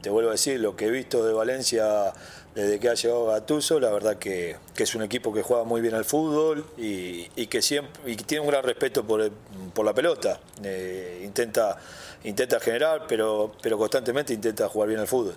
te 0.00 0.10
vuelvo 0.10 0.28
a 0.28 0.32
decir, 0.32 0.60
lo 0.60 0.76
que 0.76 0.86
he 0.86 0.90
visto 0.90 1.26
de 1.26 1.32
Valencia 1.32 2.12
desde 2.54 2.78
que 2.78 2.88
ha 2.88 2.94
llegado 2.94 3.26
Gattuso, 3.26 3.80
la 3.80 3.90
verdad 3.90 4.16
que, 4.16 4.56
que 4.76 4.84
es 4.84 4.94
un 4.94 5.02
equipo 5.02 5.32
que 5.34 5.42
juega 5.42 5.64
muy 5.64 5.80
bien 5.80 5.94
al 5.94 6.04
fútbol 6.04 6.64
y, 6.76 7.24
que 7.48 7.60
siempre 7.60 8.12
y 8.12 8.14
tiene 8.14 8.42
un 8.42 8.48
gran 8.48 8.62
respeto 8.62 9.04
por, 9.04 9.28
por 9.74 9.84
la 9.84 9.92
pelota. 9.92 10.38
Eh, 10.62 11.22
intenta, 11.24 11.76
intenta 12.22 12.60
generar, 12.60 13.06
pero, 13.08 13.50
pero 13.60 13.76
constantemente 13.76 14.32
intenta 14.32 14.68
jugar 14.68 14.88
bien 14.88 15.00
al 15.00 15.08
fútbol. 15.08 15.34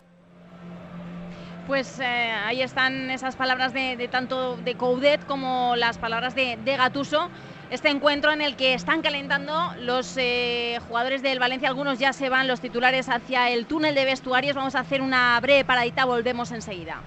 Pues 1.65 1.99
eh, 1.99 2.03
ahí 2.03 2.61
están 2.61 3.09
esas 3.09 3.35
palabras 3.35 3.73
de, 3.73 3.97
de 3.97 4.07
tanto 4.07 4.57
de 4.57 4.75
Coudet 4.75 5.25
como 5.25 5.75
las 5.75 5.97
palabras 5.97 6.35
de, 6.35 6.59
de 6.63 6.77
Gatuso. 6.77 7.29
Este 7.72 7.88
encuentro 7.88 8.34
en 8.34 8.41
el 8.41 8.57
que 8.57 8.74
están 8.74 9.01
calentando 9.01 9.74
los 9.80 10.17
eh, 10.17 10.78
jugadores 10.89 11.22
del 11.22 11.39
Valencia, 11.39 11.69
algunos 11.69 11.99
ya 11.99 12.11
se 12.11 12.28
van 12.28 12.49
los 12.49 12.59
titulares 12.59 13.07
hacia 13.07 13.49
el 13.49 13.65
túnel 13.65 13.95
de 13.95 14.03
vestuarios. 14.03 14.57
Vamos 14.57 14.76
a 14.76 14.82
hacer 14.82 15.01
una 15.01 15.39
breve 15.39 15.63
paradita, 15.63 16.03
volvemos 16.03 16.51
enseguida. 16.51 17.01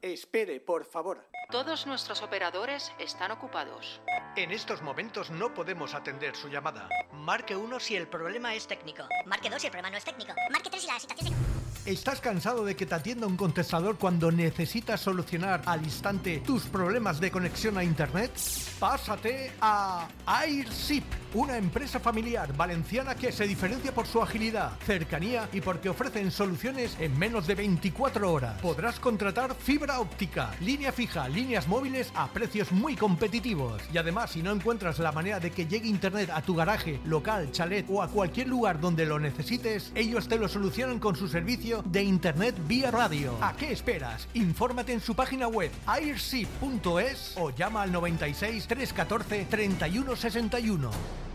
Espere, 0.00 0.60
por 0.60 0.86
favor. 0.86 1.18
Todos 1.50 1.86
nuestros 1.86 2.22
operadores 2.22 2.92
están 2.98 3.30
ocupados. 3.30 4.00
En 4.36 4.50
estos 4.50 4.82
momentos 4.82 5.30
no 5.30 5.52
podemos 5.54 5.94
atender 5.94 6.34
su 6.34 6.48
llamada. 6.48 6.88
Marque 7.12 7.54
1 7.54 7.80
si 7.80 7.96
el 7.96 8.08
problema 8.08 8.54
es 8.54 8.66
técnico. 8.66 9.04
Marque 9.26 9.50
2 9.50 9.60
si 9.60 9.66
el 9.66 9.70
problema 9.70 9.90
no 9.90 9.98
es 9.98 10.04
técnico. 10.04 10.32
Marque 10.50 10.70
3 10.70 10.82
si 10.82 10.88
la 10.88 10.98
situación 10.98 11.32
es... 11.32 11.64
¿Estás 11.86 12.18
cansado 12.22 12.64
de 12.64 12.74
que 12.74 12.86
te 12.86 12.94
atienda 12.94 13.26
un 13.26 13.36
contestador 13.36 13.98
cuando 13.98 14.32
necesitas 14.32 15.02
solucionar 15.02 15.60
al 15.66 15.84
instante 15.84 16.38
tus 16.38 16.62
problemas 16.64 17.20
de 17.20 17.30
conexión 17.30 17.76
a 17.76 17.84
Internet? 17.84 18.32
Pásate 18.80 19.52
a 19.60 20.08
AirShip, 20.24 21.04
una 21.34 21.58
empresa 21.58 22.00
familiar 22.00 22.56
valenciana 22.56 23.14
que 23.14 23.32
se 23.32 23.46
diferencia 23.46 23.92
por 23.92 24.06
su 24.06 24.22
agilidad, 24.22 24.78
cercanía 24.86 25.46
y 25.52 25.60
porque 25.60 25.90
ofrecen 25.90 26.30
soluciones 26.30 26.96
en 26.98 27.18
menos 27.18 27.46
de 27.46 27.54
24 27.54 28.32
horas. 28.32 28.58
Podrás 28.62 28.98
contratar 28.98 29.54
fibra 29.54 30.00
óptica, 30.00 30.54
línea 30.60 30.90
fija, 30.90 31.28
líneas 31.34 31.68
móviles 31.68 32.12
a 32.14 32.28
precios 32.28 32.72
muy 32.72 32.96
competitivos. 32.96 33.82
Y 33.92 33.98
además, 33.98 34.30
si 34.30 34.42
no 34.42 34.52
encuentras 34.52 34.98
la 34.98 35.12
manera 35.12 35.40
de 35.40 35.50
que 35.50 35.66
llegue 35.66 35.88
Internet 35.88 36.30
a 36.30 36.42
tu 36.42 36.54
garaje, 36.54 37.00
local, 37.04 37.50
chalet 37.50 37.86
o 37.88 38.02
a 38.02 38.08
cualquier 38.08 38.48
lugar 38.48 38.80
donde 38.80 39.06
lo 39.06 39.18
necesites, 39.18 39.92
ellos 39.94 40.28
te 40.28 40.38
lo 40.38 40.48
solucionan 40.48 40.98
con 40.98 41.16
su 41.16 41.28
servicio 41.28 41.82
de 41.84 42.02
Internet 42.02 42.54
vía 42.66 42.90
radio. 42.90 43.36
¿A 43.40 43.54
qué 43.54 43.72
esperas? 43.72 44.28
Infórmate 44.34 44.92
en 44.92 45.00
su 45.00 45.14
página 45.14 45.48
web 45.48 45.70
airship.es 45.86 47.34
o 47.36 47.50
llama 47.50 47.82
al 47.82 47.92
96 47.92 48.66
314 48.66 49.46
3161. 49.50 51.33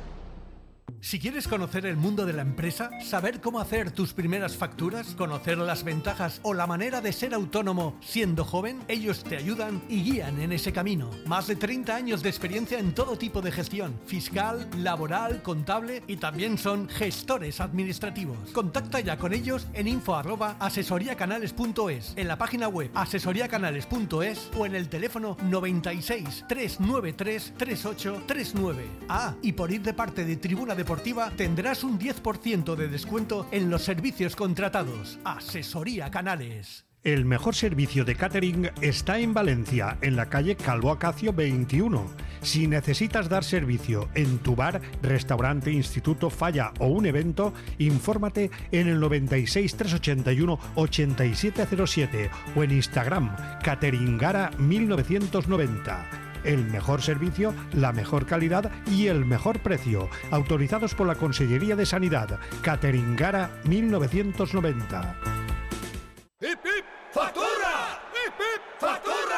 Si 1.02 1.20
quieres 1.20 1.48
conocer 1.48 1.86
el 1.86 1.98
mundo 1.98 2.26
de 2.26 2.34
la 2.34 2.42
empresa, 2.42 2.90
saber 3.04 3.42
cómo 3.42 3.60
hacer 3.60 3.92
tus 3.92 4.14
primeras 4.14 4.56
facturas, 4.56 5.16
conocer 5.16 5.58
las 5.58 5.84
ventajas 5.84 6.40
o 6.44 6.54
la 6.54 6.68
manera 6.68 7.02
de 7.02 7.14
ser 7.14 7.34
autónomo 7.34 7.98
siendo 8.02 8.46
joven, 8.46 8.80
ellos 8.88 9.24
te 9.24 9.38
ayudan 9.38 9.82
y 9.90 10.04
guían 10.04 10.40
en 10.42 10.52
ese 10.52 10.74
camino. 10.74 11.10
Más 11.26 11.48
de 11.48 11.56
30 11.56 11.96
años 11.96 12.22
de 12.22 12.30
experiencia 12.30 12.80
en 12.80 12.94
todo 12.94 13.18
tipo 13.18 13.42
de 13.42 13.52
gestión, 13.52 14.00
fiscal, 14.06 14.70
laboral, 14.78 15.42
contable 15.42 16.04
y 16.08 16.18
también 16.18 16.58
son 16.58 16.90
gestores 16.90 17.62
administrativos. 17.62 18.38
Contacta 18.52 19.00
ya 19.00 19.18
con 19.18 19.34
ellos 19.34 19.68
en 19.74 19.88
info 19.88 20.20
asesoriacanales.es, 20.60 22.14
en 22.16 22.28
la 22.28 22.38
página 22.38 22.68
web 22.68 22.92
asesoriacanales.es 22.94 24.50
o 24.58 24.66
en 24.66 24.76
el 24.76 24.90
teléfono 24.90 25.38
96 25.44 26.46
393 26.48 27.54
3839. 27.58 28.86
Ah, 29.08 29.36
y 29.42 29.54
por 29.54 29.72
ir 29.72 29.82
de 29.82 29.94
parte 29.94 30.26
de 30.26 30.36
Tribuna 30.38 30.76
Deportiva 30.80 31.30
tendrás 31.36 31.84
un 31.84 32.00
10% 32.00 32.76
de 32.78 32.88
descuento 32.88 33.50
en 33.52 33.70
los 33.70 33.82
servicios 33.82 34.38
contratados. 34.38 35.20
Asesoría 35.26 36.10
Canales. 36.10 36.86
El 37.04 37.26
mejor 37.26 37.54
servicio 37.54 38.06
de 38.06 38.16
catering 38.16 38.72
está 38.80 39.20
en 39.20 39.34
Valencia, 39.34 39.98
en 40.02 40.16
la 40.16 40.30
calle 40.30 40.56
Calvo 40.56 40.92
Acacio 40.92 41.34
21. 41.34 42.06
Si 42.42 42.66
necesitas 42.66 43.28
dar 43.28 43.44
servicio 43.44 44.08
en 44.16 44.40
tu 44.40 44.56
bar, 44.56 44.80
restaurante, 45.02 45.70
instituto, 45.70 46.30
falla 46.30 46.72
o 46.80 46.88
un 46.88 47.06
evento, 47.06 47.54
infórmate 47.78 48.50
en 48.72 48.88
el 48.88 49.02
96 49.02 49.76
381 49.76 50.60
8707 50.76 52.32
o 52.56 52.64
en 52.64 52.72
Instagram 52.72 53.36
Cateringara 53.62 54.52
1990. 54.58 56.29
El 56.44 56.66
mejor 56.66 57.02
servicio, 57.02 57.54
la 57.74 57.92
mejor 57.92 58.26
calidad 58.26 58.72
y 58.88 59.08
el 59.08 59.26
mejor 59.26 59.60
precio. 59.60 60.10
Autorizados 60.32 60.96
por 60.96 61.08
la 61.08 61.16
Consellería 61.16 61.76
de 61.76 61.86
Sanidad. 61.86 62.40
Cateringara 62.62 63.52
1990. 63.66 65.16
¡Hip! 66.42 66.60
¡Factura! 67.12 68.02
¡Hip, 68.14 68.34
hip! 68.38 68.62
¡Factura! 68.80 69.29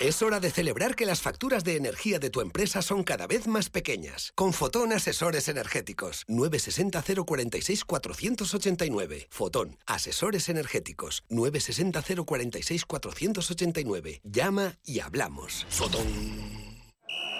Es 0.00 0.22
hora 0.22 0.40
de 0.40 0.50
celebrar 0.50 0.96
que 0.96 1.06
las 1.06 1.22
facturas 1.22 1.62
de 1.64 1.76
energía 1.76 2.18
de 2.18 2.30
tu 2.30 2.40
empresa 2.40 2.82
son 2.82 3.04
cada 3.04 3.26
vez 3.26 3.46
más 3.46 3.70
pequeñas. 3.70 4.32
Con 4.34 4.52
Fotón 4.52 4.92
Asesores 4.92 5.48
Energéticos. 5.48 6.24
960 6.28 7.24
046 7.24 7.84
489. 7.84 9.28
Fotón 9.30 9.78
Asesores 9.86 10.48
Energéticos. 10.48 11.24
960 11.28 12.24
046 12.24 12.84
489. 12.84 14.20
Llama 14.24 14.78
y 14.84 15.00
hablamos. 15.00 15.66
Fotón. 15.70 16.63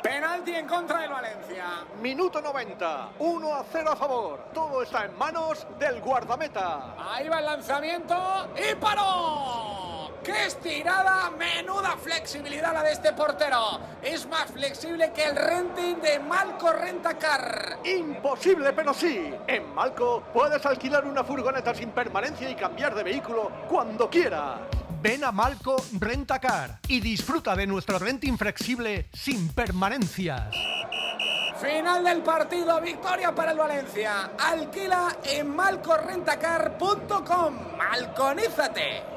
Penalti 0.05 0.55
en 0.55 0.67
contra 0.67 0.99
del 0.99 1.11
Valencia. 1.11 1.65
Minuto 2.03 2.43
90. 2.43 3.13
1 3.21 3.55
a 3.55 3.65
0 3.73 3.91
a 3.91 3.97
favor. 3.97 4.45
Todo 4.53 4.83
está 4.83 5.07
en 5.07 5.17
manos 5.17 5.67
del 5.79 6.03
guardameta. 6.03 6.95
Ahí 6.99 7.27
va 7.27 7.39
el 7.39 7.47
lanzamiento 7.47 8.15
y 8.55 8.75
paró. 8.75 10.11
¡Qué 10.23 10.45
estirada! 10.45 11.31
Menuda 11.31 11.97
flexibilidad 11.97 12.75
la 12.75 12.83
de 12.83 12.93
este 12.93 13.15
portero. 13.15 13.81
Es 14.03 14.29
más 14.29 14.51
flexible 14.51 15.11
que 15.11 15.25
el 15.25 15.37
renting 15.37 15.97
de 16.03 16.19
Malco 16.19 16.71
Rentacar. 16.71 17.79
Imposible, 17.85 18.75
pero 18.75 18.93
sí. 18.93 19.35
En 19.47 19.75
Malco 19.75 20.23
puedes 20.35 20.67
alquilar 20.67 21.07
una 21.07 21.25
furgoneta 21.25 21.75
sin 21.75 21.93
permanencia 21.93 22.51
y 22.51 22.55
cambiar 22.55 22.95
de 22.95 23.05
vehículo 23.05 23.51
cuando 23.71 24.11
quieras. 24.11 24.84
Ven 25.05 25.23
a 25.23 25.31
Malco 25.33 25.77
Rentacar 26.01 26.79
y 26.89 26.99
disfruta 26.99 27.55
de 27.55 27.67
nuestro 27.67 27.99
renting 27.99 28.39
flexible 28.39 29.11
sin 29.13 29.49
permanencias. 29.49 30.55
Final 31.61 32.05
del 32.05 32.23
partido, 32.23 32.81
victoria 32.81 33.35
para 33.35 33.53
el 33.53 33.59
Valencia. 33.59 34.31
Alquila 34.39 35.15
en 35.25 35.55
malcorrentacar.com. 35.55 37.77
Malconízate. 37.77 39.14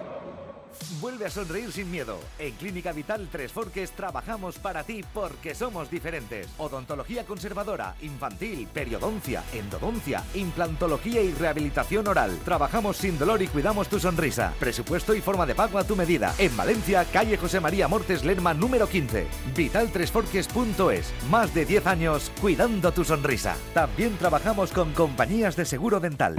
Vuelve 0.99 1.25
a 1.25 1.29
sonreír 1.29 1.71
sin 1.71 1.91
miedo. 1.91 2.17
En 2.39 2.53
Clínica 2.55 2.91
Vital 2.91 3.27
Tres 3.31 3.51
Forques 3.51 3.91
trabajamos 3.91 4.57
para 4.57 4.83
ti 4.83 5.03
porque 5.13 5.53
somos 5.53 5.89
diferentes. 5.91 6.47
Odontología 6.57 7.25
conservadora, 7.25 7.95
infantil, 8.01 8.67
periodoncia, 8.73 9.43
endodoncia, 9.53 10.23
implantología 10.33 11.21
y 11.21 11.33
rehabilitación 11.33 12.07
oral. 12.07 12.37
Trabajamos 12.45 12.97
sin 12.97 13.17
dolor 13.19 13.41
y 13.41 13.47
cuidamos 13.47 13.87
tu 13.89 13.99
sonrisa. 13.99 14.53
Presupuesto 14.59 15.13
y 15.13 15.21
forma 15.21 15.45
de 15.45 15.55
pago 15.55 15.77
a 15.77 15.83
tu 15.83 15.95
medida. 15.95 16.33
En 16.37 16.55
Valencia, 16.55 17.05
calle 17.11 17.37
José 17.37 17.59
María 17.59 17.87
Mortes 17.87 18.23
Lerma 18.23 18.53
número 18.53 18.87
15. 18.87 19.27
Vitaltresforques.es. 19.55 21.13
Más 21.29 21.53
de 21.53 21.65
10 21.65 21.87
años 21.87 22.31
cuidando 22.41 22.91
tu 22.91 23.03
sonrisa. 23.03 23.55
También 23.73 24.17
trabajamos 24.17 24.71
con 24.71 24.93
compañías 24.93 25.55
de 25.55 25.65
seguro 25.65 25.99
dental. 25.99 26.35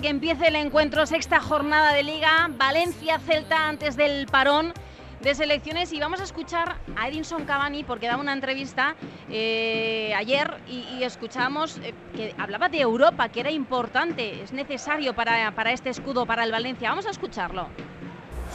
Que 0.00 0.08
empiece 0.08 0.48
el 0.48 0.56
encuentro, 0.56 1.06
sexta 1.06 1.40
jornada 1.40 1.92
de 1.92 2.02
liga, 2.02 2.48
Valencia-Celta 2.56 3.68
antes 3.68 3.96
del 3.96 4.26
parón 4.26 4.72
de 5.20 5.34
selecciones 5.34 5.92
y 5.92 6.00
vamos 6.00 6.20
a 6.20 6.24
escuchar 6.24 6.76
a 6.96 7.08
Edinson 7.08 7.44
Cavani 7.44 7.84
porque 7.84 8.06
daba 8.06 8.20
una 8.20 8.32
entrevista 8.32 8.96
eh, 9.30 10.12
ayer 10.16 10.58
y, 10.68 10.80
y 10.98 11.04
escuchábamos 11.04 11.78
eh, 11.78 11.94
que 12.14 12.34
hablaba 12.38 12.68
de 12.68 12.80
Europa, 12.80 13.28
que 13.28 13.40
era 13.40 13.50
importante, 13.50 14.42
es 14.42 14.52
necesario 14.52 15.14
para, 15.14 15.54
para 15.54 15.72
este 15.72 15.90
escudo, 15.90 16.26
para 16.26 16.44
el 16.44 16.52
Valencia. 16.52 16.90
Vamos 16.90 17.06
a 17.06 17.10
escucharlo. 17.10 17.68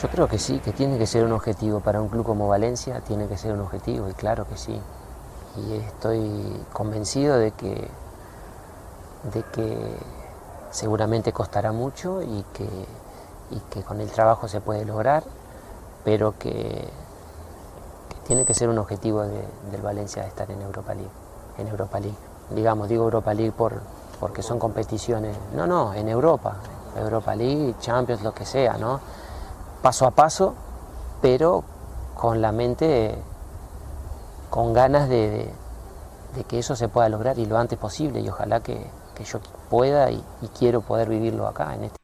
Yo 0.02 0.10
creo 0.10 0.28
que 0.28 0.38
sí, 0.38 0.60
que 0.64 0.72
tiene 0.72 0.98
que 0.98 1.08
ser 1.08 1.26
un 1.26 1.32
objetivo 1.32 1.80
para 1.80 2.02
un 2.02 2.10
club 2.10 2.26
como 2.26 2.48
Valencia, 2.48 3.02
tiene 3.02 3.28
que 3.28 3.38
ser 3.38 3.54
un 3.54 3.62
objetivo, 3.62 4.10
y 4.10 4.14
claro 4.14 4.48
que 4.48 4.58
sí. 4.58 4.80
Y 5.58 5.74
estoy 5.78 6.20
convencido 6.72 7.38
de 7.38 7.52
que, 7.52 7.88
de 9.34 9.44
que 9.54 10.19
seguramente 10.72 11.34
costará 11.34 11.72
mucho 11.72 12.22
y 12.22 12.44
que, 12.54 12.68
y 13.52 13.60
que 13.72 13.84
con 13.84 14.02
el 14.02 14.10
trabajo 14.10 14.48
se 14.48 14.62
puede 14.62 14.86
lograr, 14.86 15.24
pero 16.04 16.38
que, 16.38 16.88
tiene 18.26 18.46
que 18.46 18.54
ser 18.54 18.70
un 18.70 18.78
objetivo 18.78 19.24
de- 19.24 19.48
del 19.72 19.82
Valencia 19.82 20.24
estar 20.26 20.50
en 20.52 20.62
Europa 20.62 20.94
League. 20.94 21.10
En 21.58 21.68
Europa 21.68 22.00
League. 22.00 22.18
Digamos, 22.52 22.88
digo 22.88 23.04
Europa 23.06 23.34
League 23.34 23.52
por, 23.52 23.82
porque 24.20 24.44
son 24.44 24.60
competiciones. 24.60 25.36
No, 25.56 25.66
no, 25.66 25.94
en 25.96 26.08
Europa. 26.10 26.58
Europa 26.96 27.36
League, 27.36 27.76
Champions, 27.80 28.22
lo 28.22 28.34
que 28.34 28.46
sea, 28.46 28.78
¿no? 28.78 29.00
paso 29.82 30.06
a 30.06 30.12
paso, 30.12 30.54
pero 31.22 31.64
con 32.16 32.42
la 32.42 32.52
mente, 32.52 33.18
con 34.50 34.74
ganas 34.74 35.08
de 35.10 35.52
que 36.48 36.60
eso 36.60 36.76
se 36.76 36.88
pueda 36.90 37.10
lograr 37.10 37.40
y 37.40 37.46
lo 37.46 37.58
antes 37.58 37.80
posible 37.80 38.20
y 38.20 38.30
ojalá 38.30 38.60
que, 38.60 38.90
que 39.16 39.24
yo 39.24 39.40
pueda 39.70 40.12
y, 40.12 40.24
y 40.42 40.48
quiero 40.58 40.82
poder 40.82 41.10
vivirlo 41.10 41.48
acá 41.48 41.76
en 41.76 41.86
este 41.86 42.00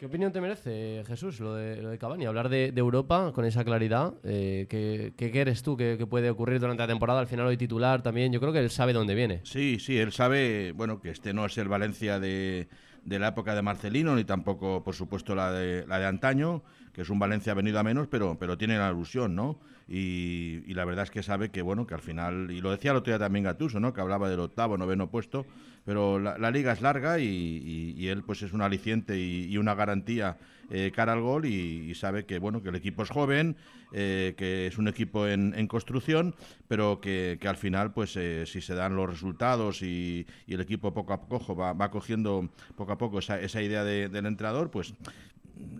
¿Qué 0.00 0.06
opinión 0.06 0.32
te 0.32 0.40
merece, 0.40 1.04
Jesús, 1.06 1.40
lo 1.40 1.54
de, 1.54 1.82
lo 1.82 1.90
de 1.90 1.98
Cavani? 1.98 2.24
Hablar 2.24 2.48
de, 2.48 2.72
Europa 2.74 3.32
con 3.34 3.44
esa 3.44 3.64
claridad. 3.64 4.14
Eh, 4.24 4.66
¿qué, 4.70 5.12
¿qué, 5.14 5.38
eres 5.38 5.62
tú 5.62 5.76
que, 5.76 6.06
puede 6.08 6.30
ocurrir 6.30 6.58
durante 6.58 6.82
la 6.82 6.86
temporada? 6.86 7.20
Al 7.20 7.26
final 7.26 7.44
hoy 7.44 7.58
titular 7.58 8.00
también. 8.00 8.32
Yo 8.32 8.40
creo 8.40 8.50
que 8.50 8.60
él 8.60 8.70
sabe 8.70 8.94
dónde 8.94 9.14
viene. 9.14 9.42
Sí, 9.44 9.78
sí, 9.78 9.98
él 9.98 10.10
sabe, 10.12 10.72
bueno, 10.72 11.02
que 11.02 11.10
este 11.10 11.34
no 11.34 11.44
es 11.44 11.58
el 11.58 11.68
Valencia 11.68 12.18
de, 12.18 12.68
de 13.04 13.18
la 13.18 13.28
época 13.28 13.54
de 13.54 13.60
Marcelino, 13.60 14.16
ni 14.16 14.24
tampoco, 14.24 14.82
por 14.82 14.94
supuesto, 14.94 15.34
la 15.34 15.52
de, 15.52 15.84
la 15.86 15.98
de 15.98 16.06
antaño, 16.06 16.62
que 16.94 17.02
es 17.02 17.10
un 17.10 17.18
Valencia 17.18 17.52
venido 17.52 17.78
a 17.78 17.82
menos, 17.82 18.08
pero, 18.08 18.38
pero 18.38 18.56
tiene 18.56 18.78
la 18.78 18.90
ilusión, 18.90 19.34
¿no? 19.34 19.60
Y, 19.92 20.72
la 20.72 20.84
verdad 20.84 21.02
es 21.02 21.10
que 21.10 21.24
sabe 21.24 21.50
que, 21.50 21.62
bueno, 21.62 21.84
que 21.84 21.94
al 21.94 22.00
final, 22.00 22.52
y 22.52 22.60
lo 22.60 22.70
decía 22.70 22.92
el 22.92 22.98
otro 22.98 23.12
día 23.12 23.18
también 23.18 23.44
Gatuso, 23.44 23.80
¿no? 23.80 23.92
Que 23.92 24.00
hablaba 24.00 24.30
del 24.30 24.38
octavo, 24.38 24.78
noveno 24.78 25.10
puesto, 25.10 25.44
pero 25.84 26.20
la, 26.20 26.50
liga 26.52 26.72
es 26.72 26.80
larga 26.80 27.18
y, 27.18 28.06
él 28.08 28.22
pues 28.22 28.42
es 28.42 28.52
un 28.52 28.62
aliciente 28.62 29.18
y, 29.18 29.56
una 29.58 29.74
garantía 29.74 30.36
eh, 30.70 30.92
cara 30.94 31.12
al 31.12 31.20
gol 31.20 31.46
y, 31.46 31.92
sabe 31.96 32.24
que 32.24 32.38
bueno 32.38 32.62
que 32.62 32.68
el 32.68 32.76
equipo 32.76 33.02
es 33.02 33.10
joven 33.10 33.56
eh, 33.92 34.34
que 34.36 34.68
es 34.68 34.78
un 34.78 34.86
equipo 34.86 35.26
en, 35.26 35.66
construcción 35.66 36.34
pero 36.68 37.00
que, 37.00 37.38
al 37.44 37.56
final 37.56 37.92
pues 37.92 38.16
eh, 38.16 38.44
si 38.46 38.60
se 38.60 38.74
dan 38.74 38.94
los 38.94 39.08
resultados 39.08 39.82
y, 39.82 40.26
el 40.46 40.60
equipo 40.60 40.94
poco 40.94 41.12
a 41.12 41.26
poco 41.26 41.56
va, 41.56 41.90
cogiendo 41.90 42.48
poco 42.76 42.92
a 42.92 42.98
poco 42.98 43.18
esa, 43.18 43.40
esa 43.40 43.60
idea 43.60 43.82
del 43.84 44.26
entrenador 44.26 44.70
pues 44.70 44.94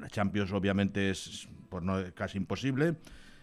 la 0.01 0.09
Champions 0.09 0.53
obviamente 0.53 1.11
es 1.11 1.49
por 1.69 1.83
no 1.83 2.03
casi 2.15 2.39
imposible 2.39 2.97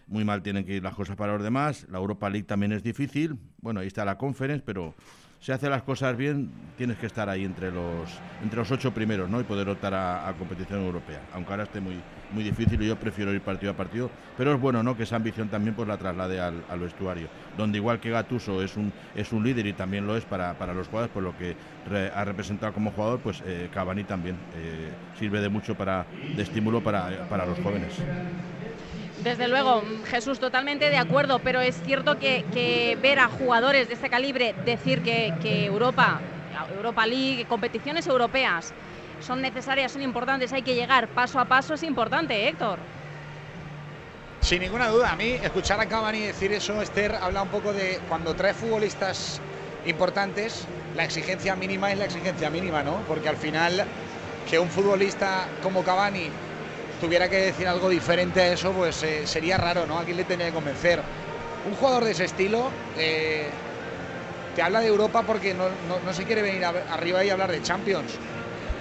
muy 0.08 0.24
mal 0.24 0.42
tienen 0.42 0.64
que 0.64 0.74
ir 0.74 0.82
las 0.82 0.94
cosas 0.94 1.16
para 1.16 1.34
los 1.34 1.42
demás 1.42 1.86
la 1.90 1.98
Europa 1.98 2.28
League 2.28 2.46
también 2.46 2.72
es 2.72 2.82
difícil 2.82 3.38
bueno 3.60 3.80
ahí 3.80 3.86
está 3.86 4.04
la 4.04 4.18
Conference 4.18 4.62
pero 4.64 4.94
si 5.40 5.52
hace 5.52 5.68
las 5.68 5.82
cosas 5.82 6.16
bien, 6.16 6.50
tienes 6.76 6.98
que 6.98 7.06
estar 7.06 7.28
ahí 7.28 7.44
entre 7.44 7.70
los 7.70 8.10
entre 8.42 8.58
los 8.58 8.70
ocho 8.72 8.92
primeros, 8.92 9.30
¿no? 9.30 9.40
Y 9.40 9.44
poder 9.44 9.68
optar 9.68 9.94
a, 9.94 10.34
competición 10.36 10.84
europea. 10.84 11.20
Aunque 11.32 11.52
ahora 11.52 11.62
esté 11.64 11.80
muy 11.80 11.94
muy 12.32 12.42
difícil 12.42 12.82
y 12.82 12.88
yo 12.88 12.96
prefiero 12.96 13.32
ir 13.32 13.40
partido 13.40 13.72
a 13.72 13.76
partido, 13.76 14.10
pero 14.36 14.52
es 14.52 14.60
bueno, 14.60 14.82
¿no? 14.82 14.96
Que 14.96 15.04
esa 15.04 15.16
ambición 15.16 15.48
también 15.48 15.74
pues 15.76 15.86
la 15.86 15.96
traslade 15.96 16.40
al, 16.40 16.78
vestuario, 16.80 17.28
donde 17.56 17.78
igual 17.78 18.00
que 18.00 18.10
Gatuso 18.10 18.62
es 18.62 18.76
un 18.76 18.92
es 19.14 19.32
un 19.32 19.44
líder 19.44 19.66
y 19.66 19.72
también 19.72 20.06
lo 20.06 20.16
es 20.16 20.24
para, 20.24 20.58
para 20.58 20.74
los 20.74 20.88
jugadores, 20.88 21.12
por 21.12 21.22
lo 21.22 21.36
que 21.36 21.56
ha 22.14 22.24
representado 22.24 22.72
como 22.72 22.90
jugador, 22.90 23.20
pues 23.20 23.42
eh, 23.46 23.68
Cavani 23.72 24.04
también 24.04 24.36
eh, 24.56 24.90
sirve 25.18 25.40
de 25.40 25.48
mucho 25.48 25.76
para 25.76 26.04
de 26.36 26.42
estímulo 26.42 26.82
para, 26.82 27.28
para 27.28 27.46
los 27.46 27.58
jóvenes. 27.60 27.94
Desde 29.24 29.48
luego, 29.48 29.82
Jesús, 30.06 30.38
totalmente 30.38 30.90
de 30.90 30.96
acuerdo, 30.96 31.40
pero 31.40 31.60
es 31.60 31.80
cierto 31.82 32.18
que, 32.18 32.96
ver 33.02 33.18
a 33.18 33.28
jugadores 33.28 33.88
de 33.88 33.94
este 33.94 34.08
calibre 34.08 34.54
decir 34.64 35.02
que, 35.02 35.66
Europa, 35.66 36.20
Europa 36.76 37.04
League, 37.04 37.44
competiciones 37.48 38.06
europeas 38.06 38.72
son 39.20 39.42
necesarias, 39.42 39.90
son 39.90 40.02
importantes, 40.02 40.52
hay 40.52 40.62
que 40.62 40.74
llegar 40.76 41.08
paso 41.08 41.40
a 41.40 41.44
paso, 41.46 41.74
es 41.74 41.82
importante, 41.82 42.48
Héctor. 42.48 42.78
Sin 44.40 44.60
ninguna 44.60 44.88
duda, 44.88 45.10
a 45.10 45.16
mí 45.16 45.30
escuchar 45.42 45.80
a 45.80 45.86
Cavani 45.86 46.20
decir 46.20 46.52
eso, 46.52 46.80
Esther, 46.80 47.16
habla 47.20 47.42
un 47.42 47.48
poco 47.48 47.72
de 47.72 47.98
cuando 48.08 48.34
trae 48.34 48.54
futbolistas 48.54 49.40
importantes, 49.84 50.64
la 50.94 51.02
exigencia 51.02 51.56
mínima 51.56 51.90
es 51.90 51.98
la 51.98 52.04
exigencia 52.04 52.48
mínima, 52.50 52.84
¿no? 52.84 52.98
Porque 53.08 53.28
al 53.28 53.36
final 53.36 53.84
que 54.48 54.60
un 54.60 54.68
futbolista 54.68 55.48
como 55.60 55.82
Cavani 55.82 56.30
tuviera 57.00 57.28
que 57.28 57.36
decir 57.36 57.66
algo 57.66 57.88
diferente 57.88 58.40
a 58.40 58.52
eso, 58.52 58.72
pues 58.72 59.02
eh, 59.02 59.26
sería 59.26 59.56
raro, 59.56 59.86
¿no? 59.86 59.98
¿A 59.98 60.04
quién 60.04 60.16
le 60.16 60.24
tenía 60.24 60.46
que 60.46 60.52
convencer? 60.52 61.00
Un 61.68 61.74
jugador 61.74 62.04
de 62.04 62.12
ese 62.12 62.24
estilo 62.24 62.70
eh, 62.96 63.48
te 64.54 64.62
habla 64.62 64.80
de 64.80 64.88
Europa 64.88 65.22
porque 65.22 65.54
no, 65.54 66.12
se 66.12 66.24
quiere 66.24 66.42
venir 66.42 66.64
arriba 66.64 67.24
y 67.24 67.30
hablar 67.30 67.50
de 67.50 67.62
Champions. 67.62 68.12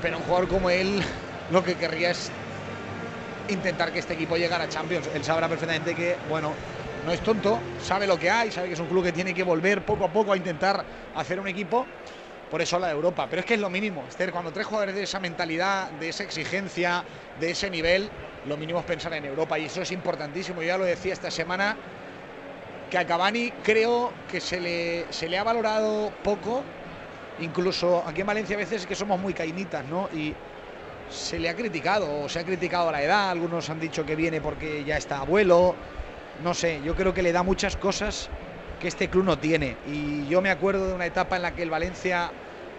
Pero 0.01 0.17
un 0.17 0.23
jugador 0.23 0.47
como 0.47 0.69
él 0.69 1.01
lo 1.51 1.63
que 1.63 1.75
querría 1.75 2.11
es 2.11 2.31
intentar 3.49 3.91
que 3.91 3.99
este 3.99 4.13
equipo 4.13 4.37
llegara 4.37 4.65
a 4.65 4.69
Champions. 4.69 5.09
Él 5.13 5.23
sabrá 5.23 5.47
perfectamente 5.47 5.95
que, 5.95 6.17
bueno, 6.29 6.53
no 7.05 7.11
es 7.13 7.21
tonto, 7.21 7.59
sabe 7.81 8.07
lo 8.07 8.17
que 8.17 8.29
hay, 8.29 8.51
sabe 8.51 8.67
que 8.67 8.73
es 8.73 8.79
un 8.79 8.87
club 8.87 9.03
que 9.03 9.11
tiene 9.11 9.33
que 9.33 9.43
volver 9.43 9.83
poco 9.83 10.05
a 10.05 10.09
poco 10.09 10.33
a 10.33 10.37
intentar 10.37 10.83
hacer 11.15 11.39
un 11.39 11.47
equipo 11.47 11.85
por 12.49 12.61
eso 12.61 12.79
la 12.79 12.87
de 12.87 12.93
Europa. 12.93 13.27
Pero 13.29 13.41
es 13.41 13.45
que 13.45 13.55
es 13.55 13.59
lo 13.59 13.69
mínimo, 13.69 14.03
Esther, 14.07 14.31
cuando 14.31 14.51
tres 14.51 14.65
jugadores 14.65 14.95
de 14.95 15.03
esa 15.03 15.19
mentalidad, 15.19 15.91
de 15.91 16.09
esa 16.09 16.23
exigencia, 16.23 17.03
de 17.39 17.51
ese 17.51 17.69
nivel, 17.69 18.09
lo 18.45 18.57
mínimo 18.57 18.79
es 18.79 18.85
pensar 18.85 19.13
en 19.13 19.25
Europa 19.25 19.59
y 19.59 19.65
eso 19.65 19.81
es 19.81 19.91
importantísimo. 19.91 20.61
Yo 20.61 20.67
ya 20.67 20.77
lo 20.77 20.85
decía 20.85 21.13
esta 21.13 21.31
semana, 21.31 21.75
que 22.89 22.97
a 22.97 23.05
Cavani 23.05 23.51
creo 23.63 24.11
que 24.31 24.39
se 24.39 24.59
le, 24.59 25.05
se 25.11 25.27
le 25.27 25.37
ha 25.37 25.43
valorado 25.43 26.11
poco, 26.23 26.63
incluso 27.39 28.03
aquí 28.07 28.21
en 28.21 28.27
Valencia 28.27 28.55
a 28.55 28.59
veces 28.59 28.81
es 28.81 28.87
que 28.87 28.95
somos 28.95 29.19
muy 29.19 29.33
cainitas, 29.33 29.85
¿no? 29.85 30.09
Y 30.13 30.33
se 31.09 31.39
le 31.39 31.49
ha 31.49 31.55
criticado, 31.55 32.23
o 32.23 32.29
se 32.29 32.39
ha 32.39 32.43
criticado 32.43 32.91
la 32.91 33.01
edad, 33.01 33.29
algunos 33.29 33.69
han 33.69 33.79
dicho 33.79 34.05
que 34.05 34.15
viene 34.15 34.41
porque 34.41 34.83
ya 34.85 34.97
está 34.97 35.19
abuelo, 35.19 35.75
no 36.43 36.53
sé, 36.53 36.81
yo 36.83 36.95
creo 36.95 37.13
que 37.13 37.21
le 37.21 37.31
da 37.31 37.43
muchas 37.43 37.75
cosas 37.75 38.29
que 38.79 38.87
este 38.87 39.09
club 39.09 39.23
no 39.25 39.37
tiene. 39.37 39.77
Y 39.87 40.27
yo 40.27 40.41
me 40.41 40.49
acuerdo 40.49 40.87
de 40.87 40.93
una 40.93 41.05
etapa 41.05 41.35
en 41.35 41.41
la 41.41 41.51
que 41.51 41.63
el 41.63 41.69
Valencia 41.69 42.31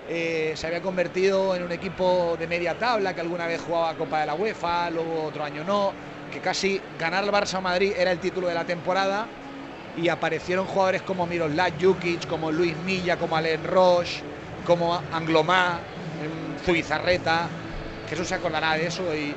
eh, 0.08 0.52
se 0.56 0.66
había 0.66 0.80
convertido 0.80 1.54
en 1.54 1.62
un 1.62 1.72
equipo 1.72 2.36
de 2.38 2.46
media 2.46 2.78
tabla, 2.78 3.14
que 3.14 3.20
alguna 3.20 3.46
vez 3.46 3.60
jugaba 3.60 3.94
Copa 3.94 4.20
de 4.20 4.26
la 4.26 4.34
UEFA, 4.34 4.90
luego 4.90 5.24
otro 5.24 5.44
año 5.44 5.64
no, 5.64 5.92
que 6.32 6.40
casi 6.40 6.80
ganar 6.98 7.24
el 7.24 7.30
Barça 7.30 7.60
Madrid 7.60 7.92
era 7.96 8.12
el 8.12 8.18
título 8.18 8.48
de 8.48 8.54
la 8.54 8.64
temporada 8.64 9.26
y 9.96 10.08
aparecieron 10.08 10.66
jugadores 10.66 11.02
como 11.02 11.26
Miroslav 11.26 11.72
Jukic, 11.80 12.26
como 12.26 12.52
Luis 12.52 12.76
Milla, 12.86 13.16
como 13.16 13.36
Alain 13.36 13.64
Roche, 13.64 14.22
como 14.64 15.00
Anglomá, 15.12 15.80
Zubizarreta, 16.64 17.48
Jesús 18.08 18.28
se 18.28 18.34
acordará 18.34 18.74
de 18.74 18.86
eso 18.86 19.14
y 19.14 19.34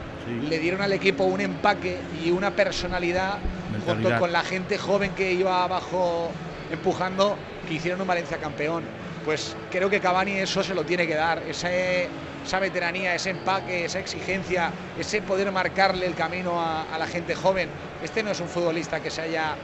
le 0.47 0.59
dieron 0.59 0.82
al 0.82 0.93
equipo 0.93 1.24
un 1.24 1.41
empaque 1.41 1.97
y 2.24 2.32
una 2.32 2.51
personalidad 2.51 3.39
junto 3.86 4.18
con 4.20 4.32
la 4.32 4.43
gente 4.43 4.78
joven 4.78 5.12
que 5.12 5.34
iba 5.34 5.64
abajo 5.64 6.32
empujando 6.72 7.38
que 7.67 7.76
hicieron 7.76 8.01
un 8.01 8.07
Valencia 8.07 8.38
campeón. 8.38 8.84
Pues 9.26 9.55
creo 9.69 9.89
que 9.89 9.99
Cavani 9.99 10.38
eso 10.38 10.63
se 10.63 10.74
lo 10.74 10.84
tiene 10.84 11.05
que 11.05 11.15
dar, 11.15 11.43
esa 11.43 12.59
veteranía, 12.59 13.13
ese 13.13 13.30
empaque, 13.32 13.86
esa 13.86 13.99
exigencia, 13.99 14.72
ese 14.97 15.22
poder 15.22 15.51
marcarle 15.51 16.07
el 16.07 16.15
camino 16.15 16.59
a, 16.59 16.97
la 16.97 17.07
gente 17.07 17.36
joven. 17.36 17.69
Este 18.03 18.24
no 18.24 18.32
es 18.32 18.39
un 18.39 18.47
futbolista 18.47 18.99
que 18.99 19.11
se 19.11 19.22
haya 19.22 19.55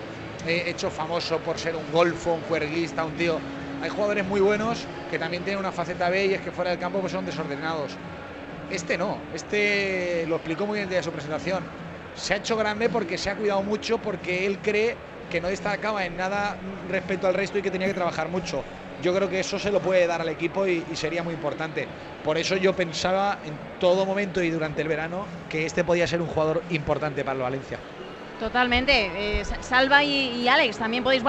eh, 0.46 0.64
hecho 0.68 0.92
famoso 0.92 1.40
por 1.40 1.58
ser 1.58 1.76
un 1.76 1.92
golfo, 1.92 2.34
un 2.34 2.42
juerguista, 2.42 3.04
un 3.04 3.14
tío. 3.14 3.40
Hay 3.82 3.90
jugadores 3.90 4.26
muy 4.26 4.42
buenos 4.42 4.86
que 5.10 5.18
también 5.18 5.44
tienen 5.44 5.60
una 5.60 5.72
faceta 5.72 6.10
B 6.10 6.28
y 6.28 6.34
es 6.36 6.42
que 6.42 6.52
fuera 6.52 6.72
del 6.72 6.80
campo 6.80 7.00
pues 7.00 7.12
son 7.12 7.26
desordenados. 7.26 7.94
Este 8.70 8.98
no, 8.98 9.18
este 9.34 10.26
lo 10.28 10.36
explicó 10.36 10.66
muy 10.66 10.80
bien 10.80 10.90
de 10.90 11.02
su 11.02 11.12
presentación. 11.12 11.64
Se 12.16 12.34
ha 12.34 12.38
hecho 12.38 12.58
grande 12.58 12.90
porque 12.90 13.18
se 13.18 13.30
ha 13.30 13.36
cuidado 13.36 13.64
mucho, 13.64 14.00
porque 14.00 14.46
él 14.46 14.60
cree 14.60 14.96
que 15.30 15.42
no 15.42 15.48
destacaba 15.48 16.06
en 16.06 16.18
nada 16.18 16.58
respecto 16.90 17.28
al 17.28 17.34
resto 17.34 17.58
y 17.58 17.62
que 17.62 17.72
tenía 17.72 17.88
que 17.88 17.94
trabajar 17.94 18.30
mucho. 18.30 18.64
Yo 19.02 19.14
creo 19.14 19.30
que 19.30 19.40
eso 19.40 19.60
se 19.60 19.72
lo 19.72 19.80
puede 19.80 20.08
dar 20.08 20.22
al 20.22 20.30
equipo 20.30 20.66
y, 20.66 20.84
sería 20.94 21.22
muy 21.22 21.34
importante. 21.34 21.88
Por 22.24 22.38
eso 22.38 22.58
yo 22.58 22.74
pensaba 22.74 23.40
en 23.46 23.54
todo 23.80 24.06
momento 24.06 24.42
y 24.42 24.50
durante 24.50 24.82
el 24.82 24.88
verano 24.88 25.26
que 25.50 25.66
este 25.66 25.84
podía 25.84 26.08
ser 26.08 26.22
un 26.22 26.28
jugador 26.28 26.64
importante 26.72 27.24
para 27.24 27.36
el 27.36 27.44
Valencia. 27.44 27.78
Totalmente. 28.40 29.40
Eh, 29.40 29.46
Salva 29.62 30.04
y, 30.04 30.48
Alex, 30.48 30.78
también 30.78 31.04
podéis 31.04 31.24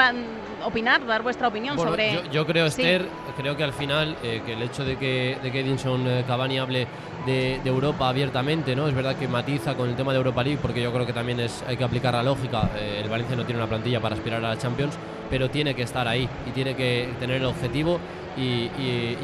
opinar, 0.64 1.04
dar 1.06 1.22
vuestra 1.22 1.48
opinión 1.48 1.76
sobre. 1.76 2.22
Yo, 2.30 2.46
creo, 2.46 2.66
Esther, 2.66 3.06
creo 3.36 3.56
que 3.56 3.64
al 3.64 3.72
final 3.72 4.16
eh, 4.22 4.42
que 4.44 4.54
el 4.54 4.62
hecho 4.62 4.84
de 4.84 4.96
que, 4.96 5.38
de 5.42 5.50
que 5.50 5.60
Edinson 5.60 6.06
eh, 6.06 6.24
Cavani 6.26 6.58
hable 6.58 6.86
de, 7.26 7.60
Europa 7.64 8.08
abiertamente, 8.08 8.74
¿no? 8.74 8.88
Es 8.88 8.94
verdad 8.94 9.16
que 9.16 9.28
matiza 9.28 9.74
con 9.74 9.88
el 9.88 9.96
tema 9.96 10.12
de 10.12 10.18
Europa 10.18 10.42
League, 10.42 10.58
porque 10.60 10.82
yo 10.82 10.92
creo 10.92 11.06
que 11.06 11.12
también 11.12 11.40
es, 11.40 11.62
hay 11.66 11.76
que 11.76 11.84
aplicar 11.84 12.14
la 12.14 12.22
lógica. 12.22 12.70
el 12.76 13.08
Valencia 13.08 13.36
no 13.36 13.44
tiene 13.44 13.60
una 13.60 13.68
plantilla 13.68 14.00
para 14.00 14.14
aspirar 14.14 14.44
a 14.44 14.48
la 14.48 14.58
Champions, 14.58 14.94
pero 15.28 15.50
tiene 15.50 15.74
que 15.74 15.82
estar 15.82 16.08
ahí 16.08 16.28
y 16.46 16.50
tiene 16.50 16.74
que 16.74 17.10
tener 17.20 17.36
el 17.36 17.44
objetivo 17.44 17.98
y, 18.36 18.70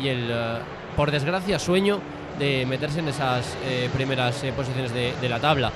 el, 0.06 0.30
por 0.96 1.10
desgracia, 1.10 1.58
sueño 1.58 2.00
de 2.38 2.66
meterse 2.66 2.98
en 2.98 3.08
esas 3.08 3.56
primeras 3.94 4.44
posiciones 4.56 4.92
de 4.92 5.28
la 5.28 5.40
tabla. 5.40 5.72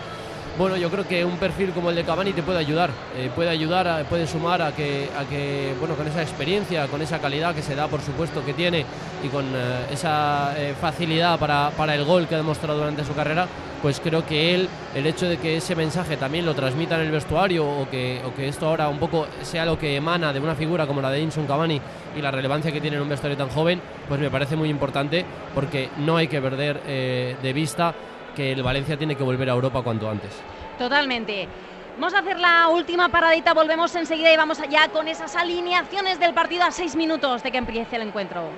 Bueno, 0.59 0.77
yo 0.77 0.91
creo 0.91 1.07
que 1.07 1.25
un 1.25 1.37
perfil 1.37 1.71
como 1.71 1.91
el 1.91 1.95
de 1.95 2.03
Cavani 2.03 2.33
te 2.33 2.43
puede 2.43 2.59
ayudar, 2.59 2.91
eh, 3.17 3.31
puede 3.33 3.49
ayudar, 3.49 4.05
puede 4.07 4.27
sumar 4.27 4.61
a 4.61 4.73
que, 4.73 5.09
a 5.17 5.23
que, 5.23 5.73
bueno, 5.79 5.95
con 5.95 6.05
esa 6.09 6.21
experiencia, 6.21 6.89
con 6.89 7.01
esa 7.01 7.21
calidad 7.21 7.55
que 7.55 7.63
se 7.63 7.77
da, 7.77 7.87
por 7.87 8.01
supuesto, 8.01 8.45
que 8.45 8.55
tiene 8.55 8.85
y 9.23 9.29
con 9.29 9.45
eh, 9.55 9.87
esa 9.93 10.55
eh, 10.59 10.75
facilidad 10.81 11.39
para, 11.39 11.71
para, 11.77 11.95
el 11.95 12.05
gol 12.05 12.27
que 12.27 12.35
ha 12.35 12.39
demostrado 12.39 12.77
durante 12.77 13.05
su 13.05 13.15
carrera, 13.15 13.47
pues 13.81 14.01
creo 14.01 14.27
que 14.27 14.53
él, 14.53 14.69
el 14.97 15.07
hecho 15.07 15.29
de 15.29 15.37
que 15.37 15.59
ese 15.59 15.77
mensaje 15.77 16.17
también 16.17 16.45
lo 16.45 16.57
transmita 16.57 16.97
en 16.97 17.03
el 17.03 17.13
vestuario 17.13 17.65
o 17.65 17.89
que, 17.89 18.21
o 18.27 18.35
que 18.35 18.49
esto 18.49 18.67
ahora 18.67 18.89
un 18.89 18.99
poco 18.99 19.29
sea 19.43 19.65
lo 19.65 19.79
que 19.79 19.95
emana 19.95 20.33
de 20.33 20.41
una 20.41 20.57
figura 20.57 20.89
como 20.89 21.01
la 21.01 21.13
de 21.13 21.21
Inson 21.21 21.47
Cavani 21.47 21.81
y 22.17 22.21
la 22.21 22.33
relevancia 22.33 22.73
que 22.73 22.81
tiene 22.81 22.97
en 22.97 23.05
un 23.05 23.09
vestuario 23.09 23.39
tan 23.39 23.51
joven, 23.51 23.81
pues 24.09 24.21
me 24.21 24.29
parece 24.29 24.57
muy 24.57 24.71
importante 24.71 25.25
porque 25.55 25.89
no 25.99 26.17
hay 26.17 26.27
que 26.27 26.41
perder 26.41 26.83
de 26.83 27.53
vista 27.53 27.95
que 28.39 28.53
el 28.53 28.62
Valencia 28.62 28.97
tiene 28.97 29.16
que 29.16 29.24
volver 29.24 29.51
a 29.51 29.53
Europa 29.53 29.82
cuanto 29.82 30.09
antes. 30.09 30.30
Totalmente. 30.78 31.49
Vamos 31.97 32.14
a 32.14 32.20
hacer 32.20 32.39
la 32.39 32.68
última 32.68 33.09
paradita, 33.09 33.53
volvemos 33.53 33.93
enseguida 33.97 34.32
y 34.32 34.36
vamos 34.36 34.61
allá 34.61 34.89
con 34.93 35.09
esas 35.09 35.34
alineaciones 35.34 36.20
del 36.20 36.34
partido 36.34 36.62
a 36.62 36.70
seis 36.70 36.95
minutos 36.95 37.43
de 37.43 37.51
que 37.51 37.59
empiece 37.59 37.97
el 37.97 38.03
encuentro. 38.03 38.49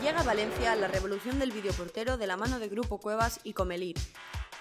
Llega 0.00 0.20
a 0.20 0.22
Valencia 0.22 0.76
la 0.76 0.86
revolución 0.86 1.40
del 1.40 1.50
videoportero 1.50 2.16
de 2.16 2.28
la 2.28 2.36
mano 2.36 2.60
de 2.60 2.68
Grupo 2.68 2.98
Cuevas 2.98 3.40
y 3.42 3.52
Comelir. 3.52 3.96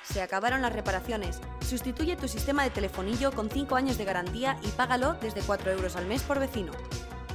Se 0.01 0.23
acabaron 0.23 0.63
las 0.63 0.73
reparaciones. 0.73 1.39
Sustituye 1.59 2.15
tu 2.15 2.27
sistema 2.27 2.63
de 2.63 2.71
telefonillo 2.71 3.33
con 3.33 3.51
5 3.51 3.75
años 3.75 3.99
de 3.99 4.05
garantía 4.05 4.57
y 4.63 4.69
págalo 4.69 5.13
desde 5.21 5.41
4 5.41 5.73
euros 5.73 5.95
al 5.95 6.07
mes 6.07 6.23
por 6.23 6.39
vecino. 6.39 6.71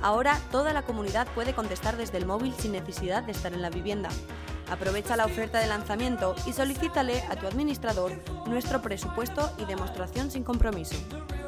Ahora 0.03 0.38
toda 0.51 0.72
la 0.72 0.82
comunidad 0.82 1.28
puede 1.34 1.55
contestar 1.55 1.96
desde 1.96 2.18
el 2.18 2.26
móvil 2.26 2.55
sin 2.59 2.72
necesidad 2.72 3.22
de 3.22 3.32
estar 3.32 3.53
en 3.53 3.62
la 3.62 3.70
vivienda. 3.70 4.09
Aprovecha 4.70 5.16
la 5.16 5.26
oferta 5.26 5.59
de 5.59 5.66
lanzamiento 5.66 6.34
y 6.46 6.53
solicítale 6.53 7.22
a 7.28 7.36
tu 7.36 7.46
administrador 7.46 8.12
nuestro 8.46 8.80
presupuesto 8.80 9.51
y 9.59 9.64
demostración 9.64 10.30
sin 10.30 10.44
compromiso. 10.44 10.94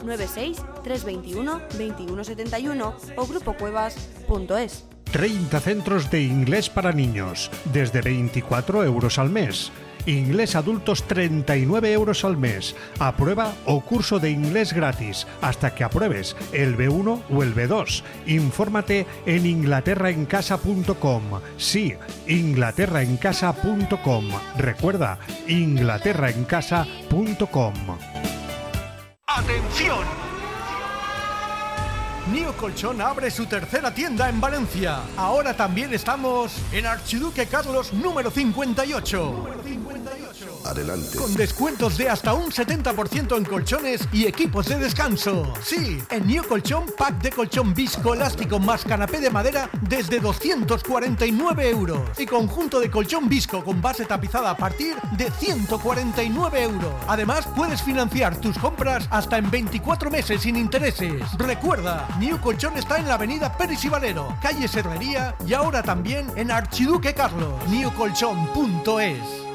96 0.05 0.59
321 0.83 1.61
2171 1.79 2.95
o 3.17 3.27
grupocuevas.es. 3.27 4.85
30 5.13 5.61
centros 5.61 6.11
de 6.11 6.23
inglés 6.23 6.71
para 6.71 6.93
niños, 6.93 7.51
desde 7.73 8.01
24 8.01 8.83
euros 8.83 9.19
al 9.19 9.29
mes. 9.29 9.71
Inglés 10.07 10.57
adultos 10.57 11.05
39 11.05 11.93
euros 11.93 12.25
al 12.25 12.37
mes. 12.37 12.75
Aprueba 12.99 13.55
o 13.67 13.81
curso 13.81 14.19
de 14.19 14.31
inglés 14.31 14.73
gratis 14.73 15.29
hasta 15.41 15.73
que 15.75 15.85
apruebes 15.85 16.37
el 16.53 16.77
B1 16.77 17.23
o 17.31 17.43
el 17.43 17.55
B2. 17.55 18.03
Infórmate 18.27 19.07
en 19.27 19.47
inglaterraencasa.com. 19.47 21.23
Sí, 21.57 21.95
inglaterraencasa.com. 22.27 24.29
Recuerda, 24.57 25.19
inglaterraencasa.com. 25.47 27.75
¡Atención! 29.27 30.32
Nio 32.31 32.53
Colchón 32.57 33.01
abre 33.01 33.33
su 33.33 33.47
tercera 33.47 33.93
tienda 33.93 34.29
en 34.29 34.41
Valencia. 34.41 35.01
Ahora 35.17 35.57
también 35.57 35.93
estamos 35.93 36.57
en 36.71 36.87
Archiduque 36.87 37.47
Carlos 37.47 37.93
número 37.93 38.31
58. 38.31 39.49
Adelante. 40.65 41.17
Con 41.19 41.35
descuentos 41.35 41.97
de 41.99 42.09
hasta 42.09 42.35
un 42.35 42.51
70% 42.51 43.37
en 43.37 43.45
colchones 43.45 44.09
y 44.13 44.27
equipos 44.27 44.67
de 44.67 44.79
descanso. 44.79 45.53
Sí, 45.63 45.99
en 46.11 46.27
Nio 46.27 46.47
Colchón, 46.47 46.87
pack 46.97 47.21
de 47.23 47.31
colchón 47.31 47.75
visco 47.75 48.15
elástico 48.15 48.59
más 48.59 48.85
canapé 48.85 49.21
de 49.21 49.31
madera 49.31 49.69
desde 49.81 50.21
249 50.21 51.71
euros. 51.71 52.01
Y 52.19 52.27
conjunto 52.27 52.81
de 52.81 52.91
colchón 52.91 53.29
visco 53.29 53.65
con 53.65 53.81
base 53.81 54.05
tapizada 54.05 54.51
a 54.51 54.57
partir 54.57 54.97
de 55.17 55.31
149 55.31 56.63
euros. 56.63 56.93
Además, 57.09 57.47
puedes 57.55 57.83
financiar 57.83 58.37
tus 58.37 58.59
compras 58.59 59.07
hasta 59.11 59.39
en 59.39 59.51
24 59.51 60.11
meses 60.11 60.43
sin 60.43 60.57
intereses. 60.57 61.23
Recuerda, 61.39 62.09
New 62.19 62.41
Colchón 62.41 62.77
está 62.79 62.99
en 62.99 63.09
la 63.09 63.15
avenida 63.15 63.57
Pérez 63.57 63.85
y 63.85 63.89
Valero, 63.89 64.37
calle 64.41 64.69
Serrería 64.69 65.35
y 65.47 65.53
ahora 65.55 65.83
también 65.83 66.31
en 66.37 66.51
Archiduque 66.51 67.15
Carlos. 67.15 67.55
newcolchón.es 67.69 69.52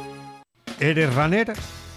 ¿Eres 0.79 1.13
runner? 1.15 1.53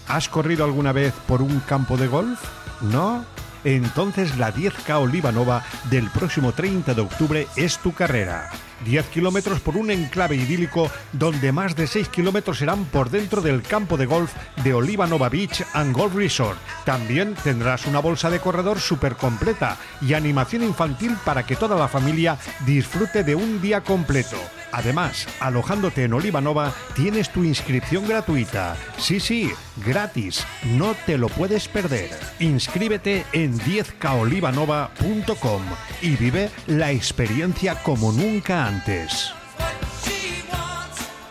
¿Has 0.07 0.27
corrido 0.27 0.65
alguna 0.65 0.91
vez 0.91 1.13
por 1.27 1.41
un 1.41 1.59
campo 1.61 1.97
de 1.97 2.07
golf? 2.07 2.39
¿No? 2.81 3.23
Entonces 3.63 4.37
la 4.37 4.51
10K 4.51 4.99
Olivanova 4.99 5.63
del 5.91 6.09
próximo 6.09 6.51
30 6.51 6.95
de 6.95 7.01
octubre 7.01 7.47
es 7.55 7.77
tu 7.77 7.93
carrera. 7.93 8.49
10 8.83 9.05
kilómetros 9.07 9.59
por 9.59 9.77
un 9.77 9.91
enclave 9.91 10.35
idílico 10.35 10.89
donde 11.13 11.51
más 11.51 11.75
de 11.75 11.85
6 11.85 12.09
kilómetros 12.09 12.57
serán 12.57 12.85
por 12.85 13.11
dentro 13.11 13.43
del 13.43 13.61
campo 13.61 13.97
de 13.97 14.07
golf 14.07 14.33
de 14.63 14.73
Olivanova 14.73 15.29
Beach 15.29 15.63
and 15.73 15.95
Golf 15.95 16.15
Resort. 16.15 16.57
También 16.83 17.35
tendrás 17.43 17.85
una 17.85 17.99
bolsa 17.99 18.31
de 18.31 18.39
corredor 18.39 18.79
súper 18.79 19.15
completa 19.15 19.77
y 20.01 20.15
animación 20.15 20.63
infantil 20.63 21.15
para 21.23 21.45
que 21.45 21.55
toda 21.55 21.77
la 21.77 21.87
familia 21.87 22.39
disfrute 22.65 23.23
de 23.23 23.35
un 23.35 23.61
día 23.61 23.81
completo. 23.81 24.37
Además, 24.71 25.27
alojándote 25.39 26.03
en 26.03 26.13
Olivanova 26.13 26.73
tienes 26.95 27.29
tu 27.29 27.43
inscripción 27.43 28.07
gratuita. 28.07 28.75
Sí, 28.97 29.19
sí, 29.19 29.51
gratis. 29.85 30.45
No 30.63 30.95
te 31.05 31.17
lo 31.17 31.29
puedes 31.29 31.67
perder. 31.67 32.09
Inscríbete 32.39 33.25
en 33.33 33.59
10kaolivanova.com 33.59 35.61
y 36.01 36.15
vive 36.15 36.49
la 36.67 36.91
experiencia 36.91 37.75
como 37.83 38.11
nunca 38.11 38.65
antes. 38.65 39.33